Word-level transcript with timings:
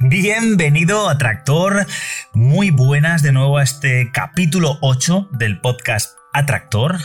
Bienvenido 0.00 1.08
Atractor, 1.08 1.84
muy 2.32 2.70
buenas 2.70 3.22
de 3.22 3.32
nuevo 3.32 3.58
a 3.58 3.64
este 3.64 4.12
capítulo 4.12 4.78
8 4.80 5.30
del 5.32 5.60
podcast 5.60 6.16
Atractor. 6.32 6.98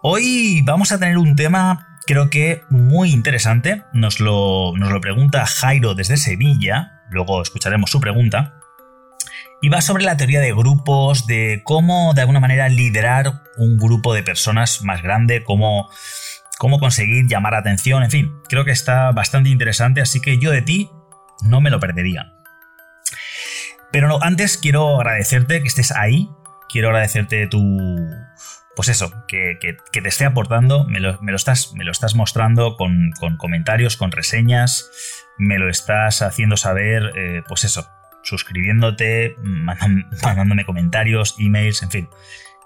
Hoy 0.00 0.62
vamos 0.64 0.90
a 0.90 0.98
tener 0.98 1.18
un 1.18 1.36
tema 1.36 2.00
creo 2.06 2.30
que 2.30 2.62
muy 2.70 3.10
interesante, 3.10 3.82
nos 3.92 4.20
lo, 4.20 4.72
nos 4.78 4.90
lo 4.90 5.02
pregunta 5.02 5.44
Jairo 5.44 5.94
desde 5.94 6.16
Sevilla, 6.16 7.02
luego 7.10 7.42
escucharemos 7.42 7.90
su 7.90 8.00
pregunta, 8.00 8.54
y 9.60 9.68
va 9.68 9.82
sobre 9.82 10.04
la 10.04 10.16
teoría 10.16 10.40
de 10.40 10.52
grupos, 10.52 11.26
de 11.26 11.60
cómo 11.62 12.14
de 12.14 12.22
alguna 12.22 12.40
manera 12.40 12.70
liderar 12.70 13.42
un 13.58 13.76
grupo 13.76 14.14
de 14.14 14.22
personas 14.22 14.80
más 14.82 15.02
grande, 15.02 15.42
cómo, 15.44 15.90
cómo 16.56 16.78
conseguir 16.78 17.26
llamar 17.26 17.54
atención, 17.54 18.02
en 18.02 18.10
fin, 18.10 18.32
creo 18.48 18.64
que 18.64 18.70
está 18.70 19.12
bastante 19.12 19.50
interesante, 19.50 20.00
así 20.00 20.20
que 20.20 20.38
yo 20.38 20.50
de 20.52 20.62
ti 20.62 20.90
no 21.42 21.60
me 21.60 21.70
lo 21.70 21.80
perdería. 21.80 22.32
Pero 23.92 24.22
antes 24.22 24.58
quiero 24.58 24.96
agradecerte 24.96 25.62
que 25.62 25.68
estés 25.68 25.92
ahí, 25.92 26.28
quiero 26.68 26.88
agradecerte 26.88 27.46
tu... 27.46 27.60
Pues 28.74 28.88
eso, 28.88 29.10
que, 29.26 29.56
te 29.90 30.08
esté 30.08 30.26
aportando, 30.26 30.84
me 30.84 31.00
lo, 31.00 31.18
estás, 31.34 31.72
me 31.72 31.82
lo 31.82 31.92
estás 31.92 32.14
mostrando 32.14 32.76
con, 32.76 33.12
comentarios, 33.38 33.96
con 33.96 34.12
reseñas, 34.12 34.90
me 35.38 35.58
lo 35.58 35.70
estás 35.70 36.20
haciendo 36.20 36.58
saber, 36.58 37.10
eh, 37.16 37.42
pues 37.48 37.64
eso, 37.64 37.88
suscribiéndote, 38.22 39.36
mandándome 39.42 40.66
comentarios, 40.66 41.36
emails, 41.38 41.82
en 41.82 41.90
fin, 41.90 42.08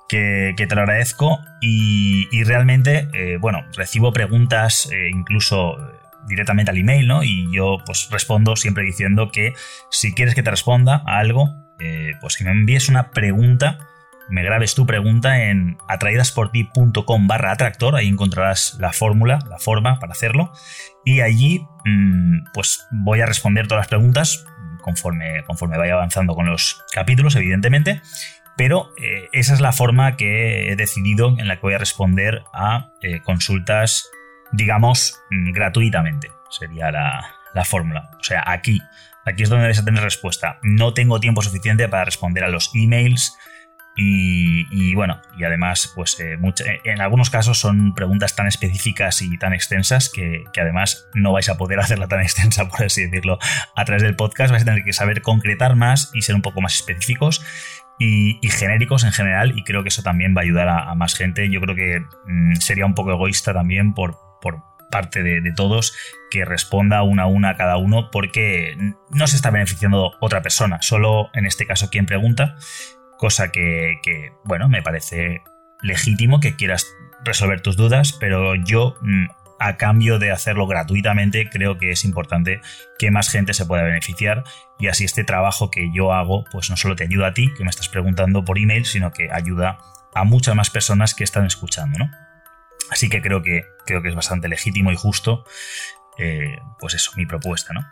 que, 0.08 0.54
te 0.56 0.74
lo 0.74 0.80
agradezco. 0.80 1.38
Y, 1.60 2.42
realmente, 2.42 3.08
eh, 3.12 3.36
bueno, 3.40 3.64
recibo 3.76 4.12
preguntas, 4.12 4.90
eh, 4.90 5.10
incluso 5.12 5.76
directamente 6.30 6.70
al 6.70 6.78
email, 6.78 7.06
¿no? 7.06 7.22
Y 7.22 7.52
yo 7.52 7.78
pues 7.84 8.08
respondo 8.10 8.56
siempre 8.56 8.84
diciendo 8.84 9.30
que 9.30 9.52
si 9.90 10.14
quieres 10.14 10.34
que 10.34 10.42
te 10.42 10.50
responda 10.50 11.02
a 11.06 11.18
algo, 11.18 11.54
eh, 11.80 12.12
pues 12.20 12.36
que 12.36 12.44
me 12.44 12.50
envíes 12.52 12.88
una 12.88 13.10
pregunta, 13.10 13.78
me 14.28 14.42
grabes 14.42 14.74
tu 14.74 14.86
pregunta 14.86 15.44
en 15.44 15.76
atraídasporti.com 15.88 17.26
barra 17.26 17.52
atractor, 17.52 17.96
ahí 17.96 18.08
encontrarás 18.08 18.76
la 18.78 18.92
fórmula, 18.92 19.40
la 19.48 19.58
forma 19.58 19.98
para 19.98 20.12
hacerlo, 20.12 20.52
y 21.04 21.20
allí 21.20 21.66
mm, 21.84 22.44
pues 22.54 22.86
voy 22.90 23.20
a 23.20 23.26
responder 23.26 23.66
todas 23.66 23.82
las 23.82 23.88
preguntas 23.88 24.46
conforme, 24.82 25.42
conforme 25.46 25.76
vaya 25.76 25.94
avanzando 25.94 26.34
con 26.34 26.46
los 26.46 26.82
capítulos, 26.92 27.36
evidentemente, 27.36 28.00
pero 28.56 28.92
eh, 29.02 29.28
esa 29.32 29.54
es 29.54 29.60
la 29.60 29.72
forma 29.72 30.16
que 30.16 30.70
he 30.70 30.76
decidido 30.76 31.34
en 31.38 31.48
la 31.48 31.56
que 31.56 31.62
voy 31.62 31.74
a 31.74 31.78
responder 31.78 32.42
a 32.52 32.92
eh, 33.00 33.20
consultas 33.22 34.10
digamos, 34.52 35.20
mm, 35.30 35.52
gratuitamente. 35.52 36.30
Sería 36.50 36.90
la, 36.90 37.36
fórmula. 37.64 38.10
O 38.18 38.22
sea, 38.22 38.44
aquí, 38.46 38.80
aquí 39.24 39.42
es 39.42 39.48
donde 39.48 39.64
debes 39.64 39.84
tener 39.84 40.02
respuesta. 40.02 40.58
No 40.62 40.94
tengo 40.94 41.20
tiempo 41.20 41.42
suficiente 41.42 41.88
para 41.88 42.04
responder 42.04 42.44
a 42.44 42.48
los 42.48 42.70
emails. 42.74 43.36
Y, 44.02 44.94
bueno, 44.94 45.20
y 45.36 45.44
además, 45.44 45.92
pues 45.94 46.18
eh, 46.20 46.38
eh, 46.40 46.80
en 46.84 47.02
algunos 47.02 47.28
casos 47.28 47.58
son 47.58 47.92
preguntas 47.94 48.34
tan 48.34 48.46
específicas 48.46 49.20
y 49.20 49.36
tan 49.36 49.52
extensas 49.52 50.08
que, 50.08 50.44
además 50.58 51.06
no 51.12 51.32
vais 51.32 51.50
a 51.50 51.58
poder 51.58 51.80
hacerla 51.80 52.08
tan 52.08 52.20
extensa, 52.20 52.66
por 52.68 52.84
así 52.84 53.04
decirlo, 53.04 53.38
a 53.76 53.84
través 53.84 54.02
del 54.02 54.16
podcast. 54.16 54.52
Vais 54.52 54.62
a 54.62 54.66
tener 54.66 54.84
que 54.84 54.94
saber 54.94 55.20
concretar 55.20 55.76
más 55.76 56.10
y 56.14 56.22
ser 56.22 56.34
un 56.34 56.40
poco 56.40 56.62
más 56.62 56.76
específicos 56.76 57.44
y, 57.98 58.38
genéricos 58.48 59.04
en 59.04 59.12
general. 59.12 59.52
Y 59.56 59.64
creo 59.64 59.82
que 59.82 59.90
eso 59.90 60.02
también 60.02 60.34
va 60.34 60.40
a 60.40 60.44
ayudar 60.44 60.68
a, 60.68 60.94
más 60.94 61.14
gente. 61.14 61.50
Yo 61.50 61.60
creo 61.60 61.76
que 61.76 62.00
mm, 62.26 62.54
sería 62.54 62.86
un 62.86 62.94
poco 62.94 63.12
egoísta 63.12 63.52
también 63.52 63.92
por 63.92 64.29
parte 64.90 65.22
de, 65.22 65.52
todos 65.56 65.96
que 66.30 66.44
responda 66.44 67.02
una 67.02 67.24
a 67.24 67.26
una 67.26 67.50
a 67.50 67.56
cada 67.56 67.76
uno 67.76 68.10
porque 68.10 68.76
no 69.10 69.26
se 69.26 69.36
está 69.36 69.50
beneficiando 69.50 70.12
otra 70.20 70.42
persona, 70.42 70.80
solo 70.82 71.30
en 71.34 71.46
este 71.46 71.66
caso 71.66 71.90
quien 71.90 72.06
pregunta, 72.06 72.56
cosa 73.18 73.50
que, 73.50 73.98
bueno, 74.44 74.68
me 74.68 74.82
parece 74.82 75.42
legítimo 75.82 76.40
que 76.40 76.56
quieras 76.56 76.86
resolver 77.24 77.60
tus 77.60 77.76
dudas, 77.76 78.12
pero 78.12 78.54
yo 78.54 78.96
mm, 79.02 79.26
a 79.60 79.76
cambio 79.76 80.18
de 80.18 80.32
hacerlo 80.32 80.66
gratuitamente 80.66 81.48
creo 81.50 81.78
que 81.78 81.90
es 81.90 82.04
importante 82.04 82.62
que 82.98 83.10
más 83.10 83.28
gente 83.28 83.52
se 83.52 83.66
pueda 83.66 83.82
beneficiar 83.82 84.42
y 84.78 84.88
así 84.88 85.04
este 85.04 85.22
trabajo 85.22 85.70
que 85.70 85.90
yo 85.92 86.14
hago 86.14 86.44
pues 86.50 86.70
no 86.70 86.76
solo 86.76 86.96
te 86.96 87.04
ayuda 87.04 87.28
a 87.28 87.34
ti 87.34 87.52
que 87.56 87.62
me 87.62 87.70
estás 87.70 87.90
preguntando 87.90 88.44
por 88.44 88.58
email, 88.58 88.86
sino 88.86 89.12
que 89.12 89.30
ayuda 89.30 89.78
a 90.14 90.24
muchas 90.24 90.54
más 90.54 90.70
personas 90.70 91.14
que 91.14 91.24
están 91.24 91.44
escuchando, 91.44 91.98
¿no? 91.98 92.10
Así 92.90 93.08
que 93.08 93.22
creo 93.22 93.42
que, 93.42 93.64
creo 93.86 94.02
que 94.02 94.08
es 94.08 94.14
bastante 94.14 94.48
legítimo 94.48 94.90
y 94.92 94.96
justo, 94.96 95.44
eh, 96.18 96.58
pues 96.78 96.94
eso, 96.94 97.12
mi 97.16 97.26
propuesta, 97.26 97.72
¿no? 97.72 97.86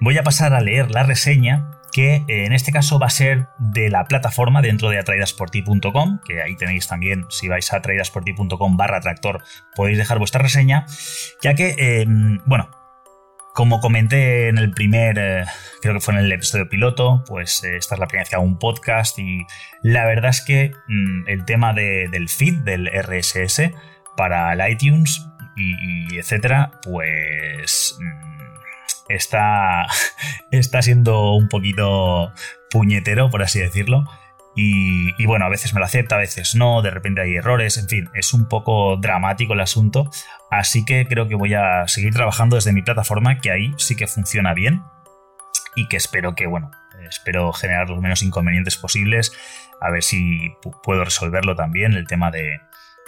Voy 0.00 0.18
a 0.18 0.22
pasar 0.22 0.54
a 0.54 0.60
leer 0.60 0.90
la 0.90 1.02
reseña, 1.02 1.70
que 1.92 2.16
eh, 2.16 2.46
en 2.46 2.52
este 2.52 2.72
caso 2.72 2.98
va 2.98 3.06
a 3.06 3.10
ser 3.10 3.48
de 3.58 3.90
la 3.90 4.04
plataforma 4.04 4.62
dentro 4.62 4.88
de 4.88 4.98
atraidasporti.com, 4.98 6.20
que 6.26 6.42
ahí 6.42 6.56
tenéis 6.56 6.88
también, 6.88 7.26
si 7.28 7.48
vais 7.48 7.72
a 7.72 7.76
atraidasporti.com 7.76 8.76
barra 8.76 9.00
tractor, 9.00 9.42
podéis 9.74 9.98
dejar 9.98 10.18
vuestra 10.18 10.42
reseña, 10.42 10.86
ya 11.42 11.54
que, 11.54 11.74
eh, 11.78 12.06
bueno, 12.46 12.70
como 13.54 13.80
comenté 13.80 14.48
en 14.48 14.58
el 14.58 14.70
primer, 14.70 15.46
creo 15.82 15.94
que 15.94 16.00
fue 16.00 16.14
en 16.14 16.20
el 16.20 16.32
episodio 16.32 16.68
piloto, 16.68 17.24
pues 17.26 17.64
esta 17.64 17.94
es 17.94 17.98
la 17.98 18.06
primera 18.06 18.22
vez 18.22 18.30
que 18.30 18.36
hago 18.36 18.44
un 18.44 18.58
podcast 18.58 19.18
y 19.18 19.44
la 19.82 20.06
verdad 20.06 20.30
es 20.30 20.40
que 20.40 20.72
mm, 20.86 21.28
el 21.28 21.44
tema 21.44 21.74
del 21.74 22.28
feed, 22.28 22.60
del 22.60 22.86
RSS, 22.86 23.72
para 24.16 24.52
el 24.52 24.72
iTunes 24.72 25.26
y, 25.56 26.18
etcétera, 26.18 26.72
pues 26.82 27.98
mm, 28.00 29.12
está, 29.12 29.86
está 30.50 30.82
siendo 30.82 31.34
un 31.34 31.48
poquito 31.48 32.32
puñetero, 32.70 33.30
por 33.30 33.42
así 33.42 33.60
decirlo. 33.60 34.04
Y, 34.56 35.24
bueno, 35.24 35.46
a 35.46 35.48
veces 35.48 35.72
me 35.72 35.80
lo 35.80 35.86
acepta, 35.86 36.16
a 36.16 36.18
veces 36.18 36.54
no, 36.54 36.82
de 36.82 36.90
repente 36.90 37.22
hay 37.22 37.36
errores, 37.36 37.78
en 37.78 37.88
fin, 37.88 38.10
es 38.14 38.34
un 38.34 38.46
poco 38.46 38.96
dramático 38.98 39.54
el 39.54 39.60
asunto, 39.60 40.10
así 40.50 40.84
que 40.84 41.06
creo 41.06 41.28
que 41.28 41.34
voy 41.34 41.54
a 41.54 41.86
seguir 41.86 42.12
trabajando 42.12 42.56
desde 42.56 42.72
mi 42.72 42.82
plataforma, 42.82 43.38
que 43.38 43.50
ahí 43.50 43.72
sí 43.78 43.96
que 43.96 44.06
funciona 44.06 44.52
bien 44.52 44.82
y 45.76 45.88
que 45.88 45.96
espero 45.96 46.34
que, 46.34 46.46
bueno, 46.46 46.70
espero 47.08 47.52
generar 47.52 47.88
los 47.88 48.02
menos 48.02 48.22
inconvenientes 48.22 48.76
posibles, 48.76 49.32
a 49.80 49.90
ver 49.90 50.02
si 50.02 50.52
puedo 50.82 51.04
resolverlo 51.04 51.54
también, 51.54 51.94
el 51.94 52.06
tema 52.06 52.30
de, 52.30 52.60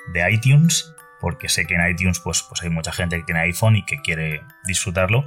de 0.08 0.32
iTunes 0.32 0.94
porque 1.22 1.48
sé 1.48 1.66
que 1.66 1.74
en 1.74 1.88
iTunes 1.88 2.18
pues, 2.18 2.42
pues 2.42 2.62
hay 2.62 2.68
mucha 2.68 2.90
gente 2.90 3.16
que 3.16 3.22
tiene 3.22 3.42
iPhone 3.42 3.76
y 3.76 3.84
que 3.84 4.02
quiere 4.02 4.42
disfrutarlo, 4.64 5.24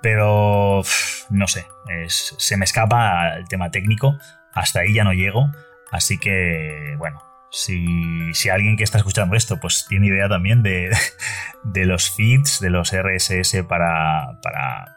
pero 0.00 0.82
no 1.28 1.46
sé, 1.46 1.66
se 2.08 2.56
me 2.56 2.64
escapa 2.64 3.36
el 3.36 3.46
tema 3.46 3.70
técnico, 3.70 4.18
hasta 4.54 4.80
ahí 4.80 4.94
ya 4.94 5.04
no 5.04 5.12
llego, 5.12 5.50
así 5.92 6.18
que 6.18 6.94
bueno, 6.96 7.22
si, 7.50 8.32
si, 8.32 8.48
alguien 8.48 8.78
que 8.78 8.84
está 8.84 8.96
escuchando 8.96 9.36
esto 9.36 9.60
pues 9.60 9.84
tiene 9.86 10.06
idea 10.06 10.30
también 10.30 10.62
de, 10.62 10.90
de 11.62 11.84
los 11.84 12.10
feeds, 12.16 12.58
de 12.60 12.70
los 12.70 12.90
RSS 12.92 13.64
para, 13.68 14.40
para, 14.40 14.96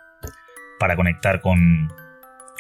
para 0.80 0.96
conectar 0.96 1.42
con, 1.42 1.92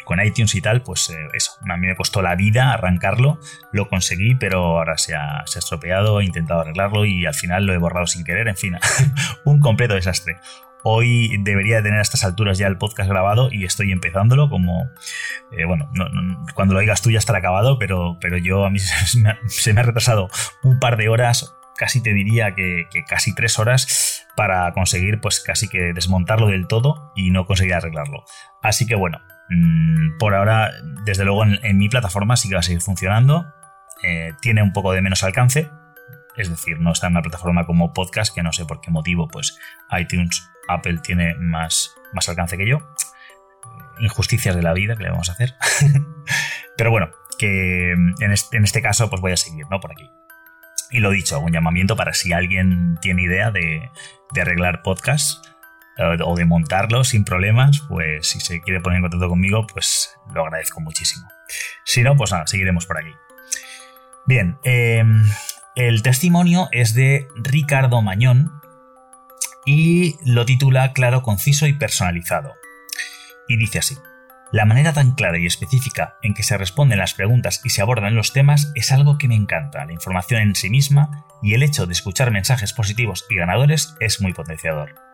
con 0.07 0.21
iTunes 0.21 0.55
y 0.55 0.61
tal, 0.61 0.83
pues 0.83 1.09
eh, 1.09 1.27
eso, 1.33 1.51
a 1.69 1.75
mí 1.75 1.85
me 1.85 1.95
costó 1.95 2.21
la 2.21 2.35
vida 2.35 2.71
arrancarlo, 2.71 3.39
lo 3.73 3.89
conseguí, 3.89 4.35
pero 4.35 4.77
ahora 4.77 4.97
se 4.97 5.13
ha, 5.13 5.43
estropeado, 5.43 6.21
he 6.21 6.25
intentado 6.25 6.61
arreglarlo 6.61 7.03
y 7.05 7.25
al 7.25 7.33
final 7.33 7.65
lo 7.65 7.73
he 7.73 7.77
borrado 7.77 8.07
sin 8.07 8.23
querer, 8.23 8.47
en 8.47 8.55
fin, 8.55 8.77
un 9.43 9.59
completo 9.59 9.95
desastre. 9.95 10.37
Hoy 10.83 11.35
debería 11.39 11.83
tener 11.83 11.99
a 11.99 12.01
estas 12.01 12.23
alturas 12.23 12.57
ya 12.57 12.67
el 12.67 12.77
podcast 12.77 13.09
grabado 13.09 13.49
y 13.51 13.65
estoy 13.65 13.91
empezándolo 13.91 14.49
como, 14.49 14.89
eh, 15.51 15.65
bueno, 15.65 15.91
cuando 16.53 16.73
lo 16.73 16.79
oigas 16.79 17.01
tú 17.01 17.11
ya 17.11 17.19
estará 17.19 17.39
acabado, 17.39 17.77
pero, 17.77 18.17
pero 18.21 18.37
yo 18.37 18.65
a 18.65 18.69
mí 18.69 18.79
se 19.49 19.73
me, 19.73 19.81
ha, 19.81 19.83
retrasado 19.83 20.29
un 20.63 20.79
par 20.79 20.95
de 20.95 21.09
horas, 21.09 21.53
casi 21.75 22.01
te 22.01 22.13
diría 22.13 22.55
que, 22.55 22.87
que, 22.89 23.03
casi 23.03 23.35
tres 23.35 23.59
horas 23.59 24.25
para 24.37 24.71
conseguir 24.71 25.19
pues 25.19 25.41
casi 25.41 25.67
que 25.67 25.91
desmontarlo 25.93 26.47
del 26.47 26.67
todo 26.67 27.11
y 27.13 27.31
no 27.31 27.45
conseguir 27.45 27.73
arreglarlo. 27.73 28.23
Así 28.61 28.87
que 28.87 28.95
bueno, 28.95 29.19
Mm, 29.49 30.17
por 30.17 30.35
ahora, 30.35 30.71
desde 31.05 31.25
luego, 31.25 31.45
en, 31.45 31.77
mi 31.77 31.89
plataforma 31.89 32.35
sí 32.35 32.49
que 32.49 32.55
va 32.55 32.59
a 32.59 32.63
seguir 32.63 32.81
funcionando. 32.81 33.53
Eh, 34.03 34.33
tiene 34.41 34.61
un 34.61 34.73
poco 34.73 34.91
de 34.91 35.01
menos 35.01 35.23
alcance. 35.23 35.69
Es 36.35 36.49
decir, 36.49 36.79
no 36.79 36.91
está 36.91 37.07
en 37.07 37.13
una 37.13 37.21
plataforma 37.21 37.65
como 37.65 37.93
podcast, 37.93 38.33
que 38.33 38.43
no 38.43 38.53
sé 38.53 38.65
por 38.65 38.79
qué 38.81 38.91
motivo, 38.91 39.27
pues 39.27 39.57
iTunes 39.97 40.47
Apple 40.67 40.99
tiene 41.01 41.33
más, 41.35 41.95
más 42.13 42.29
alcance 42.29 42.57
que 42.57 42.67
yo. 42.67 42.79
Injusticias 43.99 44.55
de 44.55 44.61
la 44.61 44.73
vida 44.73 44.95
que 44.95 45.03
le 45.03 45.09
vamos 45.09 45.29
a 45.29 45.31
hacer. 45.31 45.55
Pero 46.77 46.91
bueno, 46.91 47.09
que 47.39 47.91
en 47.91 48.31
este, 48.31 48.57
en 48.57 48.63
este, 48.63 48.83
caso 48.83 49.09
pues 49.09 49.21
voy 49.21 49.31
a 49.31 49.37
seguir, 49.37 49.65
¿no? 49.71 49.79
Por 49.79 49.91
aquí. 49.91 50.07
Y 50.91 50.99
lo 50.99 51.09
dicho, 51.09 51.39
un 51.39 51.51
llamamiento 51.51 51.95
para 51.95 52.13
si 52.13 52.33
alguien 52.33 52.97
tiene 53.01 53.23
idea 53.23 53.49
de, 53.49 53.89
de 54.33 54.41
arreglar 54.41 54.83
podcasts 54.83 55.41
o 55.97 56.35
de 56.35 56.45
montarlo 56.45 57.03
sin 57.03 57.23
problemas, 57.23 57.81
pues 57.87 58.29
si 58.29 58.39
se 58.39 58.61
quiere 58.61 58.81
poner 58.81 58.97
en 58.97 59.03
contacto 59.03 59.29
conmigo, 59.29 59.65
pues 59.67 60.15
lo 60.33 60.43
agradezco 60.43 60.79
muchísimo. 60.79 61.27
Si 61.83 62.03
no, 62.03 62.15
pues 62.15 62.31
nada, 62.31 62.47
seguiremos 62.47 62.85
por 62.85 62.99
aquí. 62.99 63.11
Bien, 64.25 64.57
em, 64.63 65.23
el 65.75 66.03
testimonio 66.03 66.67
es 66.71 66.93
de 66.93 67.27
Ricardo 67.35 68.01
Mañón 68.01 68.51
y 69.65 70.15
lo 70.25 70.45
titula 70.45 70.93
Claro, 70.93 71.23
conciso 71.23 71.67
y 71.67 71.73
personalizado. 71.73 72.53
Y 73.47 73.57
dice 73.57 73.79
así. 73.79 73.97
La 74.51 74.65
manera 74.65 74.93
tan 74.93 75.11
clara 75.11 75.37
y 75.37 75.45
específica 75.45 76.15
en 76.21 76.33
que 76.33 76.43
se 76.43 76.57
responden 76.57 76.99
las 76.99 77.13
preguntas 77.13 77.59
y 77.65 77.69
se 77.69 77.81
abordan 77.81 78.15
los 78.15 78.31
temas 78.31 78.71
es 78.75 78.93
algo 78.93 79.17
que 79.17 79.27
me 79.27 79.35
encanta. 79.35 79.85
La 79.85 79.91
información 79.91 80.41
en 80.41 80.55
sí 80.55 80.69
misma 80.69 81.25
y 81.41 81.53
el 81.53 81.63
hecho 81.63 81.85
de 81.85 81.91
escuchar 81.91 82.31
mensajes 82.31 82.71
positivos 82.71 83.25
y 83.29 83.35
ganadores 83.35 83.95
es 83.99 84.21
muy 84.21 84.31
potenciador. 84.31 85.06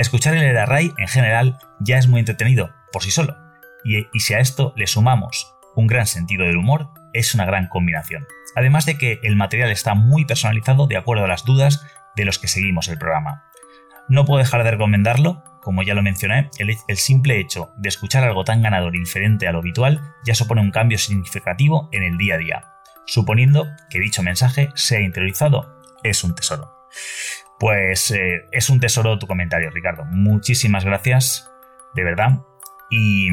Escuchar 0.00 0.34
el 0.34 0.56
Array 0.56 0.94
en 0.96 1.08
general 1.08 1.58
ya 1.78 1.98
es 1.98 2.08
muy 2.08 2.20
entretenido 2.20 2.70
por 2.90 3.02
sí 3.02 3.10
solo, 3.10 3.36
y, 3.84 4.06
si 4.18 4.32
a 4.32 4.38
esto 4.38 4.72
le 4.74 4.86
sumamos 4.86 5.54
un 5.76 5.86
gran 5.86 6.06
sentido 6.06 6.46
del 6.46 6.56
humor, 6.56 6.88
es 7.12 7.34
una 7.34 7.44
gran 7.44 7.68
combinación. 7.68 8.26
Además 8.56 8.86
de 8.86 8.96
que 8.96 9.20
el 9.22 9.36
material 9.36 9.70
está 9.70 9.92
muy 9.94 10.24
personalizado 10.24 10.86
de 10.86 10.96
acuerdo 10.96 11.26
a 11.26 11.28
las 11.28 11.44
dudas 11.44 11.84
de 12.16 12.24
los 12.24 12.38
que 12.38 12.48
seguimos 12.48 12.88
el 12.88 12.96
programa. 12.96 13.44
No 14.08 14.24
puedo 14.24 14.38
dejar 14.38 14.64
de 14.64 14.70
recomendarlo, 14.70 15.44
como 15.60 15.82
ya 15.82 15.92
lo 15.92 16.02
mencioné, 16.02 16.48
el, 16.56 16.74
el, 16.88 16.96
simple 16.96 17.38
hecho 17.38 17.74
de 17.76 17.90
escuchar 17.90 18.24
algo 18.24 18.44
tan 18.44 18.62
ganador 18.62 18.96
y 18.96 19.00
diferente 19.00 19.48
a 19.48 19.52
lo 19.52 19.58
habitual 19.58 20.00
ya 20.24 20.34
supone 20.34 20.62
un 20.62 20.70
cambio 20.70 20.96
significativo 20.96 21.90
en 21.92 22.04
el 22.04 22.16
día 22.16 22.36
a 22.36 22.38
día. 22.38 22.64
Suponiendo 23.04 23.66
que 23.90 24.00
dicho 24.00 24.22
mensaje 24.22 24.70
sea 24.76 25.02
interiorizado, 25.02 25.78
es 26.02 26.24
un 26.24 26.34
tesoro. 26.34 26.88
Pues 27.60 28.10
eh, 28.10 28.46
es 28.52 28.70
un 28.70 28.80
tesoro 28.80 29.18
tu 29.18 29.26
comentario, 29.26 29.70
Ricardo. 29.70 30.04
Muchísimas 30.06 30.84
gracias, 30.84 31.48
de 31.94 32.02
verdad. 32.02 32.40
Y, 32.90 33.28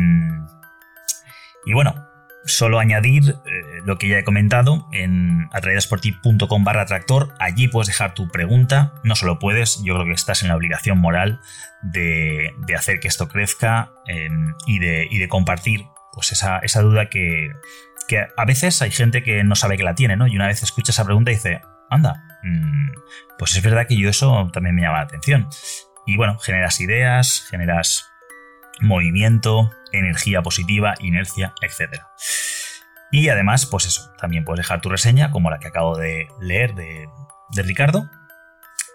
y 1.66 1.74
bueno, 1.74 2.08
solo 2.44 2.80
añadir 2.80 3.36
eh, 3.46 3.82
lo 3.86 3.98
que 3.98 4.10
ya 4.10 4.20
he 4.20 4.26
comentado 4.26 4.86
en 4.92 5.48
atraídasporti.com 5.54 6.64
barra 6.66 6.86
tractor. 6.86 7.34
Allí 7.40 7.70
puedes 7.70 7.88
dejar 7.88 8.14
tu 8.16 8.28
pregunta. 8.28 8.94
No 9.06 9.16
solo 9.16 9.40
puedes, 9.40 9.82
yo 9.84 9.96
creo 9.96 10.06
que 10.06 10.12
estás 10.12 10.42
en 10.42 10.50
la 10.50 10.58
obligación 10.58 11.00
moral 11.00 11.40
de, 11.82 12.54
hacer 12.76 13.00
que 13.00 13.08
esto 13.08 13.30
crezca 13.30 13.92
em, 14.08 14.54
y, 14.66 14.80
de, 14.80 15.08
y, 15.10 15.20
de, 15.20 15.30
compartir 15.30 15.86
pues 16.12 16.34
esa, 16.34 16.60
esa 16.60 16.82
duda 16.82 17.08
que, 17.10 17.52
que, 18.10 18.28
a 18.36 18.46
veces 18.46 18.82
hay 18.82 18.92
gente 18.92 19.24
que 19.24 19.44
no 19.46 19.56
sabe 19.56 19.78
que 19.78 19.84
la 19.84 19.96
tiene, 19.96 20.18
¿no? 20.18 20.28
Y 20.28 20.36
una 20.36 20.48
vez 20.48 20.64
escucha 20.64 20.92
esa 20.92 21.06
pregunta 21.06 21.32
y 21.32 21.36
dice, 21.36 21.62
anda, 21.90 22.27
pues 23.38 23.56
es 23.56 23.64
verdad 23.64 23.88
que 23.88 23.98
yo 23.98 24.10
eso 24.10 24.50
también 24.54 24.76
me 24.76 24.82
llama 24.82 24.98
la 24.98 25.04
atención. 25.04 25.48
Y 26.06 26.16
bueno, 26.16 26.38
generas 26.40 26.80
ideas, 26.80 27.46
generas 27.50 28.10
movimiento, 28.80 29.72
energía 29.92 30.42
positiva, 30.42 30.94
inercia, 31.00 31.54
etc. 31.62 32.02
Y 33.12 33.30
además, 33.30 33.66
pues 33.66 33.86
eso, 33.86 34.14
también 34.18 34.44
puedes 34.46 34.60
dejar 34.60 34.82
tu 34.82 34.90
reseña, 34.90 35.32
como 35.32 35.50
la 35.50 35.60
que 35.60 35.68
acabo 35.68 35.98
de 35.98 36.28
leer 36.40 36.76
de, 36.76 37.08
Ricardo. 37.56 38.10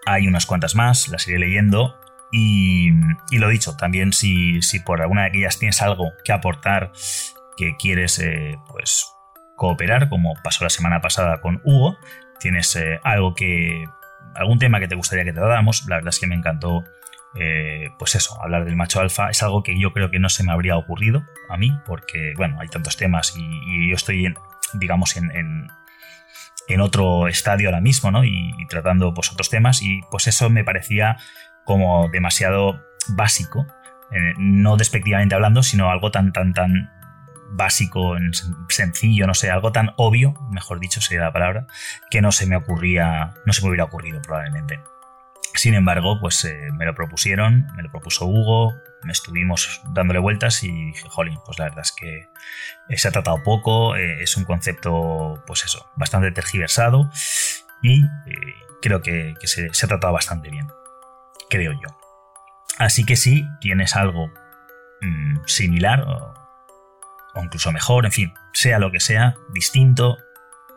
Hay 0.05 0.27
unas 0.27 0.45
cuantas 0.45 0.75
más, 0.75 1.07
las 1.07 1.27
iré 1.27 1.39
leyendo. 1.39 1.99
Y, 2.31 2.91
lo 3.31 3.49
dicho, 3.49 3.75
también 3.75 4.13
si, 4.13 4.59
por 4.85 5.01
alguna 5.01 5.21
de 5.23 5.27
aquellas 5.27 5.59
tienes 5.59 5.81
algo 5.81 6.13
que 6.23 6.31
aportar, 6.31 6.91
que 7.57 7.75
quieres 7.77 8.19
eh, 8.19 8.57
pues 8.69 9.05
cooperar, 9.55 10.09
como 10.09 10.33
pasó 10.43 10.63
la 10.63 10.69
semana 10.69 11.01
pasada 11.01 11.41
con 11.41 11.61
Hugo, 11.63 11.97
tienes 12.43 12.75
eh, 12.75 12.99
algo 13.03 13.33
que. 13.33 13.87
algún 14.35 14.59
tema 14.59 14.79
que 14.79 14.87
te 14.87 14.95
gustaría 14.95 15.23
que 15.23 15.33
te 15.33 15.39
dáramos, 15.39 15.85
la 15.87 15.95
verdad 15.95 16.09
es 16.09 16.19
que 16.19 16.27
me 16.27 16.35
encantó. 16.35 16.83
Eh, 17.35 17.89
pues 17.97 18.13
eso, 18.13 18.39
hablar 18.43 18.63
del 18.63 18.75
macho 18.75 18.99
alfa 18.99 19.31
es 19.31 19.41
algo 19.41 19.63
que 19.63 19.79
yo 19.79 19.91
creo 19.91 20.11
que 20.11 20.19
no 20.19 20.29
se 20.29 20.43
me 20.43 20.51
habría 20.51 20.77
ocurrido 20.77 21.23
a 21.49 21.57
mí, 21.57 21.71
porque, 21.87 22.33
bueno, 22.37 22.59
hay 22.59 22.67
tantos 22.67 22.95
temas 22.95 23.33
y, 23.35 23.89
yo 23.89 23.95
estoy, 23.95 24.27
en, 24.27 24.35
digamos, 24.73 25.17
en, 25.17 25.31
en, 26.67 26.81
otro 26.81 27.27
estadio 27.27 27.69
ahora 27.69 27.81
mismo, 27.81 28.11
¿no? 28.11 28.23
Y, 28.23 28.53
tratando, 28.69 29.15
pues, 29.15 29.31
otros 29.31 29.49
temas, 29.49 29.81
y 29.81 30.01
pues 30.11 30.27
eso 30.27 30.51
me 30.51 30.63
parecía 30.63 31.17
como 31.65 32.07
demasiado 32.09 32.83
básico, 33.07 33.65
eh, 34.11 34.33
no 34.37 34.77
despectivamente 34.77 35.33
hablando, 35.33 35.63
sino 35.63 35.89
algo 35.89 36.11
tan, 36.11 36.33
tan, 36.33 36.53
tan 36.53 36.91
básico, 37.55 38.15
sencillo, 38.69 39.27
no 39.27 39.33
sé, 39.33 39.49
algo 39.49 39.71
tan 39.71 39.93
obvio, 39.97 40.33
mejor 40.51 40.79
dicho 40.79 41.01
sería 41.01 41.23
la 41.23 41.33
palabra, 41.33 41.67
que 42.09 42.21
no 42.21 42.31
se 42.31 42.45
me 42.45 42.55
ocurría, 42.55 43.33
no 43.45 43.53
se 43.53 43.61
me 43.61 43.69
hubiera 43.69 43.85
ocurrido 43.85 44.21
probablemente. 44.21 44.79
Sin 45.55 45.75
embargo, 45.75 46.19
pues 46.19 46.43
eh, 46.45 46.69
me 46.73 46.85
lo 46.85 46.95
propusieron, 46.95 47.67
me 47.75 47.83
lo 47.83 47.91
propuso 47.91 48.25
Hugo, 48.25 48.73
me 49.03 49.11
estuvimos 49.11 49.81
dándole 49.89 50.19
vueltas 50.19 50.63
y 50.63 50.71
dije, 50.71 51.07
jolín, 51.09 51.37
pues 51.45 51.59
la 51.59 51.65
verdad 51.65 51.81
es 51.81 51.91
que 51.91 52.29
eh, 52.89 52.97
se 52.97 53.07
ha 53.07 53.11
tratado 53.11 53.43
poco, 53.43 53.95
eh, 53.95 54.23
es 54.23 54.35
un 54.35 54.45
concepto, 54.45 55.43
pues 55.45 55.63
eso, 55.63 55.91
bastante 55.95 56.31
tergiversado 56.31 57.11
y 57.83 58.01
creo 58.81 59.01
que, 59.01 59.35
se, 59.43 59.67
ha 59.67 59.87
tratado 59.87 60.13
bastante 60.13 60.49
bien, 60.49 60.67
creo 61.49 61.73
yo. 61.73 61.99
Así 62.79 63.05
que 63.05 63.15
si 63.15 63.45
tienes 63.61 63.95
algo 63.95 64.31
mm, 65.01 65.45
similar 65.45 66.01
o 66.01 66.42
incluso 67.41 67.71
mejor, 67.71 68.05
en 68.05 68.11
fin, 68.11 68.33
sea 68.53 68.79
lo 68.79 68.91
que 68.91 68.99
sea, 68.99 69.35
distinto, 69.53 70.17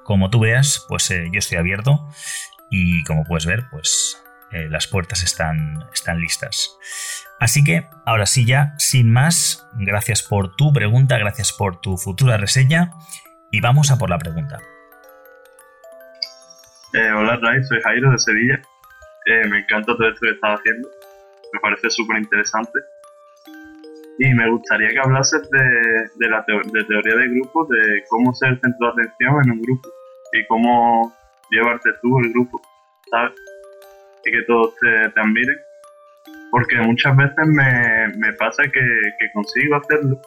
como 0.05 0.31
tú 0.31 0.41
veas, 0.41 0.85
pues 0.89 1.11
eh, 1.11 1.29
yo 1.33 1.39
estoy 1.39 1.59
abierto 1.59 2.09
y 2.71 3.03
como 3.05 3.25
puedes 3.25 3.47
ver, 3.47 3.65
pues 3.71 4.23
eh, 4.53 4.69
las 4.71 4.87
puertas 4.87 5.23
están, 5.23 5.85
están 5.93 6.21
listas. 6.21 6.77
Así 7.39 7.65
que, 7.65 7.87
ahora 8.07 8.27
sí 8.27 8.47
ya, 8.47 8.75
sin 8.79 9.13
más, 9.13 9.69
gracias 9.75 10.23
por 10.23 10.57
tu 10.57 10.73
pregunta, 10.73 11.19
gracias 11.19 11.53
por 11.53 11.81
tu 11.81 11.97
futura 11.99 12.37
reseña 12.37 12.93
y 13.51 13.61
vamos 13.61 13.91
a 13.91 13.99
por 13.99 14.09
la 14.09 14.19
pregunta. 14.19 14.59
Eh, 16.95 17.11
hola 17.11 17.37
Ray, 17.43 17.63
soy 17.65 17.83
Jairo 17.83 18.11
de 18.11 18.19
Sevilla. 18.19 18.63
me 19.51 19.59
encanta 19.59 19.95
todo 19.97 20.09
esto 20.09 20.21
que 20.23 20.31
estás 20.31 20.59
haciendo. 20.59 20.89
Me 21.53 21.61
parece 21.61 21.91
súper 21.91 22.19
interesante 22.19 22.79
y 24.19 24.35
me 24.35 24.51
gustaría 24.51 24.89
que 24.89 24.99
hablases 24.99 25.49
de, 25.51 26.29
la 26.29 26.45
de 26.47 26.85
teoría 26.85 27.17
de 27.17 27.29
grupos, 27.29 27.69
de 27.69 28.05
cómo 28.09 28.33
ser 28.35 28.59
centro 28.61 28.93
de 28.95 29.03
atención 29.03 29.45
en 29.45 29.51
un 29.53 29.63
grupo 29.63 29.89
y 30.33 30.47
cómo 30.47 31.13
llevarte 31.51 31.91
tú 32.01 32.19
el 32.21 32.33
grupo, 32.33 32.61
¿sabes? 33.11 33.33
Y 34.25 34.33
que 34.33 34.43
todos 34.43 34.75
te, 34.77 35.11
te 35.11 35.21
admiren. 35.21 35.57
Porque 36.51 36.77
muchas 36.77 37.15
veces 37.17 37.47
me, 37.47 38.09
me 38.17 38.33
pasa 38.35 38.63
que, 38.63 38.81
que, 39.19 39.33
consigo 39.35 39.77
hacerlo, 39.77 40.19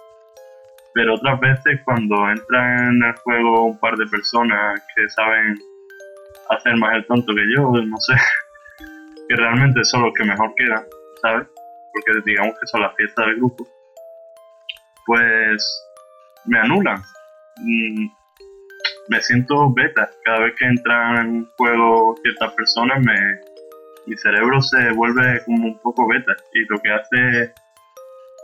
pero 0.93 1.15
otras 1.15 1.39
veces 1.39 1.79
cuando 1.85 2.29
entran 2.29 2.95
en 2.95 3.03
el 3.03 3.15
juego 3.23 3.65
un 3.65 3.79
par 3.79 3.95
de 3.95 4.05
personas 4.05 4.83
que 4.95 5.09
saben 5.09 5.55
hacer 6.49 6.75
más 6.75 6.95
el 6.95 7.05
tonto 7.07 7.33
que 7.33 7.43
yo, 7.55 7.71
no 7.71 7.97
sé, 7.97 8.13
que 9.29 9.35
realmente 9.35 9.83
son 9.85 10.03
los 10.03 10.13
que 10.13 10.25
mejor 10.25 10.53
quedan, 10.55 10.83
¿sabes? 11.23 11.47
Porque 11.93 12.21
digamos 12.25 12.53
que 12.59 12.67
son 12.67 12.81
las 12.81 12.95
fiestas 12.95 13.25
del 13.25 13.37
grupo 13.37 13.67
pues 15.09 15.87
me 16.45 16.59
anulan. 16.59 17.01
Mm, 17.57 18.09
me 19.07 19.21
siento 19.21 19.73
beta. 19.73 20.07
Cada 20.23 20.41
vez 20.41 20.53
que 20.55 20.65
entran 20.65 21.17
en 21.17 21.45
juego 21.57 22.15
ciertas 22.21 22.53
personas, 22.53 23.03
me, 23.03 23.15
mi 24.05 24.15
cerebro 24.17 24.61
se 24.61 24.91
vuelve 24.91 25.41
como 25.45 25.65
un 25.65 25.79
poco 25.79 26.07
beta. 26.07 26.35
Y 26.53 26.59
lo 26.71 26.77
que 26.77 26.91
hace, 26.91 27.53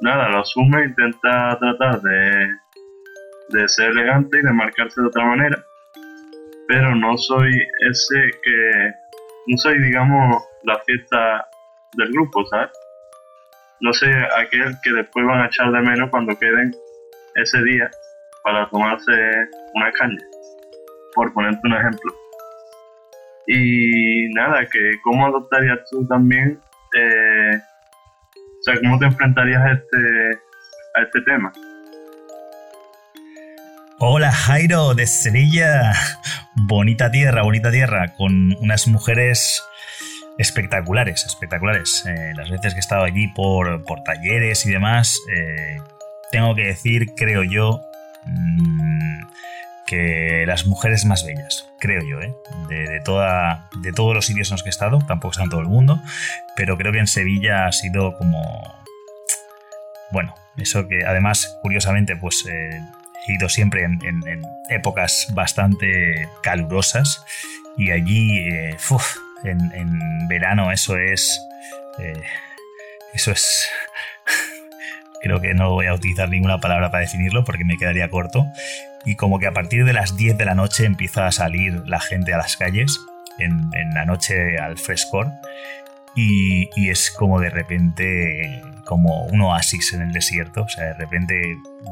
nada, 0.01 0.29
lo 0.29 0.39
asume 0.39 0.85
intenta 0.85 1.55
tratar 1.59 2.01
de, 2.01 2.47
de 3.49 3.69
ser 3.69 3.91
elegante 3.91 4.39
y 4.39 4.41
de 4.41 4.51
marcarse 4.51 5.01
de 5.01 5.07
otra 5.07 5.23
manera. 5.23 5.63
Pero 6.67 6.95
no 6.95 7.15
soy 7.15 7.51
ese 7.87 8.31
que, 8.41 8.91
no 9.45 9.57
soy, 9.57 9.79
digamos, 9.83 10.43
la 10.63 10.79
fiesta 10.79 11.45
del 11.93 12.11
grupo, 12.11 12.43
¿sabes? 12.47 12.71
No 13.81 13.93
sé, 13.93 14.07
aquel 14.37 14.75
que 14.83 14.91
después 14.91 15.25
van 15.25 15.41
a 15.41 15.47
echar 15.47 15.71
de 15.71 15.81
menos 15.81 16.09
cuando 16.09 16.37
queden 16.37 16.75
ese 17.35 17.61
día 17.63 17.89
para 18.43 18.69
tomarse 18.69 19.11
una 19.73 19.91
caña, 19.91 20.21
por 21.13 21.33
ponerte 21.33 21.61
un 21.63 21.73
ejemplo. 21.73 22.13
Y 23.47 24.29
nada, 24.33 24.65
que 24.71 24.91
cómo 25.03 25.27
adoptarías 25.27 25.79
tú 25.89 26.05
también, 26.07 26.59
eh, 26.97 27.57
o 28.37 28.63
sea, 28.63 28.75
cómo 28.81 28.97
te 28.97 29.05
enfrentarías 29.05 29.61
a 29.61 29.71
este, 29.73 30.39
a 30.95 31.01
este 31.01 31.21
tema. 31.21 31.51
Hola 33.99 34.31
Jairo 34.31 34.93
de 34.93 35.07
Sevilla, 35.07 35.93
bonita 36.67 37.11
tierra, 37.11 37.43
bonita 37.43 37.71
tierra, 37.71 38.13
con 38.17 38.53
unas 38.59 38.87
mujeres 38.87 39.63
espectaculares, 40.37 41.25
espectaculares. 41.25 42.05
Eh, 42.05 42.33
las 42.35 42.49
veces 42.49 42.73
que 42.73 42.79
he 42.79 42.81
estado 42.81 43.03
allí 43.03 43.27
por, 43.27 43.83
por 43.83 44.03
talleres 44.03 44.65
y 44.65 44.71
demás, 44.71 45.17
eh, 45.33 45.77
tengo 46.31 46.55
que 46.55 46.65
decir, 46.65 47.13
creo 47.15 47.43
yo, 47.43 47.81
mm, 48.25 49.21
que 49.85 50.43
las 50.47 50.65
mujeres 50.65 51.05
más 51.05 51.25
bellas, 51.25 51.69
creo 51.79 52.01
yo, 52.03 52.21
¿eh? 52.21 52.33
de, 52.69 52.99
toda, 53.01 53.69
de 53.81 53.93
todos 53.93 54.15
los 54.15 54.25
sitios 54.25 54.49
en 54.49 54.55
los 54.55 54.63
que 54.63 54.69
he 54.69 54.71
estado, 54.71 54.99
tampoco 55.07 55.31
está 55.31 55.43
en 55.43 55.49
todo 55.49 55.61
el 55.61 55.67
mundo, 55.67 56.01
pero 56.55 56.77
creo 56.77 56.91
que 56.91 56.99
en 56.99 57.07
Sevilla 57.07 57.67
ha 57.67 57.71
sido 57.71 58.17
como... 58.17 58.83
Bueno, 60.11 60.33
eso 60.57 60.87
que 60.87 61.05
además, 61.05 61.57
curiosamente, 61.61 62.15
pues 62.15 62.45
eh, 62.47 62.81
he 63.27 63.33
ido 63.33 63.49
siempre 63.49 63.83
en, 63.83 63.99
épocas 64.69 65.27
bastante 65.33 66.27
calurosas 66.41 67.23
y 67.77 67.91
allí, 67.91 68.39
eh, 68.39 68.75
en, 69.43 70.27
verano 70.27 70.71
eso 70.71 70.97
es... 70.97 71.39
Eh, 71.99 72.21
eso 73.13 73.31
es... 73.31 73.69
Creo 75.21 75.41
que 75.41 75.53
no 75.53 75.71
voy 75.71 75.87
a 75.87 75.93
utilizar 75.93 76.29
ninguna 76.29 76.59
palabra 76.59 76.91
para 76.91 77.01
definirlo 77.01 77.43
porque 77.43 77.65
me 77.65 77.77
quedaría 77.77 78.09
corto. 78.09 78.45
Y 79.05 79.15
como 79.15 79.39
que 79.39 79.47
a 79.47 79.53
partir 79.53 79.85
de 79.85 79.93
las 79.93 80.17
10 80.17 80.37
de 80.37 80.45
la 80.45 80.55
noche 80.55 80.85
empieza 80.85 81.27
a 81.27 81.31
salir 81.31 81.83
la 81.87 81.99
gente 81.99 82.33
a 82.33 82.37
las 82.37 82.57
calles, 82.57 82.99
en, 83.37 83.69
la 83.93 84.05
noche 84.05 84.57
al 84.57 84.77
frescor, 84.77 85.31
y, 86.15 86.69
y, 86.75 86.89
es 86.89 87.11
como 87.11 87.39
de 87.39 87.49
repente 87.49 88.61
como 88.85 89.25
un 89.25 89.41
oasis 89.41 89.93
en 89.93 90.01
el 90.01 90.13
desierto. 90.13 90.63
O 90.63 90.69
sea, 90.69 90.85
de 90.85 90.93
repente 90.93 91.41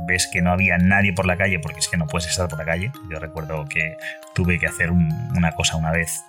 ves 0.07 0.27
que 0.31 0.41
no 0.41 0.51
había 0.51 0.77
nadie 0.77 1.13
por 1.13 1.25
la 1.25 1.35
calle 1.35 1.59
porque 1.59 1.79
es 1.79 1.89
que 1.89 1.97
no 1.97 2.07
puedes 2.07 2.29
estar 2.29 2.47
por 2.47 2.57
la 2.57 2.65
calle. 2.65 2.91
Yo 3.11 3.19
recuerdo 3.19 3.65
que 3.65 3.97
tuve 4.33 4.59
que 4.59 4.67
hacer 4.67 4.91
una 4.91 5.51
cosa 5.51 5.75
una 5.75 5.91
vez 5.91 6.23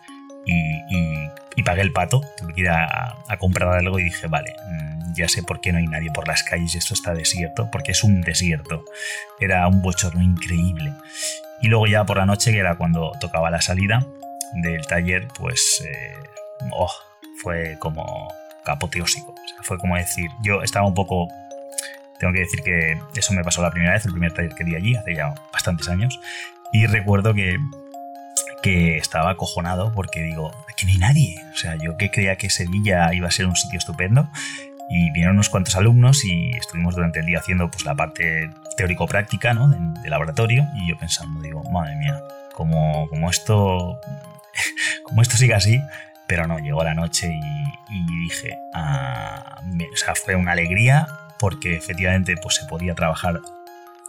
y, 0.47 1.63
pagué 1.63 1.83
el 1.83 1.93
pato. 1.93 2.21
Tuve 2.37 2.53
que 2.53 2.61
ir 2.63 2.69
a, 2.69 3.17
comprar 3.39 3.75
algo 3.75 3.99
y 3.99 4.05
dije, 4.05 4.27
vale, 4.27 4.55
mm, 4.69 5.15
ya 5.15 5.29
sé 5.29 5.43
por 5.43 5.61
qué 5.61 5.73
no 5.73 5.79
hay 5.79 5.87
nadie 5.87 6.11
por 6.13 6.29
las 6.29 6.43
calles 6.43 6.75
y 6.75 6.79
esto 6.79 6.95
está 6.95 7.15
desierto, 7.15 7.71
porque 7.71 7.93
es 7.93 8.05
un 8.05 8.21
desierto. 8.21 8.85
Era 9.41 9.67
un 9.67 9.81
bochorno 9.81 10.23
increíble. 10.23 10.93
Y 11.63 11.69
luego 11.69 11.87
ya 11.87 12.05
por 12.05 12.19
la 12.19 12.27
noche, 12.27 12.53
que 12.53 12.59
era 12.59 12.77
cuando 12.77 13.13
tocaba 13.21 13.51
la 13.51 13.63
salida 13.63 14.07
del 14.55 14.87
taller, 14.87 15.29
pues 15.39 15.83
eh, 15.87 16.15
oh, 16.73 16.93
fue 17.43 17.77
como 17.79 18.33
apoteósico. 18.67 19.35
fue 19.63 19.79
como 19.79 19.97
decir, 19.97 20.31
yo 20.43 20.63
estaba 20.63 20.87
un 20.87 20.95
poco 20.95 21.29
tengo 22.19 22.33
que 22.33 22.41
decir 22.41 22.63
que 22.63 22.99
eso 23.17 23.33
me 23.33 23.43
pasó 23.43 23.61
la 23.61 23.71
primera 23.71 23.93
vez, 23.93 24.07
el 24.07 24.13
primer 24.13 24.33
taller 24.33 24.55
que 24.55 24.65
di 24.65 24.75
allí, 24.75 24.95
hace 24.97 25.15
ya 25.15 25.35
bastantes 25.53 25.89
años. 25.89 26.19
Y 26.73 26.87
recuerdo 26.87 27.35
que 27.35 27.59
que 28.65 28.97
estaba 28.97 29.29
acojonado 29.29 29.93
porque 29.93 30.23
digo, 30.23 30.51
aquí 30.73 30.87
no 30.87 30.93
hay 30.93 30.99
nadie. 30.99 31.37
O 31.53 31.57
sea, 31.59 31.77
yo 31.77 31.99
que 31.99 32.11
creía 32.11 32.37
que 32.37 32.49
Sevilla 32.49 33.13
iba 33.13 33.29
a 33.29 33.31
ser 33.31 33.45
un 33.45 33.57
sitio 33.57 33.79
estupendo 33.79 34.27
y 34.89 35.11
vinieron 35.11 35.37
unos 35.37 35.51
cuantos 35.51 35.77
alumnos 35.77 36.25
y 36.25 36.51
estuvimos 36.53 36.95
durante 36.95 37.21
el 37.21 37.27
día 37.27 37.41
haciendo 37.41 37.71
pues 37.71 37.85
la 37.85 37.95
parte 37.95 38.51
teórico-práctica 38.79 39.53
¿no? 39.53 39.69
de, 39.69 40.09
laboratorio 40.09 40.67
y 40.77 40.89
yo 40.89 40.97
pensando, 40.97 41.43
digo, 41.43 41.63
madre 41.65 41.95
mía, 41.97 42.19
como, 42.55 43.07
como 43.11 43.29
esto 43.29 44.01
como 45.05 45.21
esto 45.21 45.37
sigue 45.37 45.53
así, 45.53 45.79
pero 46.27 46.47
no, 46.47 46.59
llegó 46.59 46.83
la 46.85 46.95
noche 46.95 47.39
y, 47.91 48.07
dije, 48.23 48.57
ah, 48.73 49.61
o 49.61 49.97
sea, 49.97 50.15
fue 50.15 50.37
una 50.37 50.53
alegría 50.53 51.07
porque 51.39 51.77
efectivamente 51.77 52.35
pues 52.43 52.55
se 52.55 52.65
podía 52.65 52.95
trabajar 52.95 53.41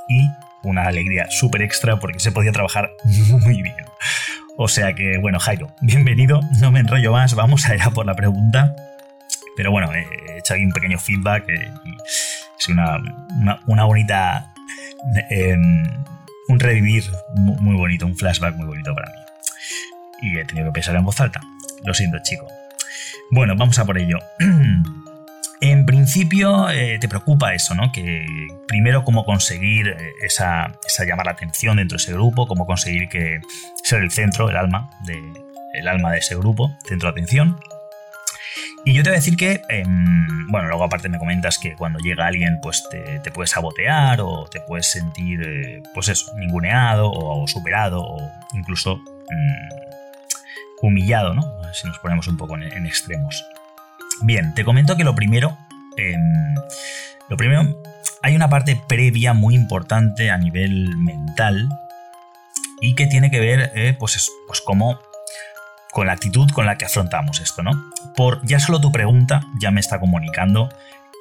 y 0.07 0.29
una 0.63 0.83
alegría 0.83 1.27
súper 1.29 1.61
extra 1.61 1.99
porque 1.99 2.21
se 2.21 2.31
podía 2.31 2.53
trabajar 2.53 2.89
muy 3.03 3.61
bien. 3.61 3.85
O 4.57 4.67
sea 4.67 4.93
que, 4.93 5.17
bueno, 5.17 5.39
Jairo, 5.39 5.67
bienvenido, 5.81 6.39
no 6.61 6.71
me 6.71 6.79
enrollo 6.79 7.11
más, 7.11 7.35
vamos 7.35 7.67
a 7.67 7.75
ir 7.75 7.81
a 7.81 7.91
por 7.91 8.05
la 8.05 8.15
pregunta. 8.15 8.73
Pero 9.57 9.71
bueno, 9.71 9.91
he 9.93 10.37
hecho 10.37 10.53
aquí 10.53 10.63
un 10.63 10.71
pequeño 10.71 10.97
feedback 10.97 11.49
eh, 11.49 11.69
es 12.59 12.69
una, 12.69 12.97
una, 13.67 13.83
bonita... 13.83 14.53
Em, 15.29 15.83
un 16.47 16.59
revivir 16.59 17.03
muy, 17.35 17.75
bonito, 17.75 18.05
un 18.05 18.15
flashback 18.15 18.55
muy 18.55 18.67
bonito 18.67 18.93
para 18.93 19.07
mí. 19.09 19.17
Y 20.21 20.37
he 20.37 20.45
tenido 20.45 20.67
que 20.67 20.73
pensar 20.73 20.95
en 20.95 21.03
voz 21.03 21.19
alta. 21.19 21.41
Lo 21.83 21.93
siento, 21.93 22.17
chico. 22.23 22.47
Bueno, 23.31 23.55
vamos 23.55 23.77
a 23.79 23.85
por 23.85 23.97
ello. 23.97 24.19
En 25.65 25.83
principio 25.87 26.69
eh, 26.69 26.99
te 26.99 27.09
preocupa 27.09 27.55
eso, 27.55 27.73
¿no? 27.73 27.91
Que 27.91 28.23
primero 28.67 29.03
cómo 29.03 29.25
conseguir 29.25 29.87
eh, 29.87 30.11
esa, 30.21 30.77
llamar 31.07 31.25
la 31.25 31.31
atención 31.31 31.77
dentro 31.77 31.97
de 31.97 32.03
ese 32.03 32.13
grupo, 32.13 32.45
cómo 32.45 32.67
conseguir 32.67 33.09
que 33.09 33.41
ser 33.83 34.03
el 34.03 34.11
centro, 34.11 34.47
el 34.47 34.57
alma 34.57 34.91
de, 35.07 35.19
el 35.73 35.87
alma 35.87 36.11
de 36.11 36.19
ese 36.19 36.35
grupo, 36.35 36.77
centro 36.87 37.07
de 37.07 37.13
atención. 37.13 37.59
Y 38.85 38.93
yo 38.93 39.01
te 39.01 39.09
voy 39.09 39.15
a 39.15 39.19
decir 39.19 39.37
que, 39.37 39.63
em, 39.69 40.47
bueno, 40.49 40.67
luego 40.67 40.83
aparte 40.83 41.09
me 41.09 41.17
comentas 41.17 41.57
que 41.57 41.73
cuando 41.73 41.97
llega 41.97 42.27
alguien, 42.27 42.59
pues 42.61 42.87
te, 42.91 43.31
puedes 43.31 43.49
sabotear 43.49 44.21
o 44.21 44.47
te 44.47 44.59
puedes 44.59 44.91
sentir, 44.91 45.41
eh, 45.41 45.81
pues 45.95 46.09
eso, 46.09 46.31
ninguneado 46.37 47.11
o, 47.11 47.47
superado 47.47 48.03
o 48.03 48.31
incluso 48.53 48.97
mm, 48.97 50.83
humillado, 50.83 51.33
¿no? 51.33 51.41
Si 51.73 51.87
nos 51.87 51.97
ponemos 51.97 52.27
un 52.27 52.37
poco 52.37 52.55
en 52.55 52.85
extremos. 52.85 53.43
Bien, 54.21 54.53
te 54.53 54.63
comento 54.63 54.95
que 54.97 55.03
lo 55.03 55.15
primero. 55.15 55.57
Em, 55.97 56.55
lo 57.29 57.37
primero, 57.37 57.81
hay 58.21 58.35
una 58.35 58.49
parte 58.49 58.79
previa 58.87 59.33
muy 59.33 59.55
importante 59.55 60.31
a 60.31 60.37
nivel 60.37 60.95
mental 60.97 61.69
y 62.81 62.95
que 62.95 63.07
tiene 63.07 63.31
que 63.31 63.39
ver, 63.39 63.71
eh, 63.75 63.95
pues, 63.97 64.29
pues 64.47 64.61
como 64.61 64.99
con 65.91 66.07
la 66.07 66.13
actitud 66.13 66.49
con 66.51 66.65
la 66.65 66.77
que 66.77 66.85
afrontamos 66.85 67.39
esto, 67.39 67.63
¿no? 67.63 67.71
Por 68.15 68.45
ya 68.45 68.59
solo 68.59 68.81
tu 68.81 68.91
pregunta 68.91 69.41
ya 69.59 69.71
me 69.71 69.79
está 69.79 69.99
comunicando 69.99 70.69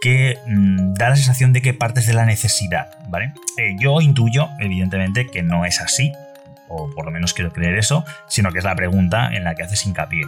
que 0.02 0.38
mm, 0.46 0.94
da 0.94 1.10
la 1.10 1.16
sensación 1.16 1.52
de 1.52 1.62
que 1.62 1.72
partes 1.72 2.06
de 2.06 2.14
la 2.14 2.26
necesidad, 2.26 2.90
¿vale? 3.08 3.32
Eh, 3.56 3.76
yo 3.78 4.00
intuyo, 4.00 4.48
evidentemente, 4.60 5.28
que 5.30 5.42
no 5.42 5.64
es 5.64 5.80
así, 5.80 6.12
o 6.68 6.90
por 6.94 7.04
lo 7.04 7.10
menos 7.10 7.34
quiero 7.34 7.52
creer 7.52 7.78
eso, 7.78 8.04
sino 8.28 8.50
que 8.50 8.58
es 8.58 8.64
la 8.64 8.74
pregunta 8.74 9.30
en 9.32 9.44
la 9.44 9.54
que 9.54 9.62
haces 9.62 9.86
hincapié. 9.86 10.22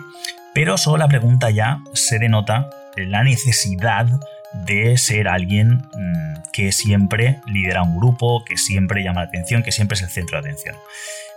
Pero 0.56 0.78
solo 0.78 0.96
la 0.96 1.08
pregunta 1.08 1.50
ya 1.50 1.80
se 1.92 2.18
denota 2.18 2.70
la 2.96 3.22
necesidad 3.22 4.06
de 4.54 4.96
ser 4.96 5.28
alguien 5.28 5.82
mm, 5.94 6.50
que 6.50 6.72
siempre 6.72 7.40
lidera 7.44 7.82
un 7.82 7.94
grupo, 7.94 8.42
que 8.42 8.56
siempre 8.56 9.04
llama 9.04 9.20
la 9.20 9.26
atención, 9.26 9.62
que 9.62 9.70
siempre 9.70 9.96
es 9.96 10.02
el 10.02 10.08
centro 10.08 10.40
de 10.40 10.48
atención. 10.48 10.74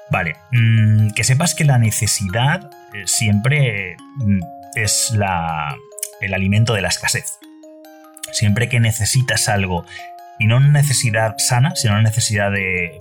Vale, 0.10 0.38
mm, 0.54 1.10
que 1.10 1.26
sepas 1.26 1.54
que 1.54 1.66
la 1.66 1.78
necesidad 1.78 2.72
eh, 2.94 3.04
siempre 3.08 3.98
mm, 4.20 4.40
es 4.76 5.12
el 6.22 6.34
alimento 6.34 6.74
de 6.74 6.82
la 6.82 6.88
escasez. 6.88 7.40
Siempre 8.32 8.70
que 8.70 8.80
necesitas 8.80 9.50
algo, 9.50 9.86
y 10.40 10.48
no 10.48 10.56
una 10.56 10.70
necesidad 10.70 11.36
sana, 11.40 11.76
sino 11.76 11.92
una 11.92 12.04
necesidad 12.04 12.54
de 12.54 12.98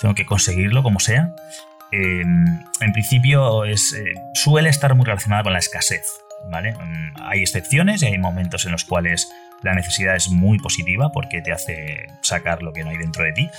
tengo 0.00 0.16
que 0.16 0.26
conseguirlo 0.26 0.82
como 0.82 0.98
sea, 0.98 1.32
Em, 1.92 2.46
en 2.80 2.92
principio 2.92 3.64
es, 3.64 3.92
eh, 3.92 4.14
suele 4.34 4.70
estar 4.70 4.94
muy 4.94 5.04
relacionada 5.04 5.42
con 5.42 5.52
la 5.52 5.58
escasez. 5.58 6.02
¿vale? 6.50 6.72
Mm, 6.72 7.22
hay 7.22 7.40
excepciones 7.40 8.02
y 8.02 8.06
hay 8.06 8.18
momentos 8.18 8.64
en 8.66 8.72
los 8.72 8.84
cuales 8.84 9.30
la 9.62 9.74
necesidad 9.74 10.16
es 10.16 10.28
muy 10.28 10.58
positiva 10.58 11.10
porque 11.12 11.40
te 11.40 11.52
hace 11.52 12.06
sacar 12.22 12.62
lo 12.62 12.72
que 12.72 12.82
no 12.82 12.90
hay 12.90 12.98
dentro 12.98 13.24
de 13.24 13.32
ti. 13.32 13.50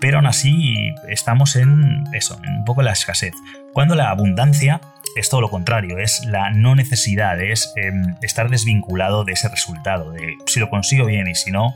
Pero 0.00 0.16
aún 0.16 0.26
así 0.26 0.94
estamos 1.08 1.56
en 1.56 2.04
eso, 2.14 2.38
en 2.42 2.58
un 2.58 2.64
poco 2.64 2.82
la 2.82 2.92
escasez. 2.92 3.34
Cuando 3.74 3.94
la 3.94 4.10
abundancia 4.10 4.80
es 5.16 5.28
todo 5.28 5.40
lo 5.40 5.50
contrario, 5.50 5.98
es 5.98 6.24
la 6.24 6.50
no 6.50 6.74
necesidad, 6.74 7.40
es 7.40 7.72
em, 7.76 8.14
estar 8.22 8.48
desvinculado 8.48 9.24
de 9.24 9.32
ese 9.32 9.48
resultado, 9.48 10.12
de 10.12 10.36
si 10.46 10.60
lo 10.60 10.70
consigo 10.70 11.04
bien 11.04 11.26
y 11.26 11.34
si 11.34 11.50
no, 11.50 11.74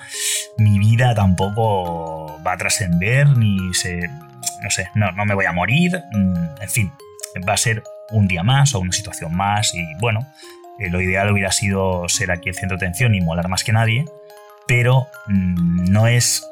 mi 0.56 0.78
vida 0.78 1.14
tampoco 1.14 2.40
va 2.46 2.52
a 2.52 2.56
trascender 2.56 3.36
ni 3.36 3.74
se 3.74 4.08
no 4.62 4.70
sé, 4.70 4.88
no, 4.94 5.12
no 5.12 5.24
me 5.24 5.34
voy 5.34 5.46
a 5.46 5.52
morir, 5.52 6.02
mm, 6.12 6.62
en 6.62 6.70
fin, 6.70 6.92
va 7.48 7.54
a 7.54 7.56
ser 7.56 7.82
un 8.10 8.28
día 8.28 8.42
más 8.42 8.74
o 8.74 8.80
una 8.80 8.92
situación 8.92 9.34
más 9.34 9.74
y 9.74 9.84
bueno, 10.00 10.26
eh, 10.78 10.90
lo 10.90 11.00
ideal 11.00 11.30
hubiera 11.30 11.52
sido 11.52 12.08
ser 12.08 12.30
aquí 12.30 12.48
el 12.48 12.54
centro 12.54 12.76
de 12.76 12.86
atención 12.86 13.14
y 13.14 13.20
molar 13.20 13.48
más 13.48 13.64
que 13.64 13.72
nadie, 13.72 14.04
pero 14.66 15.08
mm, 15.26 15.90
no 15.90 16.06
es 16.06 16.44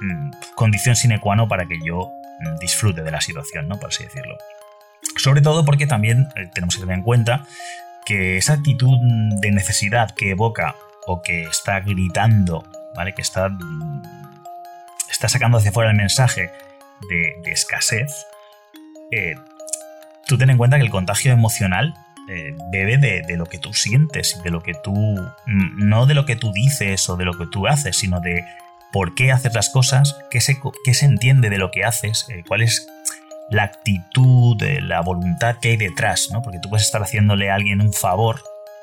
mm, 0.00 0.30
condición 0.54 0.96
sine 0.96 1.20
qua 1.20 1.36
non 1.36 1.48
para 1.48 1.66
que 1.66 1.78
yo 1.84 2.10
disfrute 2.60 3.02
de 3.02 3.10
la 3.10 3.20
situación, 3.20 3.68
¿no? 3.68 3.78
Por 3.78 3.88
así 3.88 4.04
decirlo. 4.04 4.36
Sobre 5.16 5.40
todo 5.40 5.64
porque 5.64 5.86
también 5.86 6.28
eh, 6.36 6.50
tenemos 6.52 6.74
que 6.74 6.82
tener 6.82 6.98
en 6.98 7.02
cuenta 7.02 7.46
que 8.04 8.36
esa 8.36 8.54
actitud 8.54 8.98
de 9.40 9.50
necesidad 9.50 10.10
que 10.10 10.30
evoca 10.30 10.76
o 11.06 11.22
que 11.22 11.44
está 11.44 11.80
gritando, 11.80 12.64
¿vale? 12.94 13.14
Que 13.14 13.22
está, 13.22 13.50
está 15.10 15.28
sacando 15.28 15.58
hacia 15.58 15.72
fuera 15.72 15.90
el 15.90 15.96
mensaje 15.96 16.50
de, 17.08 17.50
escasez, 17.50 18.26
eh, 19.10 19.34
tú 20.26 20.38
ten 20.38 20.50
en 20.50 20.56
cuenta 20.56 20.76
que 20.76 20.84
el 20.84 20.90
contagio 20.90 21.32
emocional 21.32 21.94
eh, 22.28 22.54
bebe 22.72 22.96
de, 22.98 23.36
lo 23.36 23.46
que 23.46 23.58
tú 23.58 23.74
sientes, 23.74 24.40
de 24.42 24.50
lo 24.50 24.62
que 24.62 24.72
tú, 24.82 24.94
no 25.46 26.06
de 26.06 26.14
lo 26.14 26.24
que 26.24 26.36
tú 26.36 26.52
dices 26.52 27.08
o 27.08 27.16
de 27.16 27.24
lo 27.24 27.34
que 27.34 27.46
tú 27.46 27.66
haces, 27.66 27.96
sino 27.96 28.20
de 28.20 28.44
por 28.92 29.14
qué 29.14 29.32
haces 29.32 29.54
las 29.54 29.70
cosas, 29.70 30.16
qué 30.30 30.40
se, 30.40 30.56
se 30.92 31.04
entiende 31.04 31.50
de 31.50 31.58
lo 31.58 31.70
que 31.70 31.84
haces, 31.84 32.26
eh, 32.30 32.42
cuál 32.46 32.62
es 32.62 32.86
la 33.50 33.64
actitud, 33.64 34.62
la 34.80 35.00
voluntad 35.02 35.56
que 35.60 35.70
hay 35.70 35.76
detrás, 35.76 36.28
¿no? 36.32 36.42
Porque 36.42 36.58
tú 36.60 36.70
puedes 36.70 36.86
estar 36.86 37.02
haciéndole 37.02 37.50
a 37.50 37.56
alguien 37.56 37.80
un 37.80 37.92
favor, 37.92 38.40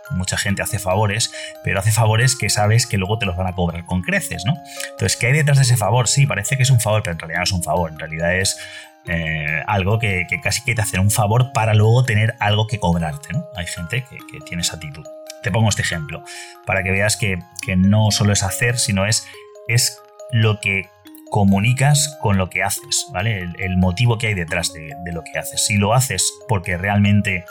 mucha 0.09 0.37
gente 0.37 0.61
hace 0.61 0.79
favores, 0.79 1.31
pero 1.63 1.79
hace 1.79 1.91
favores 1.91 2.35
que 2.35 2.49
sabes 2.49 2.87
que 2.87 2.97
luego 2.97 3.17
te 3.17 3.25
los 3.25 3.37
van 3.37 3.47
a 3.47 3.53
cobrar 3.53 3.85
con 3.85 4.01
creces, 4.01 4.45
¿no? 4.45 4.55
Entonces, 4.91 5.17
¿qué 5.17 5.27
hay 5.27 5.33
detrás 5.33 5.57
de 5.57 5.63
ese 5.63 5.77
favor? 5.77 6.07
Sí, 6.07 6.25
parece 6.25 6.57
que 6.57 6.63
es 6.63 6.69
un 6.69 6.79
favor, 6.79 7.03
pero 7.03 7.13
en 7.13 7.19
realidad 7.19 7.39
no 7.39 7.43
es 7.43 7.51
un 7.51 7.63
favor, 7.63 7.91
en 7.91 7.99
realidad 7.99 8.35
es 8.35 8.59
eh, 9.07 9.63
algo 9.65 9.97
que, 9.97 10.27
casi 10.43 10.61
quiere 10.61 10.81
hacer 10.81 10.99
un 10.99 11.09
favor 11.09 11.53
para 11.53 11.73
luego 11.73 12.03
tener 12.03 12.35
algo 12.39 12.67
que 12.67 12.79
cobrarte, 12.79 13.33
¿no? 13.33 13.45
Hay 13.55 13.65
gente 13.65 14.03
que, 14.03 14.17
tiene 14.45 14.61
esa 14.61 14.75
actitud. 14.75 15.05
Te 15.41 15.51
pongo 15.51 15.69
este 15.69 15.81
ejemplo, 15.81 16.23
para 16.65 16.83
que 16.83 16.91
veas 16.91 17.17
que, 17.17 17.39
no 17.77 18.11
solo 18.11 18.33
es 18.33 18.43
hacer, 18.43 18.77
sino 18.77 19.07
es, 19.07 19.27
es 19.67 19.99
lo 20.31 20.59
que 20.59 20.87
comunicas 21.31 22.17
con 22.21 22.37
lo 22.37 22.49
que 22.49 22.61
haces, 22.61 23.07
¿vale? 23.11 23.49
El, 23.57 23.77
motivo 23.77 24.17
que 24.19 24.27
hay 24.27 24.33
detrás 24.35 24.71
de, 24.73 24.93
lo 25.11 25.23
que 25.23 25.39
haces. 25.39 25.65
Si 25.65 25.77
lo 25.77 25.93
haces 25.93 26.31
porque 26.47 26.77
realmente, 26.77 27.45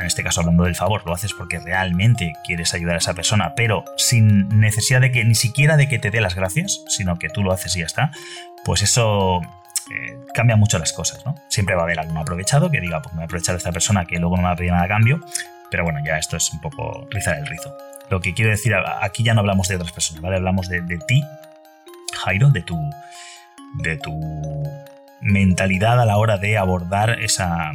en 0.00 0.06
este 0.06 0.22
caso 0.22 0.40
hablando 0.40 0.64
del 0.64 0.74
favor, 0.74 1.02
lo 1.06 1.14
haces 1.14 1.32
porque 1.32 1.58
realmente 1.58 2.32
quieres 2.44 2.74
ayudar 2.74 2.96
a 2.96 2.98
esa 2.98 3.14
persona, 3.14 3.54
pero 3.54 3.84
sin 3.96 4.48
necesidad 4.60 5.00
de 5.00 5.10
que 5.10 5.24
ni 5.24 5.34
siquiera 5.34 5.76
de 5.76 5.88
que 5.88 5.98
te 5.98 6.10
dé 6.10 6.20
las 6.20 6.34
gracias, 6.34 6.84
sino 6.88 7.18
que 7.18 7.28
tú 7.28 7.42
lo 7.42 7.52
haces 7.52 7.76
y 7.76 7.80
ya 7.80 7.86
está, 7.86 8.10
pues 8.64 8.82
eso 8.82 9.40
eh, 9.90 10.18
cambia 10.34 10.56
mucho 10.56 10.78
las 10.78 10.92
cosas, 10.92 11.24
¿no? 11.24 11.34
Siempre 11.48 11.74
va 11.74 11.82
a 11.82 11.84
haber 11.84 12.00
algún 12.00 12.16
aprovechado 12.18 12.70
que 12.70 12.80
diga, 12.80 13.02
pues 13.02 13.14
me 13.14 13.26
voy 13.26 13.40
a 13.40 13.52
de 13.52 13.56
esta 13.56 13.72
persona 13.72 14.04
que 14.04 14.18
luego 14.18 14.36
no 14.36 14.42
me 14.42 14.48
va 14.48 14.54
a 14.54 14.56
pedir 14.56 14.72
nada 14.72 14.84
a 14.84 14.88
cambio, 14.88 15.20
pero 15.70 15.84
bueno, 15.84 16.00
ya 16.04 16.18
esto 16.18 16.36
es 16.36 16.52
un 16.52 16.60
poco 16.60 17.06
rizar 17.10 17.38
el 17.38 17.46
rizo. 17.46 17.74
Lo 18.10 18.20
que 18.20 18.34
quiero 18.34 18.50
decir, 18.50 18.74
aquí 19.02 19.22
ya 19.22 19.34
no 19.34 19.40
hablamos 19.40 19.68
de 19.68 19.76
otras 19.76 19.92
personas, 19.92 20.22
¿vale? 20.22 20.36
Hablamos 20.36 20.68
de, 20.68 20.80
de 20.80 20.98
ti 20.98 21.22
Jairo, 22.18 22.50
de 22.50 22.62
tu, 22.62 22.78
de 23.82 23.96
tu 23.96 24.12
mentalidad 25.20 26.00
a 26.00 26.04
la 26.04 26.16
hora 26.16 26.38
de 26.38 26.58
abordar 26.58 27.22
esa, 27.22 27.72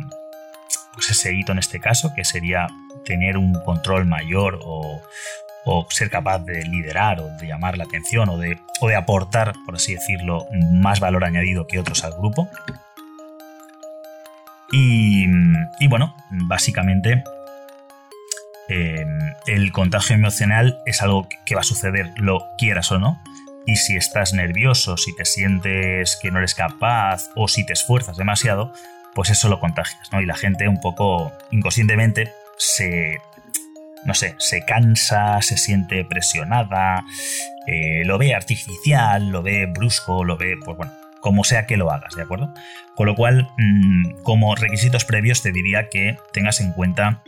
pues 0.93 1.09
ese 1.09 1.33
hito 1.33 1.51
en 1.51 1.59
este 1.59 1.79
caso, 1.79 2.13
que 2.15 2.23
sería 2.23 2.67
tener 3.05 3.37
un 3.37 3.53
control 3.63 4.05
mayor 4.05 4.59
o, 4.63 5.01
ser 5.89 6.09
capaz 6.09 6.39
de 6.39 6.63
liderar 6.63 7.21
o 7.21 7.29
de 7.37 7.47
llamar 7.47 7.77
la 7.77 7.85
atención 7.85 8.27
o 8.29 8.37
de, 8.37 8.59
o 8.81 8.89
de 8.89 8.95
aportar, 8.95 9.53
por 9.65 9.75
así 9.75 9.93
decirlo, 9.93 10.45
más 10.73 10.99
valor 10.99 11.23
añadido 11.23 11.67
que 11.67 11.79
otros 11.79 12.03
al 12.03 12.13
grupo. 12.13 12.49
Y, 14.75 15.27
bueno, 15.87 16.15
básicamente 16.31 17.23
eh, 18.69 19.05
el 19.45 19.71
contagio 19.71 20.15
emocional 20.15 20.79
es 20.87 21.03
algo 21.03 21.27
que 21.45 21.53
va 21.53 21.61
a 21.61 21.63
suceder, 21.65 22.11
lo 22.17 22.43
quieras 22.57 22.91
o 22.91 22.97
no. 22.97 23.21
Y 23.67 23.75
si 23.75 23.95
estás 23.95 24.33
nervioso, 24.33 24.97
si 24.97 25.15
te 25.15 25.25
sientes 25.25 26.17
que 26.21 26.31
no 26.31 26.39
eres 26.39 26.55
capaz 26.55 27.29
o 27.35 27.47
si 27.47 27.65
te 27.65 27.73
esfuerzas 27.73 28.17
demasiado, 28.17 28.73
pues 29.13 29.29
eso 29.29 29.49
lo 29.49 29.59
contagias, 29.59 30.11
¿no? 30.11 30.21
Y 30.21 30.25
la 30.25 30.35
gente 30.35 30.67
un 30.67 30.79
poco 30.79 31.31
inconscientemente 31.51 32.31
se, 32.57 33.19
no 34.05 34.13
sé, 34.13 34.35
se 34.39 34.63
cansa, 34.65 35.41
se 35.41 35.57
siente 35.57 36.03
presionada, 36.05 37.03
eh, 37.67 38.03
lo 38.05 38.17
ve 38.17 38.33
artificial, 38.33 39.29
lo 39.29 39.41
ve 39.41 39.65
brusco, 39.67 40.23
lo 40.23 40.37
ve, 40.37 40.55
pues 40.63 40.77
bueno, 40.77 40.93
como 41.21 41.43
sea 41.43 41.65
que 41.65 41.77
lo 41.77 41.91
hagas, 41.91 42.15
¿de 42.15 42.23
acuerdo? 42.23 42.53
Con 42.95 43.07
lo 43.07 43.15
cual, 43.15 43.49
mm, 43.57 44.23
como 44.23 44.55
requisitos 44.55 45.05
previos 45.05 45.41
te 45.41 45.51
diría 45.51 45.89
que 45.89 46.17
tengas 46.33 46.59
en 46.59 46.73
cuenta 46.73 47.23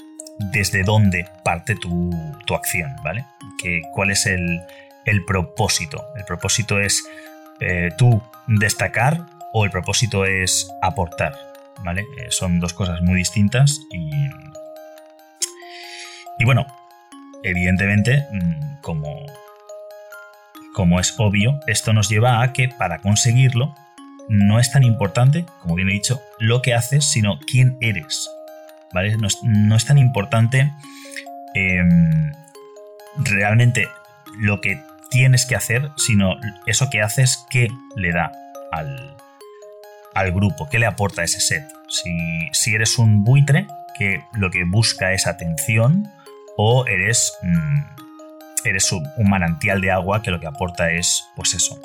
desde 0.51 0.83
dónde 0.83 1.27
parte 1.43 1.75
tu, 1.75 2.11
tu 2.45 2.55
acción, 2.55 2.91
¿vale? 3.03 3.25
Que, 3.61 3.81
cuál 3.93 4.11
es 4.11 4.25
el, 4.25 4.61
el 5.05 5.23
propósito. 5.23 6.03
El 6.17 6.25
propósito 6.25 6.79
es 6.79 7.03
eh, 7.61 7.89
tú 7.97 8.21
destacar 8.47 9.25
o 9.53 9.63
el 9.63 9.71
propósito 9.71 10.25
es 10.25 10.69
aportar. 10.81 11.33
¿Vale? 11.83 12.01
Eh, 12.17 12.27
son 12.29 12.59
dos 12.59 12.73
cosas 12.73 13.01
muy 13.01 13.15
distintas 13.15 13.81
y. 13.91 14.09
Y 16.37 16.43
bueno, 16.43 16.65
evidentemente, 17.43 18.25
mm, 18.31 18.81
como, 18.81 19.25
como 20.73 20.99
es 20.99 21.13
obvio, 21.17 21.59
esto 21.67 21.93
nos 21.93 22.09
lleva 22.09 22.41
a 22.41 22.51
que 22.51 22.67
para 22.67 22.99
conseguirlo 22.99 23.73
no 24.27 24.59
es 24.59 24.71
tan 24.71 24.83
importante, 24.83 25.45
como 25.61 25.75
bien 25.75 25.89
he 25.89 25.93
dicho, 25.93 26.21
lo 26.39 26.61
que 26.61 26.73
haces, 26.73 27.05
sino 27.05 27.39
quién 27.39 27.77
eres. 27.79 28.29
¿Vale? 28.93 29.15
No 29.17 29.75
es, 29.75 29.85
tan 29.85 29.97
importante 29.97 30.71
em, 31.53 32.31
realmente 33.17 33.87
lo 34.39 34.61
que 34.61 34.81
tienes 35.09 35.45
que 35.45 35.55
hacer, 35.55 35.91
sino 35.97 36.35
eso 36.65 36.89
que 36.89 37.01
haces, 37.01 37.45
¿qué 37.49 37.67
le 37.95 38.11
da 38.11 38.31
al, 38.71 39.15
al 40.15 40.31
grupo? 40.31 40.67
¿Qué 40.67 40.79
le 40.79 40.87
aporta 40.87 41.23
ese 41.23 41.39
set? 41.39 41.63
Si, 41.87 42.49
si, 42.53 42.73
eres 42.73 42.97
un 42.97 43.23
buitre 43.23 43.67
que 43.99 44.23
lo 44.33 44.49
que 44.49 44.63
busca 44.63 45.11
es 45.11 45.27
atención 45.27 46.11
o 46.57 46.87
eres, 46.87 47.37
mm, 47.43 47.79
eres 48.63 48.91
un, 48.91 49.03
manantial 49.29 49.81
de 49.81 49.91
agua 49.91 50.23
que 50.23 50.31
lo 50.31 50.39
que 50.39 50.47
aporta 50.47 50.89
es, 50.89 51.27
pues 51.35 51.53
eso, 51.53 51.79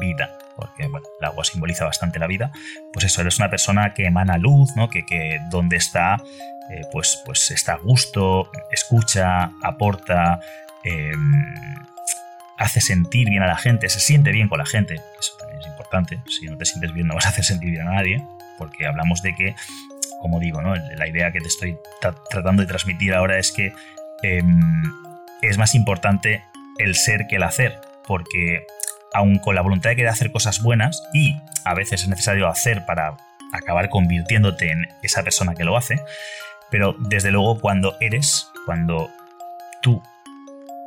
vida. 0.00 0.36
Porque 0.56 0.88
bueno, 0.88 1.06
el 1.20 1.26
agua 1.26 1.44
simboliza 1.44 1.84
bastante 1.84 2.18
la 2.18 2.26
vida. 2.26 2.50
Pues 2.92 3.04
eso, 3.04 3.20
eres 3.20 3.38
una 3.38 3.50
persona 3.50 3.94
que 3.94 4.06
emana 4.06 4.36
luz, 4.36 4.74
¿no? 4.74 4.88
Que, 4.88 5.04
que 5.06 5.38
donde 5.50 5.76
está, 5.76 6.16
eh, 6.70 6.82
pues, 6.92 7.22
pues 7.24 7.50
está 7.50 7.74
a 7.74 7.78
gusto, 7.78 8.50
escucha, 8.72 9.52
aporta, 9.62 10.40
em, 10.82 11.44
hace 12.58 12.80
sentir 12.80 13.28
bien 13.28 13.42
a 13.42 13.46
la 13.46 13.56
gente, 13.56 13.88
se 13.88 14.00
siente 14.00 14.32
bien 14.32 14.48
con 14.48 14.58
la 14.58 14.66
gente, 14.66 14.94
eso 15.20 15.36
importante, 15.86 16.20
si 16.28 16.46
no 16.46 16.56
te 16.56 16.64
sientes 16.64 16.92
bien 16.92 17.06
no 17.06 17.14
vas 17.14 17.26
a 17.26 17.30
hacer 17.30 17.44
sentir 17.44 17.70
bien 17.70 17.86
a 17.88 17.92
nadie, 17.92 18.22
porque 18.58 18.86
hablamos 18.86 19.22
de 19.22 19.34
que, 19.34 19.54
como 20.20 20.40
digo, 20.40 20.60
¿no? 20.60 20.74
la 20.74 21.08
idea 21.08 21.32
que 21.32 21.40
te 21.40 21.48
estoy 21.48 21.76
tratando 22.30 22.62
de 22.62 22.68
transmitir 22.68 23.14
ahora 23.14 23.38
es 23.38 23.52
que 23.52 23.72
em, 24.22 24.82
es 25.42 25.58
más 25.58 25.74
importante 25.74 26.42
el 26.78 26.94
ser 26.94 27.26
que 27.28 27.36
el 27.36 27.42
hacer, 27.42 27.80
porque 28.06 28.66
aun 29.14 29.38
con 29.38 29.54
la 29.54 29.62
voluntad 29.62 29.90
de 29.90 29.96
querer 29.96 30.10
hacer 30.10 30.32
cosas 30.32 30.62
buenas, 30.62 31.02
y 31.14 31.36
a 31.64 31.74
veces 31.74 32.02
es 32.02 32.08
necesario 32.08 32.48
hacer 32.48 32.84
para 32.86 33.16
acabar 33.52 33.88
convirtiéndote 33.88 34.70
en 34.70 34.88
esa 35.02 35.22
persona 35.22 35.54
que 35.54 35.64
lo 35.64 35.76
hace, 35.76 36.00
pero 36.70 36.96
desde 36.98 37.30
luego 37.30 37.60
cuando 37.60 37.96
eres, 38.00 38.50
cuando 38.66 39.10
tú 39.82 40.02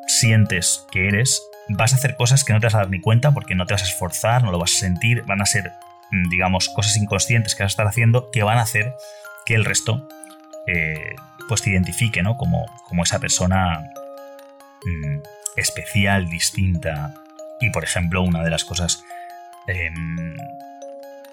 sientes 0.08 0.86
que 0.92 1.08
eres, 1.08 1.42
vas 1.70 1.94
a 1.94 1.98
hacer 1.98 2.16
cosas 2.16 2.44
que 2.44 2.54
no 2.54 2.60
te 2.60 2.66
vas 2.66 2.76
a 2.76 2.80
dar 2.80 2.90
ni 2.90 3.00
cuenta 3.00 3.32
porque 3.32 3.56
no 3.56 3.66
te 3.66 3.74
vas 3.74 3.84
a 3.84 3.86
esforzar, 3.86 4.44
no 4.44 4.52
lo 4.52 4.60
vas 4.60 4.74
a 4.76 4.80
sentir, 4.80 5.24
van 5.26 5.42
a 5.42 5.46
ser, 5.46 5.72
mm, 6.12 6.30
digamos, 6.30 6.70
cosas 6.70 6.98
inconscientes 6.98 7.56
que 7.56 7.64
vas 7.64 7.72
a 7.72 7.74
estar 7.74 7.88
haciendo 7.88 8.30
que 8.32 8.44
van 8.44 8.58
a 8.58 8.62
hacer 8.62 8.94
que 9.46 9.56
el 9.56 9.66
resto 9.66 10.08
eh, 10.68 11.16
pues 11.48 11.62
te 11.62 11.72
identifique, 11.72 12.22
¿no? 12.22 12.38
Como, 12.38 12.66
como 12.88 13.04
esa 13.04 13.20
persona 13.20 13.80
mm, 14.84 15.20
especial, 15.56 16.30
distinta. 16.30 17.14
Y 17.60 17.70
por 17.72 17.84
ejemplo, 17.84 18.22
una 18.22 18.44
de 18.44 18.50
las 18.50 18.64
cosas 18.64 19.04
em, 19.68 20.36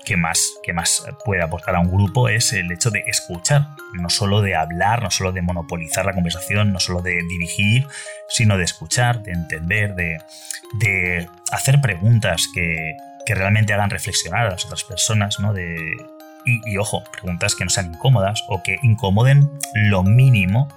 que 0.06 0.16
más, 0.16 0.54
que 0.62 0.72
más 0.72 1.04
puede 1.24 1.42
aportar 1.42 1.74
a 1.74 1.80
un 1.80 1.90
grupo 1.90 2.28
es 2.28 2.52
el 2.52 2.70
hecho 2.70 2.90
de 2.90 3.02
escuchar, 3.08 3.70
no 3.92 4.08
solo 4.08 4.40
de 4.40 4.54
hablar, 4.54 5.02
no 5.02 5.10
solo 5.10 5.32
de 5.32 5.42
monopolizar 5.42 6.06
la 6.06 6.14
conversación, 6.14 6.72
no 6.72 6.78
solo 6.78 7.02
de 7.02 7.18
dirigir, 7.28 7.88
sino 8.28 8.56
de 8.56 8.64
escuchar, 8.64 9.24
de 9.24 9.32
entender, 9.32 9.96
de, 9.96 11.28
hacer 11.50 11.80
preguntas 11.80 12.48
que, 12.54 12.96
realmente 13.28 13.72
hagan 13.72 13.90
reflexionar 13.90 14.46
a 14.46 14.50
las 14.50 14.64
otras 14.64 14.84
personas, 14.84 15.40
¿no? 15.40 15.52
De, 15.52 15.76
y, 16.44 16.76
ojo, 16.76 17.02
preguntas 17.10 17.56
que 17.56 17.64
no 17.64 17.70
sean 17.70 17.92
incómodas 17.92 18.44
o 18.46 18.62
que 18.62 18.76
incomoden 18.84 19.50
lo 19.74 20.04
mínimo 20.04 20.68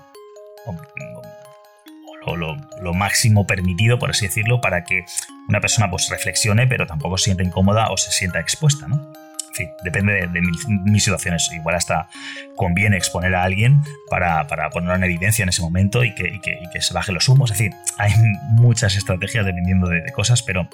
o, 2.25 2.35
lo, 2.35 2.93
máximo 2.95 3.45
permitido, 3.45 3.99
por 3.99 4.09
así 4.09 4.25
decirlo, 4.25 4.61
para 4.61 4.83
que 4.83 5.05
una 5.49 5.59
persona 5.59 5.89
pues 5.89 6.07
reflexione, 6.09 6.67
pero 6.67 6.85
tampoco 6.85 7.17
se 7.17 7.25
sienta 7.25 7.43
incómoda 7.43 7.89
o 7.89 7.97
se 7.97 8.12
sienta 8.12 8.39
expuesta, 8.39 8.88
¿no? 8.88 8.95
En 8.95 9.55
fin, 9.55 9.69
depende 9.83 10.13
de, 10.13 10.41
mis, 10.85 11.03
situaciones. 11.03 11.49
Igual 11.51 11.75
hasta 11.75 12.07
conviene 12.55 12.95
exponer 12.95 13.35
a 13.35 13.43
alguien 13.43 13.81
para, 14.09 14.45
ponerlo 14.69 14.95
en 14.95 15.03
evidencia 15.03 15.43
en 15.43 15.49
ese 15.49 15.62
momento 15.62 16.03
y 16.03 16.13
que, 16.13 16.39
se 16.79 16.93
baje 16.93 17.12
los 17.12 17.27
humos. 17.27 17.51
Es 17.51 17.57
decir, 17.57 17.73
hay 17.97 18.13
muchas 18.51 18.95
estrategias 18.95 19.45
dependiendo 19.45 19.89
de, 19.89 20.03
cosas, 20.13 20.43
pero 20.43 20.69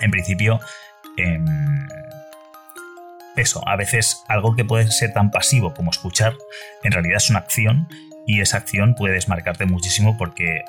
en 0.00 0.10
principio... 0.10 0.60
Em, 1.16 1.46
eso, 3.36 3.66
a 3.66 3.76
veces 3.76 4.24
algo 4.28 4.54
que 4.54 4.64
puede 4.64 4.90
ser 4.90 5.12
tan 5.12 5.30
pasivo 5.30 5.72
como 5.72 5.92
escuchar, 5.92 6.34
en 6.82 6.92
realidad 6.92 7.18
es 7.18 7.30
una 7.30 7.38
acción 7.38 7.88
y 8.26 8.40
esa 8.40 8.58
acción 8.58 8.96
puede 8.96 9.14
desmarcarte 9.14 9.64
muchísimo 9.66 10.18
porque 10.18 10.62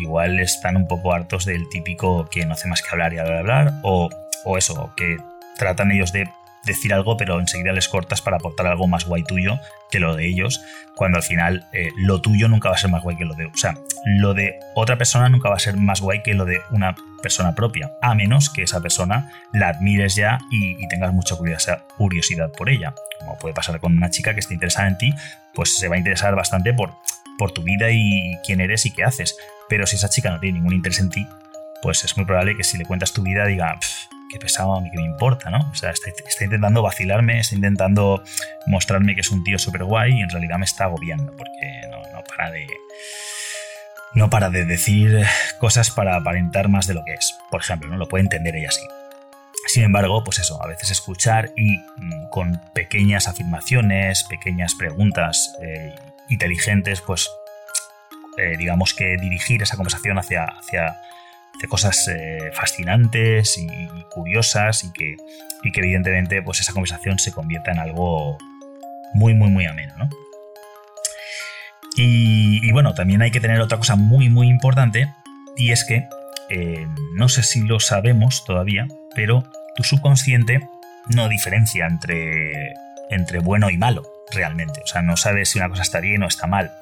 igual 0.00 0.38
están 0.40 0.76
un 0.76 0.86
poco 0.86 1.12
hartos 1.12 1.44
del 1.44 1.68
típico 1.68 2.28
que 2.28 2.46
no 2.46 2.54
hace 2.54 2.68
más 2.68 2.82
que 2.82 2.88
hablar 2.90 3.12
y 3.12 3.18
hablar, 3.18 3.38
hablar 3.38 3.72
o, 3.82 4.08
o 4.44 4.58
eso, 4.58 4.92
que 4.96 5.16
tratan 5.56 5.90
ellos 5.92 6.12
de 6.12 6.28
decir 6.64 6.92
algo, 6.92 7.16
pero 7.16 7.40
enseguida 7.40 7.72
les 7.72 7.88
cortas 7.88 8.20
para 8.20 8.36
aportar 8.36 8.66
algo 8.66 8.86
más 8.86 9.06
guay 9.06 9.22
tuyo 9.24 9.58
que 9.90 9.98
lo 9.98 10.14
de 10.14 10.26
ellos, 10.26 10.60
cuando 10.94 11.18
al 11.18 11.22
final 11.22 11.66
eh, 11.72 11.88
lo 11.96 12.20
tuyo 12.20 12.48
nunca 12.48 12.68
va 12.68 12.74
a 12.74 12.78
ser 12.78 12.90
más 12.90 13.02
guay 13.02 13.16
que 13.16 13.24
lo 13.24 13.34
de... 13.34 13.46
O 13.46 13.56
sea, 13.56 13.74
lo 14.04 14.34
de 14.34 14.58
otra 14.74 14.96
persona 14.98 15.28
nunca 15.28 15.48
va 15.48 15.56
a 15.56 15.60
ser 15.60 15.76
más 15.76 16.00
guay 16.00 16.22
que 16.22 16.34
lo 16.34 16.44
de 16.44 16.60
una 16.70 16.94
persona 17.22 17.54
propia, 17.54 17.92
a 18.00 18.14
menos 18.14 18.50
que 18.50 18.62
esa 18.62 18.80
persona 18.80 19.30
la 19.52 19.68
admires 19.68 20.14
ya 20.14 20.38
y, 20.50 20.76
tengas 20.88 21.12
mucha 21.12 21.36
curiosidad 21.36 22.52
por 22.56 22.70
ella. 22.70 22.94
Como 23.18 23.38
puede 23.38 23.54
pasar 23.54 23.78
con 23.80 23.96
una 23.96 24.10
chica 24.10 24.34
que 24.34 24.40
esté 24.40 24.54
interesada 24.54 24.88
en 24.88 24.98
ti, 24.98 25.14
pues 25.54 25.76
se 25.78 25.88
va 25.88 25.96
a 25.96 25.98
interesar 25.98 26.34
bastante 26.34 26.72
por, 26.72 26.94
por 27.40 27.52
tu 27.52 27.62
vida 27.62 27.90
y 27.90 28.36
quién 28.44 28.60
eres 28.60 28.84
y 28.84 28.92
qué 28.92 29.02
haces. 29.02 29.34
Pero 29.70 29.86
si 29.86 29.96
esa 29.96 30.10
chica 30.10 30.30
no 30.30 30.38
tiene 30.38 30.58
ningún 30.58 30.74
interés 30.74 31.00
en 31.00 31.08
ti, 31.08 31.26
pues 31.80 32.04
es 32.04 32.14
muy 32.18 32.26
probable 32.26 32.54
que 32.54 32.64
si 32.64 32.76
le 32.76 32.84
cuentas 32.84 33.14
tu 33.14 33.22
vida 33.22 33.46
diga, 33.46 33.78
qué 34.30 34.38
pesado, 34.38 34.74
a 34.74 34.80
mí 34.82 34.90
que 34.90 34.98
me 34.98 35.06
importa, 35.06 35.48
¿no? 35.48 35.58
O 35.70 35.74
sea, 35.74 35.90
está, 35.90 36.44
intentando 36.44 36.82
vacilarme, 36.82 37.40
está 37.40 37.54
intentando 37.54 38.22
mostrarme 38.66 39.14
que 39.14 39.22
es 39.22 39.30
un 39.30 39.42
tío 39.42 39.58
súper 39.58 39.84
guay 39.84 40.18
y 40.18 40.20
en 40.20 40.28
realidad 40.28 40.58
me 40.58 40.66
está 40.66 40.84
agobiando 40.84 41.34
porque 41.34 41.80
no, 41.90 41.96
no 42.12 42.22
para 42.24 42.50
de... 42.50 42.66
No 44.12 44.28
para 44.28 44.50
de 44.50 44.66
decir 44.66 45.24
cosas 45.58 45.90
para 45.90 46.16
aparentar 46.16 46.68
más 46.68 46.86
de 46.88 46.94
lo 46.94 47.04
que 47.04 47.14
es. 47.14 47.34
Por 47.50 47.62
ejemplo, 47.62 47.88
¿no? 47.88 47.96
Lo 47.96 48.08
puede 48.08 48.24
entender 48.24 48.54
ella 48.54 48.68
así. 48.68 48.82
Sin 49.66 49.84
embargo, 49.84 50.24
pues 50.24 50.40
eso, 50.40 50.62
a 50.62 50.66
veces 50.66 50.90
escuchar 50.90 51.52
y 51.56 51.78
mm, 51.96 52.28
con 52.30 52.60
pequeñas 52.74 53.28
afirmaciones, 53.28 54.24
pequeñas 54.24 54.74
preguntas 54.74 55.54
eh, 55.62 55.94
inteligentes, 56.30 57.00
pues 57.02 57.28
eh, 58.38 58.56
digamos 58.56 58.94
que 58.94 59.16
dirigir 59.18 59.62
esa 59.62 59.76
conversación 59.76 60.18
hacia, 60.18 60.44
hacia 60.44 60.96
de 61.60 61.68
cosas 61.68 62.08
eh, 62.08 62.50
fascinantes 62.54 63.58
y, 63.58 63.66
curiosas 64.10 64.84
y 64.84 64.92
que, 64.92 65.16
y 65.62 65.72
que 65.72 65.80
evidentemente 65.80 66.42
pues 66.42 66.60
esa 66.60 66.72
conversación 66.72 67.18
se 67.18 67.32
convierta 67.32 67.72
en 67.72 67.78
algo 67.78 68.38
muy, 69.14 69.34
muy, 69.34 69.50
muy 69.50 69.66
ameno, 69.66 69.94
¿no? 69.98 70.08
Y, 71.96 72.70
bueno, 72.72 72.94
también 72.94 73.20
hay 73.20 73.30
que 73.30 73.40
tener 73.40 73.60
otra 73.60 73.76
cosa 73.76 73.94
muy, 73.94 74.30
muy 74.30 74.48
importante 74.48 75.12
y 75.56 75.72
es 75.72 75.84
que 75.84 76.08
eh, 76.48 76.86
no 77.14 77.28
sé 77.28 77.42
si 77.42 77.60
lo 77.60 77.78
sabemos 77.78 78.44
todavía, 78.44 78.86
pero 79.14 79.44
tu 79.76 79.82
subconsciente 79.82 80.66
no 81.08 81.28
diferencia 81.28 81.86
entre, 81.86 82.72
entre 83.10 83.40
bueno 83.40 83.68
y 83.68 83.76
malo 83.76 84.19
realmente. 84.32 84.80
O 84.82 84.86
sea, 84.86 85.02
no 85.02 85.16
sabes 85.16 85.50
si 85.50 85.58
una 85.58 85.68
cosa 85.68 85.82
está 85.82 86.00
bien 86.00 86.22
o 86.22 86.26
está 86.26 86.46
mal. 86.46 86.72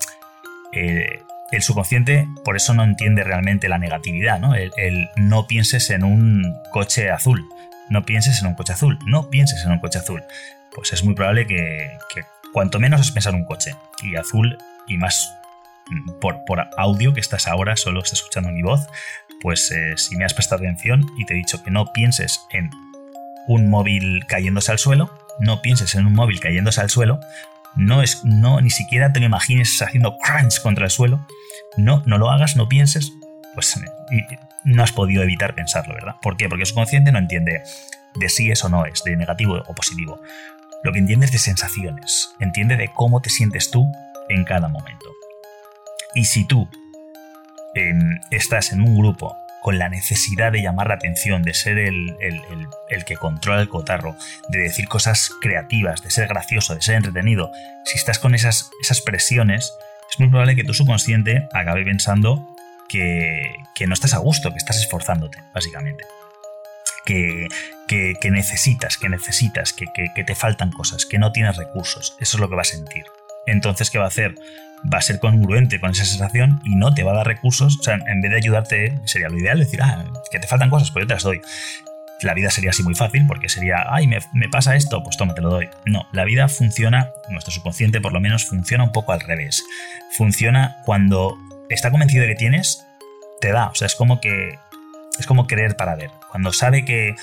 Eh, 0.73 1.23
el 1.51 1.63
subconsciente 1.63 2.29
por 2.45 2.57
eso 2.57 2.75
no 2.75 2.85
entiende 2.85 3.25
realmente 3.25 3.69
la 3.69 3.79
negatividad, 3.79 4.39
¿no? 4.39 4.55
El, 4.55 5.11
no 5.17 5.47
pienses 5.47 5.91
en 5.91 6.05
un 6.05 6.57
coche 6.71 7.11
azul, 7.11 7.45
no 7.89 8.05
pienses 8.05 8.41
en 8.41 8.49
un 8.49 8.55
coche 8.55 8.73
azul, 8.73 8.99
no 9.07 9.31
pienses 9.31 9.65
en 9.65 9.73
un 9.73 9.79
coche 9.79 9.99
azul. 9.99 10.23
Pues 10.75 10.93
es 10.93 11.03
muy 11.05 11.15
probable 11.15 11.47
que, 11.47 11.97
cuanto 12.53 12.79
menos 12.79 13.01
has 13.01 13.11
pensado 13.11 13.37
en 13.37 13.43
un 13.43 13.49
coche, 13.49 13.75
y 14.03 14.17
azul, 14.17 14.59
y 14.87 14.99
más 14.99 15.35
mm, 15.89 16.21
por, 16.21 16.45
por 16.45 16.69
audio 16.77 17.15
que 17.15 17.21
estás 17.21 17.47
ahora, 17.47 17.77
solo 17.77 18.01
estás 18.01 18.21
escuchando 18.21 18.51
mi 18.51 18.63
voz, 18.63 18.87
pues 19.41 19.71
eh, 19.71 19.97
si 19.97 20.17
me 20.17 20.25
has 20.25 20.35
prestado 20.35 20.63
atención 20.63 21.07
y 21.17 21.25
te 21.25 21.35
he 21.35 21.37
dicho 21.37 21.63
que 21.63 21.71
no 21.71 21.93
pienses 21.93 22.41
en 22.51 22.71
un 23.47 23.71
móvil 23.71 24.27
cayéndose 24.27 24.73
al 24.73 24.79
suelo, 24.79 25.11
no 25.41 25.63
pienses 25.63 25.95
en 25.95 26.07
un 26.07 26.15
móvil 26.15 26.41
cayéndose 26.41 26.81
al 26.81 26.91
suelo, 26.91 27.21
no 27.77 28.03
es, 28.03 28.25
no, 28.25 28.61
ni 28.61 28.71
siquiera 28.71 29.13
te 29.13 29.21
lo 29.21 29.27
imagines 29.27 29.81
haciendo 29.81 30.17
crunch 30.19 30.61
contra 30.61 30.85
el 30.85 30.91
suelo, 30.91 31.27
no, 31.77 32.03
no 32.07 32.19
lo 32.19 32.31
hagas, 32.31 32.57
no 32.57 32.69
pienses, 32.69 33.13
pues 33.55 33.81
no 34.65 34.83
has 34.83 34.93
podido 34.93 35.23
evitar 35.23 35.55
pensarlo, 35.55 35.95
¿verdad? 35.95 36.17
¿Por 36.23 36.37
qué? 36.37 36.49
Porque 36.49 36.67
su 36.67 36.75
consciente 36.75 37.13
no 37.13 37.19
entiende 37.19 37.63
de 38.15 38.29
si 38.29 38.51
es 38.51 38.65
o 38.65 38.69
no 38.69 38.85
es, 38.85 39.03
de 39.05 39.17
negativo 39.17 39.63
o 39.67 39.75
positivo. 39.75 40.21
Lo 40.83 40.93
que 40.93 40.99
entiende 40.99 41.27
es 41.27 41.33
de 41.33 41.39
sensaciones, 41.39 42.31
entiende 42.41 42.77
de 42.77 42.91
cómo 42.95 43.21
te 43.21 43.31
sientes 43.31 43.71
tú 43.71 43.91
en 44.29 44.45
cada 44.45 44.69
momento. 44.69 45.07
Y 46.15 46.25
si 46.25 46.47
tú 46.47 46.69
em, 47.75 48.19
estás 48.31 48.73
en 48.73 48.83
un 48.83 48.97
grupo 48.97 49.37
con 49.63 49.79
la 49.79 49.89
necesidad 49.89 50.53
de 50.53 50.63
llamar 50.63 50.89
la 50.89 50.95
atención, 50.95 51.43
de 51.43 51.55
ser 51.55 51.79
el, 51.79 52.17
el, 52.21 53.05
que 53.05 53.17
controla 53.17 53.61
el 53.61 53.69
cotarro, 53.69 54.17
de 54.49 54.61
decir 54.61 54.89
cosas 54.89 55.31
creativas, 55.41 56.03
de 56.03 56.11
ser 56.11 56.29
gracioso, 56.29 56.75
de 56.75 56.83
ser 56.83 56.97
entretenido, 56.97 57.51
si 57.85 57.99
estás 57.99 58.19
con 58.19 58.35
esas, 58.35 58.71
esas 58.83 59.01
presiones, 59.01 59.73
es 60.11 60.21
muy 60.21 60.29
probable 60.29 60.57
que 60.57 60.65
tu 60.65 60.75
subconsciente 60.75 61.49
acabe 61.53 61.85
pensando 61.85 62.47
que, 62.89 63.87
no 63.87 63.95
estás 63.95 64.15
a 64.15 64.19
gusto, 64.19 64.51
que 64.51 64.59
estás 64.59 64.79
esforzándote, 64.79 65.39
básicamente. 65.55 66.05
Que, 67.05 67.49
que, 67.87 68.31
necesitas, 68.31 68.99
que 68.99 69.09
necesitas, 69.09 69.73
que, 69.73 69.87
que, 70.15 70.25
te 70.25 70.35
faltan 70.35 70.71
cosas, 70.71 71.07
que 71.07 71.19
no 71.19 71.33
tienes 71.33 71.57
recursos. 71.57 72.17
Eso 72.21 72.37
es 72.37 72.41
lo 72.41 72.49
que 72.49 72.57
va 72.57 72.63
a 72.63 72.67
sentir. 72.67 73.05
Entonces, 73.47 73.91
¿qué 73.91 73.99
va 73.99 74.05
a 74.05 74.09
hacer? 74.09 74.35
Va 74.93 74.99
a 74.99 75.03
ser 75.03 75.19
congruente 75.19 75.81
con 75.81 75.91
esa 75.91 76.05
sensación 76.05 76.61
y 76.65 76.77
no 76.77 76.95
te 76.95 77.03
va 77.03 77.13
a 77.13 77.17
dar 77.17 77.27
recursos. 77.27 77.79
O 77.79 77.83
sea, 77.83 77.99
en 78.07 78.21
vez 78.21 78.31
de 78.31 78.37
ayudarte, 78.37 78.99
sería 79.05 79.29
lo 79.29 79.39
ideal 79.39 79.59
decir, 79.59 79.83
ah, 79.83 80.05
que 80.31 80.39
te 80.39 80.47
faltan 80.47 80.71
cosas, 80.71 80.91
pues 80.91 81.03
yo 81.03 81.09
te 81.09 81.15
las 81.15 81.23
doy 81.25 81.41
la 82.27 82.35
vida 82.35 82.51
sería 82.51 82.71
así 82.71 82.83
muy 82.83 82.95
fácil 82.95 83.27
porque 83.27 83.49
sería, 83.49 83.85
ay, 83.89 84.07
me, 84.07 84.21
pasa 84.51 84.75
esto, 84.75 85.03
pues 85.03 85.17
toma, 85.17 85.35
te 85.35 85.41
lo 85.41 85.51
doy. 85.51 85.69
No, 85.87 86.07
la 86.13 86.25
vida 86.25 86.49
funciona, 86.49 87.11
nuestro 87.29 87.53
subconsciente 87.53 88.01
por 88.01 88.13
lo 88.13 88.21
menos 88.21 88.45
funciona 88.45 88.85
un 88.85 88.93
poco 88.93 89.13
al 89.13 89.21
revés. 89.21 89.65
Funciona 90.17 90.79
cuando 90.85 91.37
está 91.69 91.91
convencido 91.91 92.23
de 92.23 92.31
que 92.31 92.35
tienes, 92.35 92.85
te 93.41 93.53
da. 93.53 93.69
O 93.69 93.75
sea, 93.75 93.87
es 93.87 93.95
como 93.95 94.21
que 94.21 94.59
es 95.19 95.27
como 95.27 95.47
creer 95.47 95.77
para 95.77 95.95
ver. 95.95 96.11
Cuando 96.31 96.53
sabe 96.53 96.85
que, 96.85 97.15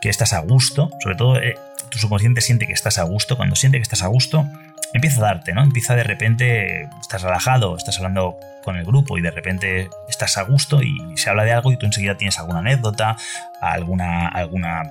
que 0.00 0.08
estás 0.08 0.32
a 0.32 0.40
gusto, 0.40 0.90
sobre 1.00 1.16
todo 1.16 1.40
eh, 1.40 1.56
tu 1.90 1.98
subconsciente 1.98 2.40
siente 2.40 2.66
que 2.66 2.72
estás 2.72 2.98
a 2.98 3.04
gusto, 3.04 3.36
cuando 3.36 3.56
siente 3.56 3.78
que 3.78 3.82
estás 3.82 4.02
a 4.02 4.08
gusto, 4.08 4.46
empieza 4.92 5.20
a 5.20 5.24
darte, 5.24 5.52
¿no? 5.52 5.62
Empieza 5.62 5.94
de 5.94 6.04
repente, 6.04 6.88
estás 7.00 7.22
relajado, 7.22 7.76
estás 7.76 7.96
hablando 7.98 8.36
con 8.62 8.76
el 8.76 8.84
grupo 8.84 9.18
y 9.18 9.22
de 9.22 9.30
repente 9.30 9.88
estás 10.08 10.36
a 10.38 10.42
gusto 10.42 10.82
y 10.82 10.96
se 11.16 11.30
habla 11.30 11.44
de 11.44 11.52
algo 11.52 11.72
y 11.72 11.76
tú 11.76 11.86
enseguida 11.86 12.16
tienes 12.16 12.38
alguna 12.38 12.60
anécdota, 12.60 13.16
alguna, 13.60 14.28
alguna, 14.28 14.82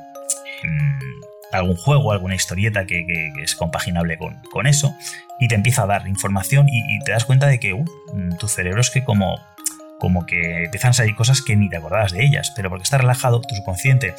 mm, 0.63 0.99
algún 1.51 1.75
juego, 1.75 2.11
alguna 2.11 2.35
historieta 2.35 2.85
que, 2.85 3.05
es 3.41 3.55
compaginable 3.55 4.17
con, 4.17 4.67
eso 4.67 4.95
y 5.39 5.47
te 5.47 5.55
empieza 5.55 5.83
a 5.83 5.87
dar 5.87 6.07
información 6.07 6.67
y, 6.69 6.99
te 6.99 7.11
das 7.11 7.25
cuenta 7.25 7.47
de 7.47 7.59
que 7.59 7.73
uh, 7.73 7.85
tu 8.39 8.47
cerebro 8.47 8.81
es 8.81 8.89
que 8.89 9.03
como 9.03 9.39
como 10.01 10.25
que 10.25 10.63
empiezan 10.63 10.89
a 10.89 10.93
salir 10.93 11.15
cosas 11.15 11.43
que 11.43 11.55
ni 11.55 11.69
te 11.69 11.77
acordabas 11.77 12.11
de 12.11 12.25
ellas, 12.25 12.51
pero 12.55 12.69
porque 12.69 12.81
estás 12.81 13.01
relajado, 13.01 13.39
tu 13.39 13.53
subconsciente 13.53 14.15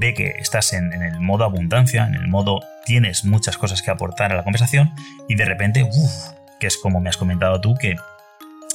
ve 0.00 0.14
que 0.14 0.36
estás 0.38 0.72
en, 0.72 0.90
el 0.90 1.20
modo 1.20 1.44
abundancia, 1.44 2.06
en 2.06 2.14
el 2.14 2.28
modo 2.28 2.60
tienes 2.86 3.26
muchas 3.26 3.58
cosas 3.58 3.82
que 3.82 3.90
aportar 3.90 4.32
a 4.32 4.36
la 4.36 4.42
conversación 4.42 4.94
y 5.28 5.34
de 5.34 5.44
repente, 5.44 5.82
uff, 5.84 6.30
que 6.58 6.66
es 6.66 6.78
como 6.78 6.98
me 6.98 7.10
has 7.10 7.18
comentado 7.18 7.60
tú, 7.60 7.74
que, 7.74 7.94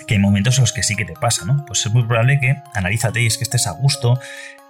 que 0.05 0.13
hay 0.13 0.19
momentos 0.19 0.59
en 0.59 0.61
los 0.61 0.73
que 0.73 0.83
sí 0.83 0.95
que 0.95 1.05
te 1.05 1.13
pasa, 1.13 1.43
¿no? 1.43 1.65
Pues 1.65 1.83
es 1.83 1.91
muy 1.91 2.03
probable 2.03 2.39
que 2.39 2.55
analízate 2.75 3.19
y 3.19 3.25
es 3.25 3.39
que 3.39 3.43
estés 3.43 3.65
a 3.65 3.71
gusto, 3.71 4.19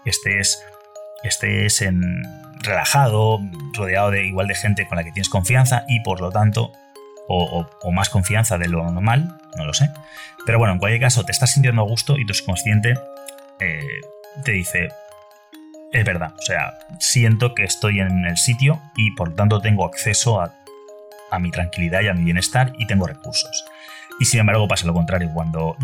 estés, 0.05 0.63
estés 1.23 1.81
en, 1.81 2.23
relajado, 2.61 3.41
rodeado 3.73 4.11
de 4.11 4.25
igual 4.25 4.47
de 4.47 4.55
gente 4.55 4.87
con 4.87 4.95
la 4.95 5.03
que 5.03 5.11
tienes 5.11 5.27
confianza 5.27 5.83
y 5.89 5.99
por 5.99 6.21
lo 6.21 6.31
tanto 6.31 6.71
o, 7.27 7.91
más 7.91 8.09
confianza 8.09 8.57
de 8.57 8.67
lo 8.67 8.83
normal, 8.89 9.39
no 9.55 9.65
lo 9.65 9.73
sé. 9.73 9.89
Pero 10.45 10.59
bueno, 10.59 10.73
en 10.73 10.79
cualquier 10.79 11.01
caso, 11.01 11.23
te 11.25 11.31
estás 11.31 11.51
sintiendo 11.51 11.81
a 11.81 11.85
gusto 11.85 12.17
y 12.17 12.25
tu 12.25 12.33
subconsciente 12.33 12.93
eh, 13.59 14.01
te 14.43 14.51
dice, 14.51 14.89
es 15.91 16.05
verdad, 16.05 16.33
o 16.37 16.41
sea, 16.41 16.77
siento 16.99 17.53
que 17.53 17.63
estoy 17.63 17.99
en 17.99 18.25
el 18.25 18.37
sitio 18.37 18.81
y 18.95 19.11
por 19.11 19.29
lo 19.29 19.35
tanto 19.35 19.61
tengo 19.61 19.85
acceso 19.85 20.41
a, 20.41 20.53
mi 21.39 21.51
tranquilidad 21.51 22.01
y 22.01 22.07
a 22.07 22.13
mi 22.13 22.23
bienestar 22.23 22.71
y 22.77 22.87
tengo 22.87 23.05
recursos. 23.05 23.65
Y 24.19 24.25
sin 24.25 24.39
embargo 24.39 24.67
pasa 24.67 24.87
lo 24.87 24.93
contrario, 24.93 25.29
cuando 25.33 25.75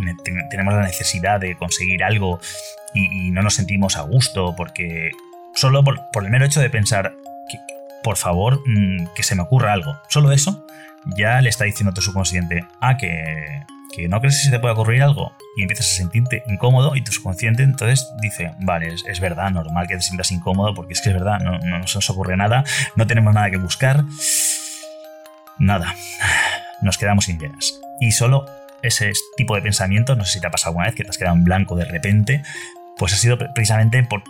tenemos 0.50 0.74
la 0.74 0.84
necesidad 0.84 1.40
de 1.40 1.56
conseguir 1.58 2.04
algo 2.04 2.40
y, 2.94 3.30
no 3.32 3.42
nos 3.42 3.56
sentimos 3.56 3.98
a 3.98 4.02
gusto 4.02 4.56
porque 4.56 5.12
solo 5.54 5.84
por, 5.84 6.00
por 6.12 6.24
el 6.24 6.32
mero 6.32 6.46
hecho 6.46 6.62
de 6.62 6.70
pensar 6.70 7.14
que, 7.50 7.58
por 8.04 8.16
favor, 8.16 8.62
mm, 8.66 9.08
que 9.16 9.24
se 9.24 9.36
me 9.36 9.42
ocurra 9.42 9.74
algo, 9.74 9.98
solo 10.08 10.32
eso 10.32 10.66
ya 11.18 11.42
le 11.42 11.50
está 11.50 11.66
diciendo 11.66 11.92
a 11.92 11.94
tu 11.94 12.02
subconsciente, 12.02 12.66
ah, 12.82 12.98
que, 12.98 13.64
que 13.94 14.08
no 14.08 14.20
crees 14.20 14.38
que 14.38 14.46
se 14.46 14.52
te 14.52 14.60
puede 14.60 14.74
ocurrir 14.74 15.04
algo 15.04 15.34
y 15.56 15.62
empiezas 15.62 15.92
a 15.92 15.96
sentirte 15.96 16.44
incómodo 16.48 16.96
y 16.96 17.04
tu 17.04 17.12
subconsciente 17.12 17.64
entonces 17.64 18.08
dice, 18.22 18.54
vale, 18.60 18.94
es, 19.08 19.20
verdad, 19.20 19.52
normal 19.52 19.88
que 19.88 19.96
te 19.96 20.02
sientas 20.02 20.32
incómodo 20.32 20.74
porque 20.74 20.94
es 20.94 21.02
que 21.02 21.10
es 21.10 21.16
verdad, 21.16 21.40
no, 21.40 21.60
no, 21.60 21.80
nos 21.80 22.10
ocurre 22.10 22.36
nada, 22.36 22.64
no 22.96 23.08
tenemos 23.08 23.34
nada 23.34 23.50
que 23.52 23.58
buscar, 23.58 24.04
nada, 25.60 25.96
nos 26.82 26.98
quedamos 26.98 27.26
sin 27.26 27.38
ideas. 27.38 27.80
Y 28.00 28.12
solo 28.12 28.46
ese 28.82 29.14
tipo 29.38 29.56
de 29.56 29.62
pensamiento, 29.62 30.16
no 30.16 30.26
sé 30.26 30.34
si 30.34 30.42
te 30.42 30.48
ha 30.48 30.52
pasado 30.52 30.72
alguna 30.72 30.88
vez 30.88 30.96
que 30.96 31.04
te 31.04 31.10
has 31.10 31.18
quedado 31.18 31.36
en 31.36 31.44
blanco 31.44 31.76
de 31.76 31.86
repente, 31.86 32.44
pues 32.98 33.14
ha 33.14 33.18
sido 33.18 33.38
precisamente 33.38 34.04
por, 34.04 34.24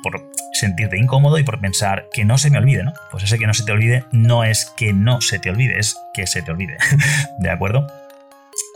sentirte 0.54 0.97
incómodo 0.97 1.38
y 1.38 1.43
por 1.43 1.60
pensar 1.60 2.08
que 2.13 2.26
no 2.26 2.38
se 2.38 2.49
me 2.49 2.58
olvide, 2.58 2.84
¿no? 2.84 2.93
Pues 3.12 3.23
ese 3.23 3.38
que 3.38 3.47
no 3.47 3.54
se 3.54 3.63
te 3.63 3.71
olvide 3.71 4.06
no 4.12 4.43
es 4.43 4.65
que 4.78 4.93
no 4.93 5.21
se 5.21 5.39
te 5.39 5.49
olvide, 5.49 5.80
es 5.80 5.97
que 6.13 6.28
se 6.28 6.41
te 6.41 6.52
olvide, 6.52 6.78
¿de 7.39 7.49
acuerdo? 7.49 7.88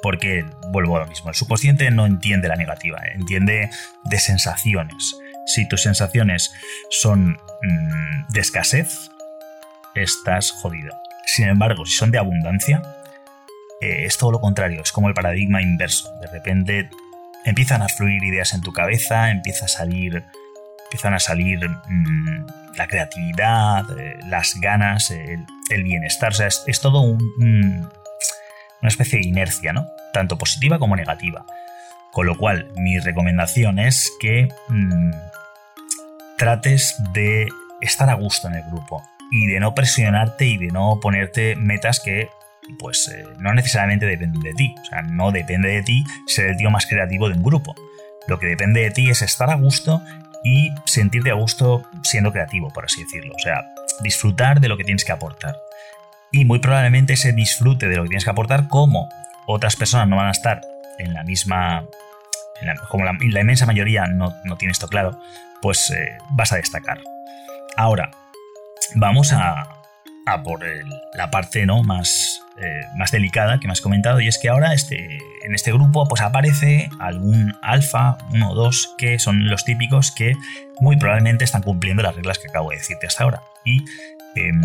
Porque 0.01 0.45
vuelvo 0.71 0.97
a 0.97 1.01
lo 1.01 1.07
mismo, 1.07 1.29
el 1.29 1.35
subconsciente 1.35 1.89
no 1.91 2.05
entiende 2.05 2.47
la 2.47 2.55
negativa, 2.55 2.99
entiende 3.13 3.69
de 4.03 4.19
sensaciones. 4.19 5.15
Si 5.45 5.67
tus 5.67 5.83
sensaciones 5.83 6.51
son 6.89 7.37
mm, 7.61 8.27
de 8.33 8.39
escasez, 8.39 9.11
estás 9.95 10.51
jodido. 10.51 10.93
Sin 11.25 11.47
embargo, 11.47 11.85
si 11.85 11.95
son 11.95 12.11
de 12.11 12.17
abundancia, 12.17 12.81
eh, 13.81 14.05
es 14.05 14.17
todo 14.17 14.31
lo 14.31 14.39
contrario, 14.39 14.81
es 14.81 14.91
como 14.91 15.07
el 15.07 15.13
paradigma 15.13 15.61
inverso. 15.61 16.11
De 16.19 16.27
repente 16.27 16.89
empiezan 17.47 17.81
a 17.81 17.87
fluir 17.87 18.23
ideas 18.23 18.53
en 18.53 18.61
tu 18.61 18.73
cabeza, 18.73 19.31
empieza 19.31 19.65
a 19.65 19.69
salir 19.69 20.23
empiezan 20.87 21.13
a 21.13 21.19
salir 21.19 21.59
mm, 21.69 22.45
la 22.77 22.87
creatividad, 22.87 23.85
eh, 23.99 24.17
las 24.27 24.55
ganas, 24.61 25.11
el, 25.11 25.83
bienestar. 25.83 26.31
O 26.31 26.35
sea, 26.35 26.47
es, 26.47 26.79
todo 26.81 27.01
una 27.01 27.89
especie 28.83 29.19
de 29.19 29.27
inercia, 29.27 29.73
¿no? 29.73 29.85
Tanto 30.13 30.37
positiva 30.37 30.79
como 30.79 30.95
negativa. 30.95 31.45
Con 32.11 32.25
lo 32.25 32.37
cual, 32.37 32.71
mi 32.77 32.99
recomendación 32.99 33.79
es 33.79 34.11
que 34.21 34.47
mm, 34.69 35.11
trates 36.37 36.95
de 37.13 37.49
estar 37.81 38.09
a 38.09 38.13
gusto 38.13 38.47
en 38.47 38.55
el 38.55 38.63
grupo 38.63 39.03
y 39.29 39.47
de 39.47 39.59
no 39.59 39.75
presionarte 39.75 40.45
y 40.45 40.57
de 40.57 40.67
no 40.67 40.99
ponerte 41.01 41.57
metas 41.57 41.99
que 41.99 42.29
pues 42.79 43.07
eh, 43.13 43.25
no 43.39 43.53
necesariamente 43.53 44.05
dependen 44.05 44.41
de 44.41 44.53
ti. 44.53 44.75
O 44.81 44.85
sea, 44.85 45.01
no 45.01 45.31
depende 45.31 45.69
de 45.69 45.83
ti 45.83 46.03
ser 46.27 46.47
el 46.47 46.57
tío 46.57 46.69
más 46.69 46.85
creativo 46.85 47.29
de 47.29 47.35
un 47.35 47.43
grupo. 47.43 47.75
Lo 48.27 48.39
que 48.39 48.47
depende 48.47 48.81
de 48.81 48.91
ti 48.91 49.09
es 49.09 49.21
estar 49.21 49.49
a 49.49 49.55
gusto 49.55 50.01
y 50.43 50.71
sentirte 50.85 51.31
a 51.31 51.35
gusto 51.35 51.83
siendo 52.03 52.31
creativo, 52.31 52.71
por 52.73 52.85
así 52.85 53.03
decirlo. 53.03 53.33
O 53.35 53.39
sea, 53.39 53.65
disfrutar 54.01 54.59
de 54.59 54.67
lo 54.67 54.77
que 54.77 54.83
tienes 54.83 55.05
que 55.05 55.11
aportar. 55.11 55.55
Y 56.31 56.45
muy 56.45 56.59
probablemente 56.59 57.13
ese 57.13 57.31
disfrute 57.33 57.87
de 57.87 57.95
lo 57.95 58.03
que 58.03 58.09
tienes 58.09 58.25
que 58.25 58.29
aportar, 58.29 58.67
como 58.67 59.09
otras 59.45 59.75
personas 59.75 60.07
no 60.07 60.17
van 60.17 60.27
a 60.27 60.31
estar 60.31 60.61
en 60.99 61.13
la 61.13 61.23
misma... 61.23 61.85
como 62.89 63.05
la, 63.05 63.11
inmensa 63.11 63.65
mayoría 63.65 64.07
no, 64.07 64.33
tiene 64.57 64.71
esto 64.71 64.87
claro, 64.87 65.19
pues 65.61 65.89
eh, 65.91 66.17
vas 66.31 66.51
a 66.51 66.57
destacar. 66.57 66.99
Ahora, 67.77 68.11
vamos 68.95 69.31
a, 69.31 69.67
por 70.43 70.59
la 71.13 71.31
parte 71.31 71.65
¿no? 71.65 71.83
más, 71.83 72.41
eh, 72.59 72.81
más 72.95 73.11
delicada 73.11 73.59
que 73.59 73.67
me 73.67 73.73
has 73.73 73.81
comentado, 73.81 74.19
y 74.19 74.27
es 74.27 74.39
que 74.39 74.49
ahora 74.49 74.73
este, 74.73 75.19
en 75.45 75.53
este 75.53 75.71
grupo 75.71 76.07
pues 76.07 76.21
aparece 76.21 76.89
algún 76.99 77.53
alfa, 77.61 78.17
uno 78.33 78.51
o 78.51 78.55
dos, 78.55 78.93
que 78.97 79.19
son 79.19 79.47
los 79.47 79.63
típicos 79.63 80.11
que 80.11 80.33
muy 80.79 80.97
probablemente 80.97 81.43
están 81.43 81.61
cumpliendo 81.61 82.01
las 82.03 82.15
reglas 82.15 82.39
que 82.39 82.47
acabo 82.47 82.71
de 82.71 82.77
decirte 82.77 83.07
hasta 83.07 83.23
ahora. 83.23 83.41
Y 83.63 83.85
em, 84.35 84.61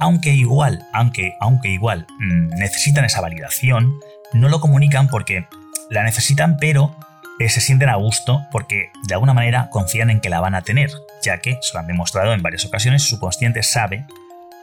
aunque 0.00 0.30
igual, 0.30 0.86
aunque, 0.92 1.34
aunque 1.40 1.68
igual 1.68 2.06
mm, 2.18 2.48
necesitan 2.58 3.04
esa 3.04 3.20
validación, 3.20 3.92
no 4.32 4.48
lo 4.48 4.60
comunican 4.60 5.08
porque 5.08 5.46
la 5.88 6.02
necesitan, 6.02 6.56
pero 6.58 6.96
eh, 7.38 7.48
se 7.48 7.60
sienten 7.60 7.90
a 7.90 7.96
gusto 7.96 8.42
porque 8.50 8.90
de 9.06 9.14
alguna 9.14 9.34
manera 9.34 9.68
confían 9.70 10.10
en 10.10 10.20
que 10.20 10.30
la 10.30 10.40
van 10.40 10.54
a 10.54 10.62
tener, 10.62 10.90
ya 11.22 11.38
que 11.38 11.58
se 11.60 11.74
lo 11.74 11.80
han 11.80 11.86
demostrado 11.86 12.32
en 12.32 12.42
varias 12.42 12.64
ocasiones, 12.64 13.02
su 13.02 13.18
consciente 13.20 13.62
sabe 13.62 14.04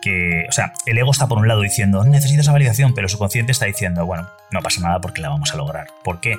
que, 0.03 0.45
o 0.49 0.51
sea, 0.51 0.73
el 0.85 0.97
ego 0.97 1.11
está 1.11 1.27
por 1.27 1.37
un 1.37 1.47
lado 1.47 1.61
diciendo, 1.61 2.03
necesito 2.03 2.41
esa 2.41 2.51
validación, 2.51 2.93
pero 2.93 3.07
su 3.07 3.17
consciente 3.17 3.53
está 3.53 3.65
diciendo, 3.65 4.05
bueno, 4.05 4.27
no 4.51 4.61
pasa 4.61 4.81
nada 4.81 4.99
porque 4.99 5.21
la 5.21 5.29
vamos 5.29 5.53
a 5.53 5.57
lograr. 5.57 5.87
¿Por 6.03 6.19
qué? 6.19 6.35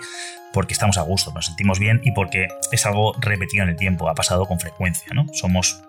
Porque 0.53 0.75
estamos 0.75 0.99
a 0.99 1.03
gusto, 1.03 1.33
nos 1.33 1.47
sentimos 1.47 1.79
bien 1.79 2.03
y 2.05 2.13
porque 2.13 2.49
es 2.73 2.85
algo 2.85 3.15
repetido 3.19 3.65
en 3.65 3.71
el 3.71 3.77
tiempo, 3.77 4.11
ha 4.11 4.15
pasado 4.15 4.45
con 4.45 4.61
frecuencia, 4.61 5.15
¿no? 5.15 5.27
Somos 5.33 5.83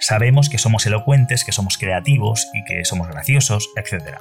sabemos 0.00 0.48
que 0.48 0.58
somos 0.58 0.86
elocuentes, 0.86 1.44
que 1.44 1.52
somos 1.52 1.78
creativos 1.78 2.48
y 2.52 2.64
que 2.64 2.84
somos 2.84 3.06
graciosos, 3.06 3.70
etc. 3.76 4.18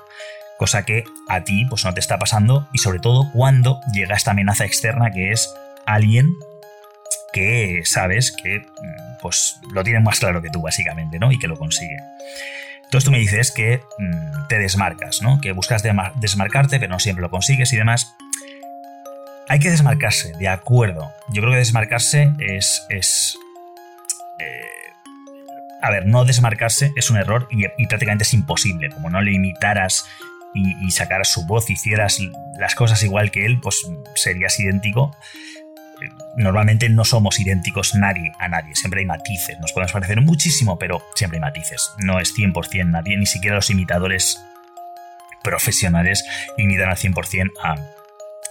Cosa 0.59 0.83
que 0.85 1.03
a 1.29 1.43
ti 1.43 1.65
pues 1.65 1.83
no 1.83 1.93
te 1.95 1.99
está 1.99 2.19
pasando 2.19 2.69
y 2.73 2.77
sobre 2.77 2.99
todo 2.99 3.31
cuando 3.33 3.81
llega 3.91 4.15
esta 4.15 4.31
amenaza 4.31 4.65
externa 4.65 5.09
que 5.11 5.31
es 5.31 5.51
alguien 5.87 6.31
que 7.33 7.81
sabes 7.85 8.31
que 8.31 8.65
pues 9.21 9.59
lo 9.71 9.83
tiene 9.83 9.99
más 9.99 10.19
claro 10.19 10.41
que 10.41 10.49
tú 10.49 10.61
básicamente, 10.61 11.17
¿no? 11.17 11.31
Y 11.31 11.39
que 11.39 11.47
lo 11.47 11.57
consigue. 11.57 11.97
Entonces 12.87 13.03
tú 13.03 13.11
me 13.11 13.19
dices 13.19 13.51
que 13.51 13.81
mm, 13.99 14.47
te 14.47 14.59
desmarcas, 14.59 15.21
¿no? 15.21 15.41
Que 15.41 15.51
buscas 15.51 15.83
desmarcarte, 16.15 16.79
pero 16.79 16.93
no 16.93 16.99
siempre 16.99 17.21
lo 17.21 17.29
consigues 17.29 17.73
y 17.73 17.75
demás. 17.75 18.15
Hay 19.49 19.59
que 19.59 19.69
desmarcarse, 19.69 20.31
de 20.39 20.47
acuerdo. 20.47 21.11
Yo 21.29 21.41
creo 21.41 21.51
que 21.51 21.59
desmarcarse 21.59 22.31
es. 22.39 22.85
es 22.89 23.37
eh, 24.39 24.61
a 25.81 25.91
ver, 25.91 26.05
no 26.05 26.23
desmarcarse 26.23 26.91
es 26.95 27.09
un 27.09 27.17
error 27.17 27.49
y, 27.51 27.87
prácticamente 27.87 28.23
es 28.23 28.33
imposible. 28.33 28.89
Como 28.89 29.09
no 29.09 29.21
le 29.21 29.33
imitaras 29.33 30.05
y, 30.53 30.85
y 30.85 30.91
sacaras 30.91 31.27
su 31.27 31.45
voz, 31.45 31.69
hicieras 31.69 32.19
las 32.57 32.73
cosas 32.73 33.03
igual 33.03 33.31
que 33.31 33.45
él, 33.45 33.59
pues 33.61 33.85
serías 34.15 34.57
idéntico 34.61 35.13
normalmente 36.35 36.89
no 36.89 37.03
somos 37.05 37.39
idénticos 37.39 37.95
nadie 37.95 38.31
a 38.39 38.47
nadie, 38.47 38.75
siempre 38.75 39.01
hay 39.01 39.05
matices, 39.05 39.59
nos 39.59 39.71
podemos 39.71 39.91
parecer 39.91 40.21
muchísimo, 40.21 40.77
pero 40.77 41.01
siempre 41.15 41.37
hay 41.37 41.41
matices, 41.41 41.91
no 41.99 42.19
es 42.19 42.35
100% 42.35 42.85
nadie, 42.91 43.17
ni 43.17 43.25
siquiera 43.25 43.55
los 43.55 43.69
imitadores 43.69 44.39
profesionales 45.43 46.25
imitan 46.57 46.89
al 46.89 46.97
100% 46.97 47.51
a, 47.63 47.75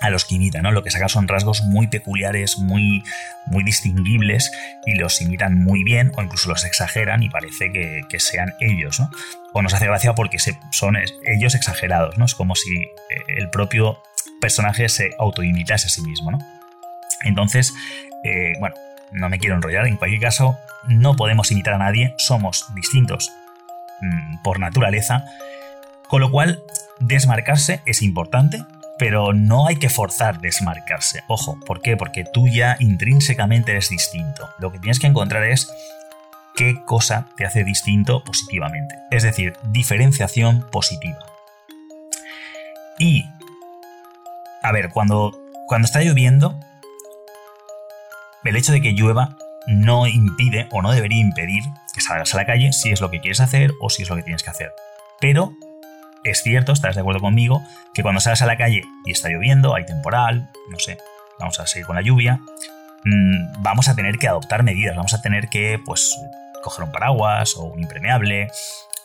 a 0.01 0.11
los 0.11 0.25
que 0.25 0.37
imitan, 0.37 0.63
¿no? 0.63 0.73
Lo 0.73 0.83
que 0.83 0.91
sacan 0.91 1.09
son 1.09 1.29
rasgos 1.29 1.63
muy 1.63 1.87
peculiares, 1.87 2.59
muy, 2.59 3.03
muy 3.47 3.65
distinguibles 3.65 4.51
y 4.85 4.95
los 4.95 5.21
imitan 5.21 5.63
muy 5.63 5.85
bien 5.85 6.13
o 6.17 6.23
incluso 6.23 6.49
los 6.49 6.65
exageran 6.65 7.23
y 7.23 7.29
parece 7.29 7.73
que, 7.73 8.21
sean 8.21 8.55
ellos, 8.61 8.99
¿no? 8.99 9.11
O 9.53 9.63
nos 9.63 9.75
hace 9.75 9.87
gracia 9.87 10.15
porque 10.15 10.39
son 10.71 10.97
ellos 11.25 11.55
exagerados, 11.55 12.19
¿no? 12.19 12.25
Es 12.25 12.35
como 12.35 12.55
si 12.55 12.75
eh, 12.75 12.89
el 13.29 13.51
propio 13.51 14.03
personaje 14.41 14.89
se 14.89 15.11
autoimitase 15.19 15.87
a 15.87 15.91
sí 15.91 16.03
mismo, 16.03 16.31
¿no? 16.31 16.39
Entonces, 17.25 17.75
eh, 18.25 18.53
bueno, 18.61 18.75
no 19.13 19.29
me 19.29 19.39
quiero 19.39 19.57
enrollar, 19.57 19.87
en 19.87 19.97
cualquier 19.97 20.21
caso, 20.21 20.59
no 20.89 21.17
podemos 21.17 21.51
imitar 21.51 21.75
a 21.75 21.79
nadie, 21.79 22.15
somos 22.19 22.67
distintos 22.75 23.33
mm, 24.01 24.43
por 24.43 24.61
naturaleza, 24.61 25.25
con 26.09 26.21
lo 26.21 26.31
cual 26.31 26.63
desmarcarse 27.01 27.81
es 27.87 28.03
importante, 28.03 28.65
pero 28.99 29.33
no 29.33 29.67
hay 29.67 29.77
que 29.77 29.91
forzar 29.91 30.41
desmarcarse. 30.41 31.23
Ojo, 31.29 31.59
¿por 31.67 31.83
qué? 31.83 31.97
Porque 31.97 32.25
tú 32.33 32.49
ya 32.49 32.77
intrínsecamente 32.79 33.73
eres 33.73 33.91
distinto. 33.91 34.49
Lo 34.59 34.73
que 34.73 34.79
tienes 34.79 34.99
que 34.99 35.07
encontrar 35.07 35.45
es 35.45 35.71
qué 36.57 36.83
cosa 36.85 37.29
te 37.37 37.45
hace 37.45 37.65
distinto 37.65 38.25
positivamente. 38.25 38.97
Es 39.11 39.23
decir, 39.23 39.55
diferenciación 39.71 40.67
positiva. 40.71 41.19
Y, 42.99 43.27
a 44.63 44.73
ver, 44.73 44.89
cuando, 44.89 45.39
cuando 45.67 45.85
está 45.85 46.01
lloviendo, 46.01 46.59
el 48.49 48.57
hecho 48.57 48.73
de 48.73 48.81
que 48.81 48.93
llueva 48.93 49.37
no 49.67 50.07
impide 50.07 50.69
o 50.71 50.83
no 50.83 50.93
debería 50.93 51.21
impedir 51.21 51.65
que 51.93 52.01
salgas 52.01 52.35
a 52.35 52.37
la 52.37 52.47
calle 52.47 52.73
si 52.73 52.93
es 52.93 53.01
lo 53.01 53.11
que 53.11 53.21
quieres 53.21 53.41
hacer 53.41 53.73
o 53.81 53.91
si 53.91 54.03
es 54.03 54.11
lo 54.11 54.17
que 54.17 54.23
tienes 54.23 54.43
que 54.43 54.51
hacer. 54.51 54.73
Pero 55.21 55.57
es 56.25 56.43
cierto, 56.43 56.73
estás 56.73 56.95
de 56.95 57.01
acuerdo 57.01 57.21
conmigo, 57.21 57.63
que 57.95 58.03
cuando 58.03 58.21
sales 58.21 58.43
a 58.43 58.47
la 58.47 58.57
calle 58.57 58.83
y 59.05 59.13
está 59.13 59.29
lloviendo, 59.29 59.75
hay 59.75 59.87
temporal, 59.87 60.51
no 60.71 60.79
sé, 60.79 60.99
vamos 61.39 61.61
a 61.61 61.67
seguir 61.67 61.87
con 61.87 61.97
la 61.97 62.03
lluvia, 62.03 62.41
mm, 63.05 63.63
vamos 63.63 63.89
a 63.89 63.95
tener 63.95 64.19
que 64.19 64.29
adoptar 64.29 64.63
medidas, 64.63 64.97
vamos 64.97 65.15
a 65.15 65.23
tener 65.23 65.49
que, 65.49 65.79
pues, 65.85 66.17
coger 66.63 66.85
un 66.85 66.93
paraguas 66.93 67.57
o 67.57 67.65
un 67.65 67.81
impermeable, 67.81 68.49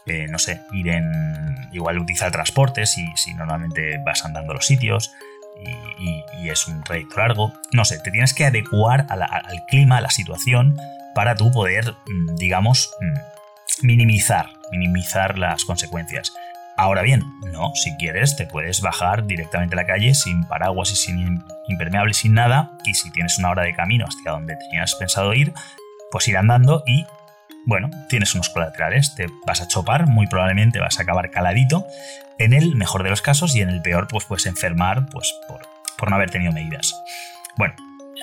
eh, 0.08 0.28
no 0.30 0.40
sé, 0.40 0.62
ir 0.72 0.90
en. 0.90 1.70
igual 1.72 2.00
utilizar 2.00 2.32
transporte 2.32 2.88
si, 2.88 3.06
si 3.16 3.36
normalmente 3.36 4.00
vas 4.04 4.26
andando 4.26 4.52
a 4.52 4.56
los 4.56 4.66
sitios 4.66 5.12
y, 5.60 6.50
es 6.50 6.68
un 6.68 6.84
trayecto 6.84 7.18
largo. 7.18 7.54
No 7.72 7.86
sé, 7.86 8.00
te 8.00 8.12
tienes 8.12 8.34
que 8.34 8.46
adecuar 8.46 9.06
al 9.10 9.66
clima, 9.70 9.98
a 9.98 10.02
la 10.02 10.10
situación, 10.10 10.76
para 11.16 11.36
tú 11.36 11.52
poder, 11.52 11.94
mm, 12.08 12.36
digamos, 12.36 12.92
mm, 13.00 13.86
minimizar, 13.86 14.50
minimizar 14.72 15.38
las 15.38 15.64
consecuencias. 15.64 16.34
Ahora 16.78 17.04
bien, 17.04 17.24
no, 17.52 17.72
si 17.76 17.96
quieres 17.98 18.36
te 18.36 18.48
puedes 18.48 18.82
bajar 18.82 19.26
directamente 19.28 19.76
a 19.76 19.78
la 19.78 19.86
calle 19.86 20.16
sin 20.16 20.46
paraguas 20.46 20.92
y 20.92 20.96
sin 20.96 21.44
impermeable, 21.68 22.14
sin 22.14 22.34
nada, 22.34 22.72
y 22.86 22.94
si 22.94 23.12
tienes 23.12 23.38
una 23.38 23.52
hora 23.52 23.64
de 23.64 23.76
camino 23.76 24.06
hacia 24.06 24.32
donde 24.32 24.56
tenías 24.56 24.96
pensado 24.96 25.34
ir, 25.34 25.54
pues 26.12 26.28
ir 26.28 26.38
andando 26.38 26.84
y, 26.88 27.06
bueno, 27.66 27.90
tienes 28.10 28.34
unos 28.34 28.50
colaterales, 28.50 29.16
te 29.16 29.28
vas 29.46 29.62
a 29.62 29.68
chopar, 29.68 30.08
muy 30.08 30.28
probablemente 30.28 30.80
vas 30.80 30.98
a 31.00 31.04
acabar 31.04 31.30
caladito, 31.30 31.86
en 32.44 32.54
el 32.54 32.76
mejor 32.76 33.04
de 33.04 33.10
los 33.10 33.22
casos 33.22 33.56
y 33.56 33.62
en 33.62 33.70
el 33.70 33.82
peor 33.82 34.08
pues 34.08 34.26
puedes 34.26 34.46
enfermar 34.46 35.08
pues 35.10 35.34
por, 35.48 36.10
no 36.10 36.16
haber 36.16 36.32
tenido 36.32 36.52
medidas. 36.52 36.96
Bueno, 37.58 37.76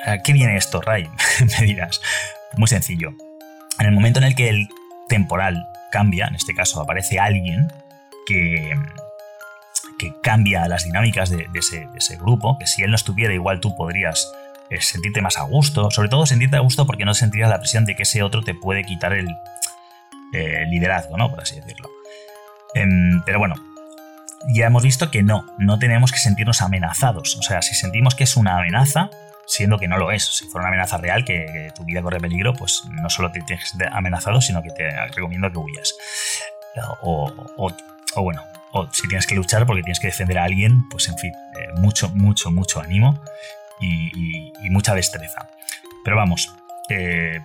¿a 0.05 0.19
qué 0.19 0.33
viene 0.33 0.57
esto, 0.57 0.81
Ray? 0.81 1.09
Me 1.61 1.67
dirás. 1.67 2.01
Muy 2.57 2.69
sencillo. 2.69 3.15
En 3.79 3.87
el 3.87 3.93
momento 3.93 4.19
en 4.19 4.25
el 4.25 4.35
que 4.35 4.49
el 4.49 4.69
temporal 5.09 5.69
cambia, 5.93 6.27
en 6.27 6.35
este 6.35 6.55
caso 6.55 6.81
aparece 6.81 7.21
alguien 7.21 7.69
que, 8.27 8.75
que 9.99 10.13
cambia 10.23 10.67
las 10.67 10.85
dinámicas 10.85 11.31
de, 11.31 11.47
ese, 11.55 12.17
grupo, 12.17 12.59
que 12.59 12.67
si 12.67 12.83
él 12.83 12.91
no 12.91 12.97
estuviera 12.97 13.33
igual 13.33 13.61
tú 13.61 13.77
podrías 13.77 14.33
eh, 14.71 14.81
sentirte 14.81 15.23
más 15.23 15.39
a 15.39 15.43
gusto, 15.43 15.91
sobre 15.91 16.09
todo 16.09 16.27
sentirte 16.27 16.57
a 16.57 16.61
gusto 16.61 16.87
porque 16.87 17.05
no 17.05 17.15
sentirías 17.15 17.49
la 17.49 17.59
presión 17.59 17.85
de 17.85 17.95
que 17.95 18.03
ese 18.03 18.23
otro 18.23 18.43
te 18.43 18.55
puede 18.55 18.83
quitar 18.85 19.13
el 19.13 19.29
eh, 20.33 20.65
liderazgo, 20.69 21.17
¿no? 21.17 21.31
Por 21.31 21.41
así 21.41 21.57
decirlo. 21.57 21.89
Em, 22.75 23.23
pero 23.25 23.39
bueno, 23.39 23.55
ya 24.47 24.67
hemos 24.67 24.83
visto 24.83 25.11
que 25.11 25.23
no, 25.23 25.47
no 25.59 25.79
tenemos 25.79 26.13
que 26.13 26.19
sentirnos 26.19 26.63
amenazados. 26.63 27.37
O 27.37 27.43
sea, 27.43 27.63
si 27.63 27.75
sentimos 27.75 28.15
que 28.15 28.25
es 28.25 28.37
una 28.37 28.57
amenaza, 28.59 29.11
siendo 29.47 29.79
que 29.79 29.89
no 29.89 29.99
lo 29.99 30.13
es, 30.13 30.25
si 30.25 30.45
fuera 30.45 30.67
una 30.67 30.69
amenaza 30.69 30.99
real, 30.99 31.25
que, 31.25 31.73
tu 31.75 31.85
vida 31.85 32.03
corre 32.03 32.21
peligro, 32.21 32.55
pues 32.55 32.85
no 32.91 33.09
solo 33.11 33.33
te 33.33 33.41
tienes 33.41 33.75
amenazado, 33.91 34.41
sino 34.41 34.63
que 34.63 34.71
te 34.71 34.91
recomiendo 35.09 35.51
que 35.51 35.59
huyas. 35.59 35.95
O, 37.03 37.33
bueno, 38.17 38.43
si 38.93 39.09
tienes 39.09 39.27
que 39.27 39.35
luchar 39.35 39.67
porque 39.67 39.83
tienes 39.83 40.01
que 40.01 40.09
defender 40.09 40.39
a 40.39 40.45
alguien, 40.45 40.89
pues 40.89 41.09
en 41.09 41.19
fin, 41.19 41.33
eh, 41.59 41.73
mucho, 41.77 42.09
mucho, 42.11 42.51
mucho 42.51 42.81
ánimo 42.81 43.21
y, 43.81 44.53
mucha 44.71 44.95
destreza. 44.95 45.49
Pero 46.05 46.17
vamos, 46.17 46.55
eh, 46.91 47.41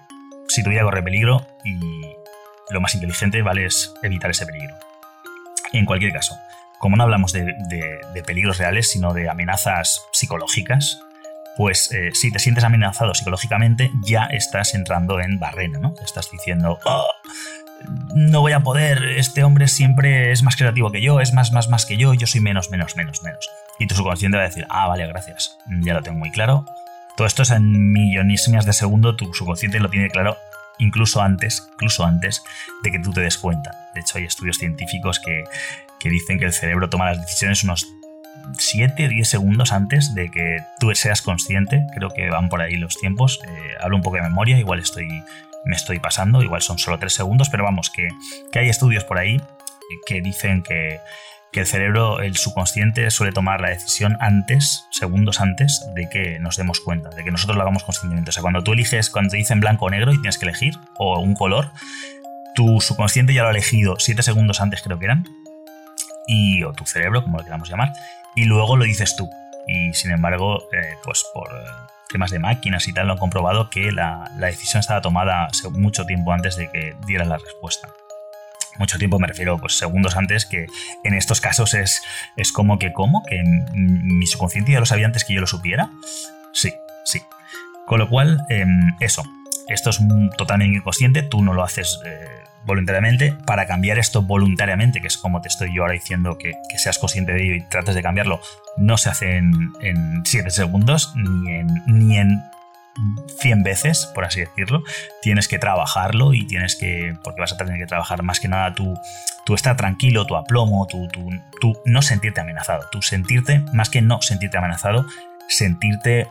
si 0.50 0.62
tu 0.62 0.70
vida 0.70 0.84
corre 0.84 1.02
peligro 1.02 1.48
y 1.64 1.80
lo 2.70 2.82
más 2.82 2.94
inteligente, 2.96 3.42
¿vale? 3.42 3.66
Es 3.66 3.94
evitar 4.04 4.30
ese 4.30 4.46
peligro. 4.46 4.76
En 5.72 5.86
cualquier 5.86 6.12
caso, 6.12 6.36
como 6.80 6.96
no 6.96 7.04
hablamos 7.04 7.32
de, 7.32 7.56
peligros 8.26 8.58
reales, 8.58 8.90
sino 8.92 9.14
de 9.14 9.30
amenazas 9.30 10.06
psicológicas, 10.12 11.02
pues 11.56 11.92
eh, 11.92 12.12
si 12.14 12.32
te 12.32 12.40
sientes 12.40 12.64
amenazado 12.64 13.14
psicológicamente, 13.14 13.92
ya 14.06 14.26
estás 14.26 14.74
entrando 14.74 15.20
en 15.20 15.40
barrena, 15.40 15.80
¿no? 15.80 15.94
Estás 16.04 16.30
diciendo, 16.32 16.80
oh, 16.86 17.08
no 18.16 18.42
voy 18.42 18.54
a 18.54 18.62
poder, 18.62 19.04
este 19.18 19.44
hombre 19.44 19.68
siempre 19.68 20.32
es 20.32 20.42
más 20.44 20.56
creativo 20.56 20.92
que 20.92 21.02
yo, 21.02 21.20
es 21.20 21.34
más, 21.34 21.52
más, 21.52 21.70
más 21.70 21.86
que 21.86 21.98
yo, 21.98 22.14
yo 22.14 22.28
soy 22.28 22.42
menos, 22.42 22.72
menos, 22.72 22.96
menos, 22.96 23.22
menos. 23.24 23.50
Y 23.80 23.88
tu 23.88 23.96
subconsciente 23.96 24.38
va 24.38 24.44
a 24.44 24.48
decir, 24.48 24.66
ah, 24.70 24.88
vale, 24.88 25.08
gracias, 25.08 25.58
ya 25.82 25.94
lo 25.94 26.02
tengo 26.02 26.18
muy 26.18 26.32
claro. 26.32 26.66
Todo 27.16 27.28
esto 27.28 27.44
es 27.44 27.52
en 27.52 27.94
millonísimas 27.94 28.66
de 28.66 28.74
segundo, 28.74 29.16
tu 29.16 29.34
subconsciente 29.34 29.80
lo 29.80 29.90
tiene 29.90 30.10
claro 30.10 30.38
incluso 30.80 31.22
antes, 31.22 31.70
incluso 31.74 32.06
antes 32.06 32.44
de 32.84 32.92
que 32.92 33.00
tú 33.00 33.12
te 33.12 33.22
des 33.22 33.38
cuenta. 33.38 33.72
De 33.94 34.02
hecho, 34.02 34.18
hay 34.18 34.26
estudios 34.26 34.58
científicos 34.58 35.20
que, 35.20 35.44
dicen 36.10 36.40
que 36.40 36.46
el 36.46 36.54
cerebro 36.54 36.90
toma 36.90 37.12
las 37.12 37.22
decisiones 37.22 37.64
unos 37.64 37.88
7, 38.58 39.08
10 39.08 39.28
segundos 39.28 39.72
antes 39.72 40.14
de 40.16 40.30
que 40.30 40.58
tú 40.80 40.94
seas 40.96 41.22
consciente. 41.22 41.86
Creo 41.96 42.10
que 42.10 42.30
van 42.30 42.50
por 42.50 42.62
ahí 42.62 42.76
los 42.76 42.98
tiempos. 42.98 43.40
Eh, 43.48 43.74
hablo 43.82 43.96
un 43.96 44.04
poco 44.04 44.18
de 44.18 44.24
memoria, 44.24 44.58
igual 44.58 44.80
estoy, 44.80 45.08
me 45.66 45.76
estoy 45.76 46.00
pasando, 46.00 46.44
igual 46.44 46.62
son 46.62 46.78
solo 46.78 47.00
3 47.00 47.14
segundos, 47.14 47.50
pero 47.50 47.64
vamos, 47.64 47.90
que, 47.90 48.10
que 48.52 48.60
hay 48.60 48.70
estudios 48.70 49.04
por 49.04 49.18
ahí 49.18 49.42
que 50.06 50.22
dicen 50.22 50.64
que, 50.64 51.00
que 51.54 51.62
el 51.62 51.68
cerebro, 51.68 52.20
el 52.20 52.36
subconsciente, 52.36 53.10
suele 53.12 53.32
tomar 53.32 53.62
la 53.62 53.70
decisión 53.70 54.18
antes, 54.20 54.88
segundos 54.92 55.40
antes, 55.40 55.86
de 55.96 56.10
que 56.10 56.40
nos 56.40 56.58
demos 56.58 56.80
cuenta, 56.80 57.10
de 57.10 57.24
que 57.24 57.32
nosotros 57.32 57.56
lo 57.56 57.62
hagamos 57.62 57.84
conscientemente. 57.84 58.30
O 58.30 58.34
sea, 58.34 58.42
cuando 58.42 58.64
tú 58.64 58.74
eliges, 58.74 59.10
cuando 59.10 59.32
te 59.32 59.38
dicen 59.38 59.60
blanco 59.60 59.86
o 59.86 59.90
negro 59.90 60.12
y 60.12 60.16
tienes 60.16 60.38
que 60.38 60.46
elegir, 60.46 60.74
o 60.98 61.20
un 61.20 61.36
color, 61.36 61.72
tu 62.56 62.82
subconsciente 62.82 63.34
ya 63.34 63.44
lo 63.44 63.50
ha 63.50 63.52
elegido 63.52 63.96
siete 64.00 64.24
segundos 64.24 64.62
antes, 64.62 64.82
creo 64.82 64.98
que 65.00 65.06
eran, 65.06 65.28
y, 66.28 66.64
o 66.64 66.74
tu 66.74 66.86
cerebro, 66.86 67.24
como 67.24 67.38
lo 67.38 67.44
queramos 67.44 67.70
llamar, 67.70 67.94
y 68.36 68.46
luego 68.46 68.78
lo 68.78 68.86
dices 68.86 69.16
tú. 69.16 69.30
Y 69.68 69.94
sin 69.94 70.12
embargo, 70.12 70.64
eh, 70.74 70.96
pues 71.04 71.26
por 71.34 71.48
eh, 71.48 71.66
temas 72.10 72.32
de 72.32 72.40
máquinas 72.40 72.88
y 72.88 72.94
tal, 72.94 73.08
lo 73.08 73.14
han 73.14 73.20
comprobado 73.20 73.70
que 73.70 73.92
la, 73.92 74.32
la 74.38 74.48
decisión 74.48 74.82
estaba 74.82 75.02
tomada 75.02 75.48
mucho 75.72 76.06
tiempo 76.06 76.32
antes 76.32 76.56
de 76.56 76.70
que 76.70 76.96
dieras 77.06 77.28
la 77.28 77.38
respuesta 77.38 77.90
mucho 78.78 78.98
tiempo, 78.98 79.20
me 79.20 79.28
refiero 79.28 79.58
pues 79.58 79.78
segundos 79.78 80.16
antes, 80.16 80.46
que 80.46 80.68
en 81.04 81.14
estos 81.14 81.42
casos 81.42 81.74
es, 81.74 82.02
es 82.36 82.52
como 82.52 82.80
que, 82.80 82.94
¿cómo? 82.94 83.24
¿Que 83.24 83.44
mi 83.74 84.26
subconsciente 84.26 84.72
ya 84.72 84.80
lo 84.80 84.86
sabía 84.86 85.06
antes 85.06 85.24
que 85.26 85.34
yo 85.34 85.42
lo 85.42 85.48
supiera? 85.48 85.90
Sí, 86.54 86.74
sí. 87.06 87.22
Con 87.86 88.00
lo 88.00 88.10
cual, 88.10 88.42
em, 88.50 88.96
eso, 89.00 89.24
esto 89.68 89.90
es 89.90 90.00
totalmente 90.38 90.78
inconsciente, 90.78 91.24
tú 91.24 91.44
no 91.44 91.54
lo 91.54 91.64
haces 91.64 92.00
eh, 92.06 92.44
voluntariamente. 92.66 93.36
Para 93.46 93.66
cambiar 93.68 94.00
esto 94.00 94.22
voluntariamente, 94.22 95.02
que 95.02 95.08
es 95.08 95.18
como 95.18 95.42
te 95.42 95.48
estoy 95.48 95.76
yo 95.76 95.84
ahora 95.84 95.94
diciendo 95.94 96.38
que, 96.38 96.54
seas 96.78 96.98
consciente 96.98 97.34
de 97.34 97.44
ello 97.44 97.56
y 97.56 97.62
trates 97.70 97.96
de 97.96 98.02
cambiarlo, 98.02 98.42
no 98.78 98.98
se 98.98 99.10
hace 99.10 99.38
en 99.38 100.24
7 100.26 100.50
segundos, 100.50 101.14
ni 101.16 101.52
en, 101.52 101.68
ni 101.88 102.18
en 102.18 102.42
100 103.40 103.64
veces, 103.64 104.06
por 104.14 104.26
así 104.26 104.42
decirlo, 104.42 104.84
tienes 105.22 105.48
que 105.48 105.58
trabajarlo 105.58 106.34
y 106.34 106.46
tienes 106.46 106.76
que, 106.76 107.16
porque 107.24 107.42
vas 107.42 107.54
a 107.54 107.58
tener 107.58 107.78
que 107.78 107.86
trabajar 107.86 108.24
más 108.24 108.40
que 108.40 108.48
nada 108.48 108.74
tu, 108.76 108.94
tu 109.46 109.56
estar 109.56 109.76
tranquilo, 109.76 110.26
tu 110.26 110.36
aplomo, 110.36 110.88
tu, 110.88 111.08
tu, 111.08 111.82
no 111.86 112.02
sentirte 112.02 112.42
amenazado, 112.42 112.88
tu 112.92 113.02
sentirte, 113.02 113.64
más 113.74 113.90
que 113.90 114.02
no 114.02 114.22
sentirte 114.22 114.58
amenazado, 114.58 115.06
sentirte 115.48 116.28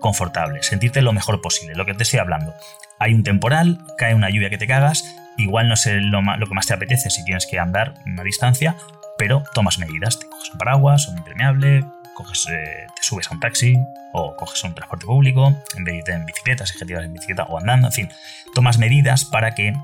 confortable, 0.00 0.62
sentirte 0.62 1.02
lo 1.02 1.12
mejor 1.12 1.40
posible, 1.40 1.74
lo 1.74 1.86
que 1.86 1.94
te 1.94 2.02
estoy 2.02 2.18
hablando. 2.18 2.52
Hay 2.98 3.14
un 3.14 3.22
temporal, 3.22 3.78
cae 3.96 4.14
una 4.14 4.30
lluvia 4.30 4.50
que 4.50 4.58
te 4.58 4.66
cagas, 4.66 5.04
igual 5.36 5.68
no 5.68 5.74
es 5.74 5.86
lo, 5.86 6.22
lo 6.22 6.46
que 6.46 6.54
más 6.54 6.66
te 6.66 6.74
apetece 6.74 7.10
si 7.10 7.24
tienes 7.24 7.46
que 7.46 7.58
andar 7.58 7.94
una 8.06 8.22
distancia, 8.22 8.76
pero 9.18 9.42
tomas 9.54 9.78
medidas, 9.78 10.18
te 10.18 10.26
coges 10.28 10.50
un 10.52 10.58
paraguas, 10.58 11.08
un 11.08 11.18
impermeable, 11.18 11.84
coges, 12.14 12.46
eh, 12.50 12.86
te 12.94 13.02
subes 13.02 13.30
a 13.30 13.34
un 13.34 13.40
taxi 13.40 13.76
o 14.12 14.34
coges 14.36 14.62
un 14.64 14.74
transporte 14.74 15.06
público, 15.06 15.48
en 15.76 15.84
vez 15.84 15.92
de 15.92 15.98
irte 15.98 16.12
en 16.12 16.26
bicicleta, 16.26 16.66
si 16.66 16.74
en 16.92 17.12
bicicleta 17.12 17.44
o 17.44 17.58
andando, 17.58 17.88
en 17.88 17.92
fin, 17.92 18.08
tomas 18.54 18.78
medidas 18.78 19.24
para 19.24 19.54
que 19.54 19.74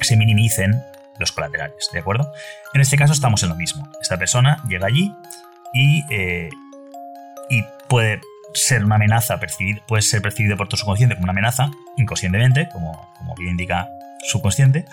se 0.00 0.16
minimicen 0.16 0.82
los 1.18 1.32
colaterales, 1.32 1.88
¿de 1.92 2.00
acuerdo? 2.00 2.32
En 2.72 2.80
este 2.80 2.96
caso 2.96 3.12
estamos 3.12 3.42
en 3.42 3.48
lo 3.48 3.54
mismo. 3.54 3.88
Esta 4.02 4.18
persona 4.18 4.62
llega 4.68 4.86
allí 4.86 5.14
y, 5.72 6.04
eh, 6.10 6.50
y 7.48 7.64
puede 7.88 8.20
ser 8.54 8.84
una 8.84 8.94
amenaza, 8.94 9.38
puede 9.86 10.02
ser 10.02 10.22
percibido 10.22 10.56
por 10.56 10.68
tu 10.68 10.76
subconsciente 10.76 11.16
como 11.16 11.24
una 11.24 11.32
amenaza, 11.32 11.70
inconscientemente, 11.96 12.68
como, 12.72 13.12
como 13.18 13.34
bien 13.34 13.50
indica 13.50 13.88
subconsciente, 14.26 14.86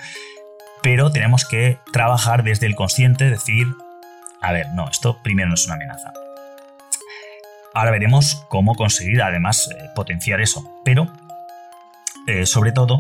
pero 0.82 1.12
tenemos 1.12 1.45
que 1.45 1.78
trabajar 1.93 2.43
desde 2.43 2.65
el 2.65 2.76
consciente, 2.76 3.30
decir, 3.30 3.67
a 4.41 4.52
ver, 4.52 4.67
no, 4.74 4.89
esto 4.89 5.21
primero 5.21 5.47
no 5.47 5.54
es 5.54 5.65
una 5.65 5.76
amenaza. 5.76 6.12
Ahora 7.74 7.91
veremos 7.91 8.45
cómo 8.50 8.76
conseguir 8.76 9.21
además 9.21 9.69
eh, 9.71 9.89
potenciar 9.95 10.41
eso. 10.41 10.82
Pero, 10.84 11.08
eh, 12.28 12.45
sobre 12.45 12.71
todo, 12.71 13.00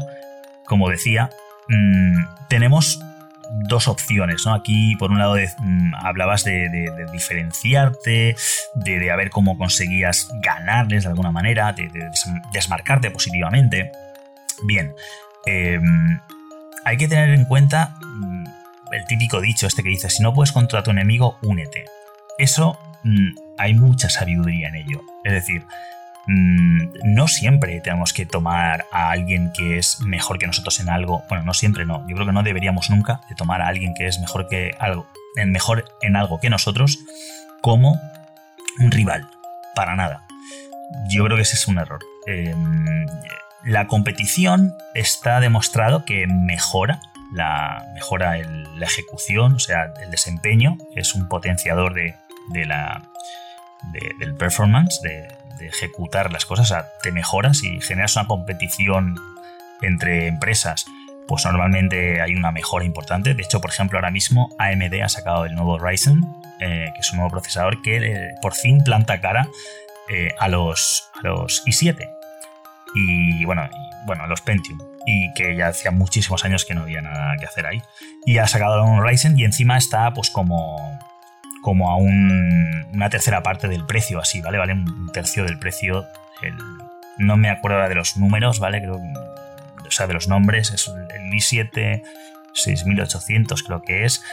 como 0.65 0.89
decía, 0.89 1.29
mm, 1.67 2.23
tenemos 2.47 3.01
dos 3.51 3.87
opciones, 3.87 4.43
¿no? 4.45 4.53
Aquí, 4.53 4.95
por 4.95 5.11
un 5.11 5.19
lado, 5.19 5.35
mm, 5.35 5.93
hablabas 5.95 6.43
de, 6.43 6.69
diferenciarte, 7.11 8.35
de, 8.75 8.99
de, 8.99 9.15
ver 9.15 9.29
cómo 9.29 9.57
conseguías 9.57 10.29
ganarles 10.41 11.03
de 11.03 11.09
alguna 11.09 11.31
manera, 11.31 11.73
de, 11.73 11.89
desmarcarte 12.53 13.11
positivamente. 13.11 13.91
Bien, 14.63 14.93
em, 15.45 16.19
hay 16.85 16.97
que 16.97 17.07
tener 17.07 17.31
en 17.31 17.45
cuenta 17.45 17.95
mm, 18.01 18.45
el 18.93 19.05
típico 19.05 19.41
dicho 19.41 19.67
este 19.67 19.83
que 19.83 19.89
dice, 19.89 20.09
si 20.09 20.23
no 20.23 20.33
puedes 20.33 20.51
contra 20.51 20.83
tu 20.83 20.91
enemigo, 20.91 21.37
únete. 21.41 21.85
Eso 22.37 22.79
hay 23.57 23.73
mucha 23.73 24.09
sabiduría 24.09 24.69
en 24.69 24.75
ello. 24.75 25.01
Es 25.23 25.33
decir, 25.33 25.61
mm, 25.61 26.00
no 26.27 27.27
siempre 27.27 27.81
tenemos 27.81 28.13
que 28.13 28.25
tomar 28.25 28.85
a 28.91 29.11
alguien 29.11 29.51
que 29.53 29.77
es 29.77 29.99
mejor 30.01 30.37
que 30.37 30.47
nosotros 30.47 30.79
en 30.79 30.89
algo. 30.89 31.23
Bueno, 31.29 31.43
no 31.43 31.53
siempre 31.53 31.85
no. 31.85 32.05
Yo 32.07 32.15
creo 32.15 32.27
que 32.27 32.33
no 32.33 32.43
deberíamos 32.43 32.89
nunca 32.89 33.21
de 33.29 33.35
tomar 33.35 33.61
a 33.61 33.67
alguien 33.67 33.93
que 33.93 34.07
es 34.07 34.19
mejor 34.19 34.47
que 34.47 34.75
algo, 34.79 35.07
mejor 35.45 35.85
en 36.01 36.15
algo 36.15 36.39
que 36.39 36.49
nosotros 36.49 36.99
como 37.61 37.99
un 38.79 38.91
rival. 38.91 39.27
Para 39.75 39.95
nada. 39.95 40.25
Yo 41.09 41.23
creo 41.25 41.37
que 41.37 41.43
ese 41.43 41.55
es 41.55 41.67
un 41.67 41.79
error. 41.79 41.99
Em, 42.27 43.05
la 43.63 43.87
competición 43.87 44.75
está 44.93 45.39
demostrado 45.39 46.05
que 46.05 46.27
mejora 46.27 46.99
la, 47.33 47.85
mejora 47.93 48.37
la 48.37 48.85
ejecución, 48.85 49.53
o 49.55 49.59
sea, 49.59 49.93
el 50.03 50.11
desempeño, 50.11 50.77
es 50.95 51.15
un 51.15 51.29
potenciador 51.29 51.93
de, 51.93 52.15
de 52.49 52.65
la, 52.65 53.03
del 54.19 54.35
performance, 54.35 55.01
de, 55.01 55.27
ejecutar 55.61 56.31
las 56.31 56.47
cosas, 56.47 56.71
o 56.71 56.73
sea, 56.73 56.87
te 57.03 57.11
mejoras 57.11 57.61
y 57.63 57.79
generas 57.81 58.15
una 58.15 58.25
competición 58.25 59.15
entre 59.83 60.25
empresas, 60.25 60.87
pues 61.27 61.45
normalmente 61.45 62.19
hay 62.19 62.33
una 62.33 62.51
mejora 62.51 62.83
importante. 62.83 63.35
De 63.35 63.43
hecho, 63.43 63.61
por 63.61 63.69
ejemplo, 63.69 63.99
ahora 63.99 64.09
mismo 64.09 64.49
AMD 64.57 65.01
ha 65.03 65.07
sacado 65.07 65.45
el 65.45 65.53
nuevo 65.53 65.77
Ryzen, 65.77 66.19
eh, 66.61 66.89
que 66.95 66.99
es 66.99 67.11
un 67.11 67.19
nuevo 67.19 67.29
procesador 67.29 67.79
que 67.83 67.97
eh, 67.97 68.35
por 68.41 68.55
fin 68.55 68.83
planta 68.83 69.21
cara 69.21 69.47
eh, 70.09 70.33
a, 70.39 70.47
los, 70.47 71.11
a 71.23 71.27
los 71.27 71.63
i7 71.67 72.09
y 72.93 73.45
bueno, 73.45 73.69
y, 73.71 74.05
bueno, 74.05 74.27
los 74.27 74.41
Pentium 74.41 74.79
y 75.05 75.33
que 75.33 75.55
ya 75.55 75.69
hacía 75.69 75.91
muchísimos 75.91 76.45
años 76.45 76.65
que 76.65 76.75
no 76.75 76.81
había 76.81 77.01
nada 77.01 77.35
que 77.37 77.45
hacer 77.45 77.65
ahí. 77.65 77.81
Y 78.25 78.37
ha 78.37 78.47
sacado 78.47 78.83
un 78.83 79.03
Ryzen 79.03 79.37
y 79.39 79.45
encima 79.45 79.77
está 79.77 80.13
pues 80.13 80.29
como 80.29 80.99
como 81.61 81.91
a 81.91 81.95
una 81.95 83.09
tercera 83.09 83.43
parte 83.43 83.67
del 83.67 83.85
precio, 83.85 84.19
así, 84.19 84.41
¿vale? 84.41 84.57
Vale 84.57 84.73
un 84.73 85.11
tercio 85.13 85.43
del 85.43 85.59
precio. 85.59 86.05
no 87.17 87.37
me 87.37 87.49
acuerdo 87.49 87.87
de 87.87 87.95
los 87.95 88.17
números, 88.17 88.59
¿vale? 88.59 88.81
Creo, 88.81 88.95
o 88.95 89.91
sea, 89.91 90.07
de 90.07 90.13
los 90.13 90.27
nombres. 90.27 90.71
Es 90.71 90.87
el 90.87 91.31
i7 91.31 92.01
6800, 92.53 93.63
creo 93.63 93.81
que 93.81 94.05
es. 94.05 94.23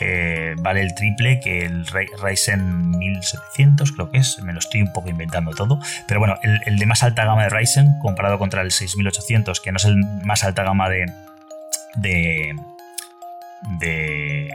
Eh, 0.00 0.54
vale 0.58 0.80
el 0.80 0.94
triple 0.94 1.40
que 1.40 1.66
el 1.66 1.86
Ryzen 1.86 2.90
1700, 2.90 3.92
creo 3.92 4.10
que 4.10 4.18
es. 4.18 4.42
Me 4.42 4.52
lo 4.52 4.58
estoy 4.58 4.82
un 4.82 4.92
poco 4.92 5.08
inventando 5.08 5.52
todo. 5.52 5.78
Pero 6.08 6.18
bueno, 6.18 6.38
el, 6.42 6.78
de 6.78 6.86
más 6.86 7.02
alta 7.02 7.24
gama 7.24 7.44
de 7.44 7.50
Ryzen, 7.50 7.98
comparado 8.00 8.38
contra 8.38 8.62
el 8.62 8.72
6800, 8.72 9.60
que 9.60 9.70
no 9.70 9.76
es 9.76 9.84
el 9.84 9.96
más 10.24 10.44
alta 10.44 10.64
gama 10.64 10.88
de. 10.88 11.12
de. 11.94 12.54
de, 13.78 14.50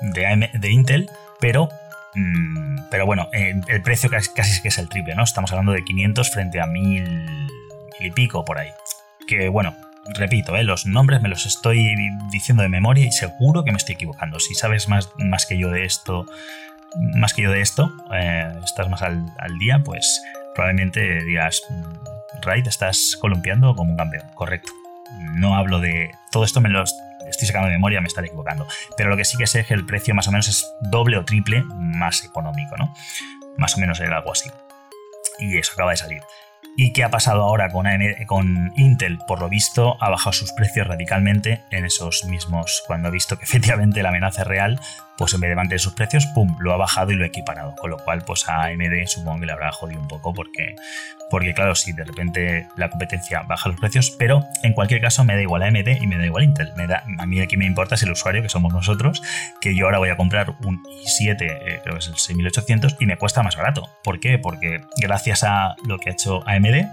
de, 0.00 0.50
de 0.52 0.70
Intel 0.70 1.10
pero, 1.40 1.68
mm, 2.14 2.88
pero 2.90 3.06
bueno, 3.06 3.28
el, 3.32 3.82
precio 3.82 4.10
casi, 4.10 4.32
casi 4.34 4.62
que 4.62 4.68
es 4.68 4.78
el 4.78 4.88
triple, 4.88 5.14
¿no? 5.14 5.24
Estamos 5.24 5.50
hablando 5.52 5.72
de 5.72 5.84
500 5.84 6.30
frente 6.30 6.60
a 6.60 6.66
1000 6.66 7.48
y 8.00 8.10
pico 8.10 8.44
por 8.44 8.58
ahí. 8.58 8.70
Que 9.26 9.48
bueno, 9.48 9.74
repito, 10.14 10.56
¿eh? 10.56 10.62
los 10.62 10.86
nombres 10.86 11.20
me 11.20 11.28
los 11.28 11.46
estoy 11.46 11.96
diciendo 12.30 12.62
de 12.62 12.68
memoria 12.68 13.06
y 13.06 13.12
seguro 13.12 13.64
que 13.64 13.72
me 13.72 13.78
estoy 13.78 13.94
equivocando. 13.94 14.38
Si 14.38 14.54
sabes 14.54 14.88
más, 14.88 15.10
más 15.18 15.46
que 15.46 15.58
yo 15.58 15.70
de 15.70 15.84
esto, 15.84 16.26
más 17.14 17.34
que 17.34 17.42
yo 17.42 17.50
de 17.50 17.60
esto, 17.60 17.92
eh, 18.14 18.52
estás 18.64 18.88
más 18.88 19.02
al, 19.02 19.26
día, 19.58 19.80
pues 19.84 20.22
probablemente 20.54 21.24
digas, 21.24 21.62
mm, 21.68 22.42
Raid, 22.42 22.66
estás 22.66 23.16
columpiando 23.20 23.74
como 23.74 23.92
un 23.92 23.96
campeón, 23.96 24.26
correcto. 24.34 24.72
no 25.34 25.56
hablo 25.56 25.80
de... 25.80 26.10
Todo 26.30 26.44
esto 26.44 26.60
me 26.60 26.68
lo 26.68 26.84
estoy 27.28 27.46
sacando 27.46 27.68
de 27.68 27.74
memoria, 27.74 28.00
me 28.00 28.08
estaré 28.08 28.28
equivocando. 28.28 28.66
Pero 28.96 29.10
lo 29.10 29.16
que 29.16 29.24
sí 29.24 29.36
que 29.36 29.46
sé 29.46 29.60
es 29.60 29.66
que 29.66 29.74
el 29.74 29.86
precio 29.86 30.14
más 30.14 30.28
o 30.28 30.32
menos 30.32 30.48
es 30.48 30.66
doble 30.80 31.18
o 31.18 31.24
triple 31.24 31.62
más 31.74 32.24
económico, 32.24 32.76
¿no? 32.76 32.94
Más 33.56 33.76
o 33.76 33.80
menos 33.80 34.00
era 34.00 34.18
algo 34.18 34.32
así. 34.32 34.50
Y 35.38 35.58
eso 35.58 35.72
acaba 35.74 35.90
de 35.90 35.96
salir. 35.96 36.22
¿Y 36.78 36.92
qué 36.92 37.04
ha 37.04 37.10
pasado 37.10 37.42
ahora 37.42 37.70
con, 37.70 37.86
con 38.26 38.72
Intel? 38.76 39.18
Por 39.26 39.40
lo 39.40 39.48
visto, 39.48 39.96
ha 40.02 40.10
bajado 40.10 40.32
sus 40.32 40.52
precios 40.52 40.86
radicalmente 40.86 41.62
en 41.70 41.86
esos 41.86 42.24
mismos, 42.24 42.82
cuando 42.86 43.08
ha 43.08 43.10
visto 43.10 43.38
que 43.38 43.44
efectivamente 43.44 44.02
la 44.02 44.10
amenaza 44.10 44.42
es 44.42 44.48
real, 44.48 44.80
pues 45.16 45.32
en 45.34 45.40
vez 45.40 45.50
de 45.50 45.56
mantener 45.56 45.80
sus 45.80 45.94
precios, 45.94 46.26
¡pum!, 46.26 46.56
lo 46.60 46.72
ha 46.72 46.76
bajado 46.76 47.12
y 47.12 47.16
lo 47.16 47.24
ha 47.24 47.26
equiparado. 47.26 47.74
Con 47.76 47.90
lo 47.90 47.98
cual, 47.98 48.22
pues 48.24 48.48
a 48.48 48.64
AMD 48.64 49.06
supongo 49.06 49.40
que 49.40 49.46
le 49.46 49.52
habrá 49.52 49.72
jodido 49.72 50.00
un 50.00 50.08
poco 50.08 50.34
porque, 50.34 50.76
porque 51.30 51.54
claro, 51.54 51.74
si 51.74 51.92
de 51.92 52.04
repente 52.04 52.68
la 52.76 52.90
competencia 52.90 53.42
baja 53.42 53.68
los 53.68 53.80
precios, 53.80 54.10
pero 54.10 54.44
en 54.62 54.72
cualquier 54.72 55.00
caso 55.00 55.24
me 55.24 55.34
da 55.34 55.42
igual 55.42 55.62
AMD 55.62 55.88
y 56.00 56.06
me 56.06 56.18
da 56.18 56.26
igual 56.26 56.44
Intel. 56.44 56.72
Me 56.76 56.86
da, 56.86 57.04
a 57.18 57.26
mí 57.26 57.40
aquí 57.40 57.56
me 57.56 57.64
importa 57.66 57.94
es 57.94 58.02
el 58.02 58.10
usuario, 58.10 58.42
que 58.42 58.48
somos 58.48 58.72
nosotros, 58.72 59.22
que 59.60 59.74
yo 59.74 59.86
ahora 59.86 59.98
voy 59.98 60.10
a 60.10 60.16
comprar 60.16 60.54
un 60.64 60.82
i7, 60.84 61.36
eh, 61.40 61.80
creo 61.82 61.94
que 61.94 62.00
es 62.00 62.08
el 62.08 62.16
6800, 62.16 62.96
y 63.00 63.06
me 63.06 63.16
cuesta 63.16 63.42
más 63.42 63.56
barato. 63.56 63.88
¿Por 64.02 64.20
qué? 64.20 64.38
Porque 64.38 64.82
gracias 64.96 65.44
a 65.44 65.76
lo 65.86 65.98
que 65.98 66.10
ha 66.10 66.12
hecho 66.12 66.46
AMD, 66.46 66.86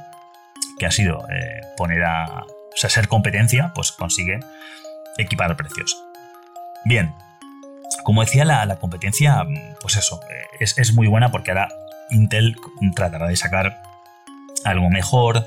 que 0.79 0.85
ha 0.85 0.91
sido 0.91 1.27
eh, 1.29 1.61
poner 1.77 2.03
a, 2.03 2.43
o 2.43 2.77
sea, 2.77 2.89
ser 2.89 3.07
competencia, 3.07 3.71
pues 3.75 3.91
consigue 3.91 4.39
equipar 5.17 5.55
precios. 5.55 5.97
Bien, 6.85 7.13
como 8.03 8.21
decía, 8.21 8.45
la, 8.45 8.75
competencia, 8.77 9.45
pues 9.81 9.97
eso, 9.97 10.19
es, 10.59 10.93
muy 10.93 11.07
buena 11.07 11.31
porque 11.31 11.51
ahora 11.51 11.69
Intel 12.09 12.55
tratará 12.95 13.27
de 13.27 13.35
sacar 13.35 13.81
algo 14.65 14.89
mejor, 14.89 15.45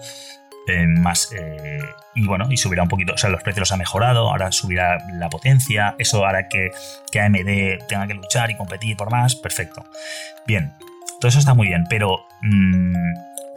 eh, 0.68 0.86
más 0.88 1.30
eh, 1.32 1.78
y 2.16 2.26
bueno 2.26 2.48
y 2.50 2.56
subirá 2.56 2.82
un 2.82 2.88
poquito 2.88 3.12
o 3.12 3.18
sea 3.18 3.30
los 3.30 3.40
precios 3.44 3.60
los 3.60 3.72
ha 3.72 3.76
mejorado 3.76 4.30
ahora 4.30 4.50
subirá 4.50 4.98
la 5.12 5.28
potencia 5.28 5.94
eso 5.98 6.26
hará 6.26 6.48
que, 6.48 6.72
que 7.12 7.20
AMD 7.20 7.86
tenga 7.86 8.08
que 8.08 8.14
luchar 8.14 8.50
y 8.50 8.56
competir 8.56 8.96
por 8.96 9.12
más 9.12 9.36
perfecto. 9.36 9.84
Bien 10.44 10.72
todo 11.20 11.28
eso 11.28 11.38
está 11.38 11.54
muy 11.54 11.68
bien 11.68 11.84
pero 11.88 12.26
mm, 12.42 12.96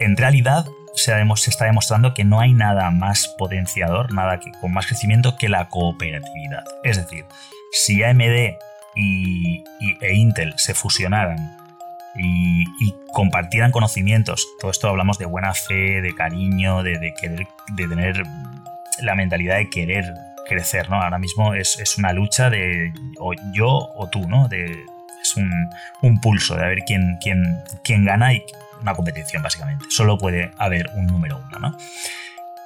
en 0.01 0.17
realidad 0.17 0.67
se, 0.93 1.13
está 1.47 1.65
demostrando 1.65 2.13
que 2.13 2.25
no 2.25 2.41
hay 2.41 2.53
nada 2.53 2.91
más 2.91 3.27
potenciador 3.39 4.13
nada 4.13 4.39
que, 4.39 4.51
con 4.61 4.71
más 4.71 4.85
crecimiento 4.85 5.35
que 5.35 5.49
la 5.49 5.67
cooperatividad. 5.67 6.63
Es 6.83 6.97
decir 6.97 7.25
si 7.71 8.03
AMD 8.03 8.53
y, 8.99 9.63
e 10.01 10.13
Intel 10.13 10.53
se 10.57 10.73
fusionaran 10.73 11.57
y, 12.15 12.65
compartieran 13.13 13.71
conocimientos, 13.71 14.47
todo 14.59 14.69
esto 14.69 14.87
hablamos 14.87 15.17
de 15.17 15.25
buena 15.25 15.53
fe, 15.53 16.01
de 16.01 16.13
cariño, 16.13 16.83
de, 16.83 17.13
querer, 17.19 17.47
de 17.73 17.87
tener 17.87 18.23
la 19.01 19.15
mentalidad 19.15 19.57
de 19.57 19.69
querer 19.69 20.13
crecer, 20.47 20.89
¿no? 20.89 21.01
Ahora 21.01 21.17
mismo 21.17 21.55
es, 21.55 21.97
una 21.97 22.13
lucha 22.13 22.49
de 22.49 22.93
yo 23.53 23.67
o 23.67 24.09
tú, 24.09 24.27
¿no? 24.27 24.47
De, 24.47 24.85
es 25.21 25.35
un, 26.01 26.21
pulso 26.21 26.55
de 26.55 26.63
a 26.63 26.67
ver 26.67 26.79
quién, 26.85 27.17
quién, 27.21 27.59
quién 27.83 28.05
gana 28.05 28.33
y 28.33 28.43
una 28.81 28.93
competición, 28.93 29.43
básicamente. 29.43 29.85
Solo 29.89 30.17
puede 30.17 30.51
haber 30.57 30.89
un 30.95 31.07
número 31.07 31.41
uno, 31.47 31.59
¿no? 31.59 31.77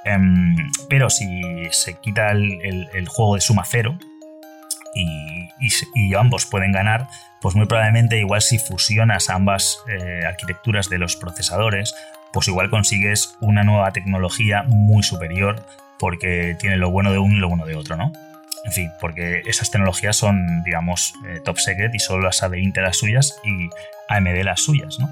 Em, 0.06 0.56
pero 0.90 1.10
si 1.10 1.42
se 1.72 1.94
quita 2.00 2.32
el, 2.32 2.90
el, 2.94 3.08
juego 3.08 3.36
de 3.36 3.42
suma 3.42 3.64
cero, 3.66 3.98
y, 4.96 6.14
ambos 6.16 6.46
pueden 6.46 6.72
ganar, 6.72 7.08
pues 7.42 7.56
muy 7.56 7.66
probablemente 7.66 8.20
igual 8.20 8.42
si 8.42 8.60
fusionas 8.60 9.30
ambas 9.30 9.80
eh, 9.88 10.26
arquitecturas 10.26 10.90
de 10.90 11.00
los 11.00 11.16
procesadores, 11.16 11.96
pues 12.32 12.48
igual 12.48 12.70
consigues 12.70 13.36
una 13.42 13.64
nueva 13.64 13.92
tecnología 13.92 14.64
muy 14.64 15.04
superior 15.04 15.66
porque 16.00 16.56
tiene 16.60 16.78
lo 16.78 16.92
bueno 16.92 17.12
de 17.12 17.20
uno 17.20 17.36
y 17.36 17.40
lo 17.40 17.50
bueno 17.50 17.66
de 17.66 17.76
otro, 17.76 17.96
¿no? 17.96 18.12
En 18.66 18.72
fin, 18.72 18.92
porque 19.00 19.42
esas 19.46 19.72
tecnologías 19.72 20.16
son, 20.16 20.64
digamos, 20.64 21.14
eh, 21.28 21.42
top 21.44 21.58
secret 21.58 21.94
y 21.94 22.00
solo 22.00 22.24
las 22.24 22.38
sabe 22.38 22.62
Intel 22.62 22.84
las 22.84 22.98
suyas 22.98 23.40
y 23.44 23.70
AMD 24.08 24.44
las 24.44 24.62
suyas, 24.62 25.00
¿no? 25.00 25.10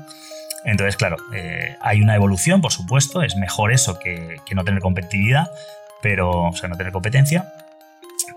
Entonces, 0.64 0.96
claro, 0.96 1.18
eh, 1.34 1.76
hay 1.82 2.02
una 2.02 2.16
evolución, 2.16 2.62
por 2.62 2.72
supuesto, 2.72 3.24
es 3.24 3.36
mejor 3.36 3.72
eso 3.72 4.00
que, 4.00 4.38
que 4.46 4.56
no 4.56 4.64
tener 4.64 4.80
competitividad, 4.80 5.50
pero, 6.02 6.44
o 6.50 6.54
sea, 6.54 6.70
no 6.70 6.78
tener 6.78 6.94
competencia, 6.94 7.52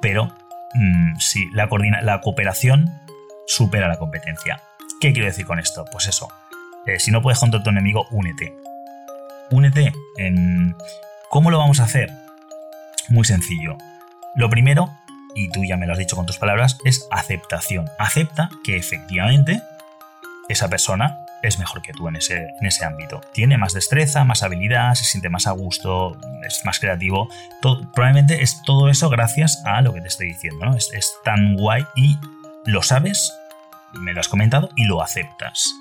pero 0.01 0.33
Mm, 0.75 1.17
sí, 1.19 1.49
la, 1.53 1.69
cooperación 2.21 2.91
supera 3.47 3.89
la 3.89 3.99
competencia. 3.99 4.61
¿Qué 5.01 5.13
quiero 5.13 5.27
decir 5.27 5.47
con 5.47 5.59
esto? 5.59 5.85
Pues 5.91 6.09
eso, 6.09 6.29
eh, 6.87 6.99
si 6.99 7.11
no 7.11 7.23
puedes 7.23 7.39
contra 7.39 7.63
tu 7.63 7.71
enemigo, 7.71 8.07
únete. 8.11 8.55
Únete 9.51 9.93
en... 10.19 10.75
¿Cómo 11.31 11.51
lo 11.51 11.59
vamos 11.59 11.81
a 11.81 11.85
hacer? 11.85 12.11
Muy 13.09 13.25
sencillo. 13.25 13.77
Lo 14.35 14.51
primero, 14.51 14.91
y 15.35 15.51
tú 15.51 15.65
ya 15.65 15.77
me 15.77 15.87
lo 15.87 15.93
has 15.93 15.99
dicho 15.99 16.17
con 16.17 16.27
tus 16.27 16.39
palabras, 16.39 16.79
es 16.85 17.07
aceptación. 17.11 17.89
Acepta 17.99 18.51
que 18.65 18.77
efectivamente 18.77 19.63
esa 20.49 20.69
persona 20.69 21.24
es 21.47 21.59
mejor 21.59 21.83
que 21.83 21.93
tú 21.93 22.09
en 22.09 22.17
ese, 22.17 22.55
en 22.61 22.67
ese 22.67 22.85
ámbito. 22.85 23.21
Tiene 23.33 23.59
más 23.59 23.73
destreza, 23.75 24.25
más 24.25 24.43
habilidad, 24.43 24.95
se 24.95 25.05
siente 25.05 25.29
más 25.29 25.47
a 25.47 25.53
gusto, 25.53 26.17
es 26.47 26.63
más 26.65 26.81
creativo. 26.81 27.29
probablemente 27.61 28.43
es 28.43 28.63
todo 28.63 28.89
eso 28.89 29.09
gracias 29.11 29.63
a 29.65 29.81
lo 29.83 29.93
que 29.93 30.01
te 30.01 30.09
estoy 30.09 30.29
diciendo. 30.29 30.65
¿no? 30.67 30.77
Es, 30.77 30.91
tan 31.25 31.57
guay 31.57 31.87
y 31.97 32.19
lo 32.65 32.83
sabes, 32.83 33.33
me 33.93 34.13
lo 34.13 34.21
has 34.21 34.29
comentado 34.29 34.71
y 34.77 34.85
lo 34.85 35.03
aceptas. 35.03 35.75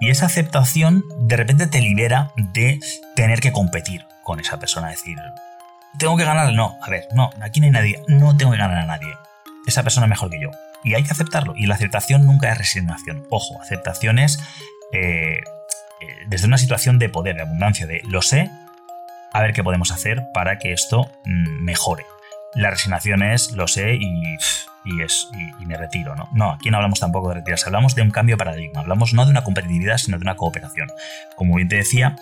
Y 0.00 0.10
esa 0.10 0.26
aceptación 0.26 1.04
de 1.20 1.36
repente 1.36 1.66
te 1.66 1.80
libera 1.80 2.32
de 2.36 2.80
tener 3.14 3.40
que 3.40 3.52
competir 3.52 4.06
con 4.22 4.40
esa 4.40 4.58
persona. 4.58 4.88
Decir, 4.88 5.16
tengo 5.98 6.16
que 6.16 6.24
ganar. 6.24 6.52
No, 6.52 6.76
a 6.82 6.90
ver, 6.90 7.06
no, 7.14 7.30
aquí 7.40 7.60
no 7.60 7.66
hay 7.66 7.72
nadie. 7.72 8.02
No 8.08 8.36
tengo 8.36 8.52
que 8.52 8.58
ganar 8.58 8.78
a 8.78 8.86
nadie. 8.86 9.14
Esa 9.66 9.82
persona 9.82 10.06
es 10.06 10.10
mejor 10.10 10.30
que 10.30 10.40
yo. 10.40 10.50
Y 10.84 10.94
hay 10.94 11.02
que 11.02 11.10
aceptarlo. 11.10 11.54
Y 11.56 11.66
la 11.66 11.74
aceptación 11.74 12.26
nunca 12.26 12.52
es 12.52 12.58
resignación. 12.58 13.26
Ojo, 13.30 13.60
aceptación 13.60 14.18
es 14.18 14.38
eh, 14.92 15.40
desde 16.28 16.46
una 16.46 16.58
situación 16.58 16.98
de 16.98 17.08
poder, 17.08 17.36
de 17.36 17.42
abundancia, 17.42 17.86
de 17.86 18.02
lo 18.08 18.22
sé, 18.22 18.50
a 19.32 19.42
ver 19.42 19.52
qué 19.52 19.64
podemos 19.64 19.90
hacer 19.90 20.22
para 20.32 20.58
que 20.58 20.72
esto 20.72 21.10
mm, 21.24 21.64
mejore. 21.64 22.04
La 22.54 22.70
resignación 22.70 23.22
es 23.22 23.52
lo 23.52 23.68
sé 23.68 23.94
y, 23.94 24.34
es, 25.02 25.28
y, 25.60 25.66
me 25.66 25.76
retiro, 25.76 26.14
¿no? 26.14 26.28
No, 26.32 26.52
aquí 26.52 26.70
no 26.70 26.78
hablamos 26.78 27.00
tampoco 27.00 27.28
de 27.28 27.36
retirarse, 27.36 27.66
hablamos 27.66 27.94
de 27.94 28.02
un 28.02 28.10
cambio 28.10 28.36
de 28.36 28.38
paradigma, 28.38 28.80
hablamos 28.80 29.12
no 29.12 29.24
de 29.24 29.30
una 29.30 29.44
competitividad, 29.44 29.98
sino 29.98 30.16
de 30.18 30.22
una 30.22 30.36
cooperación. 30.36 30.88
Como 31.34 31.56
bien 31.56 31.68
te 31.68 31.76
decía, 31.76 32.16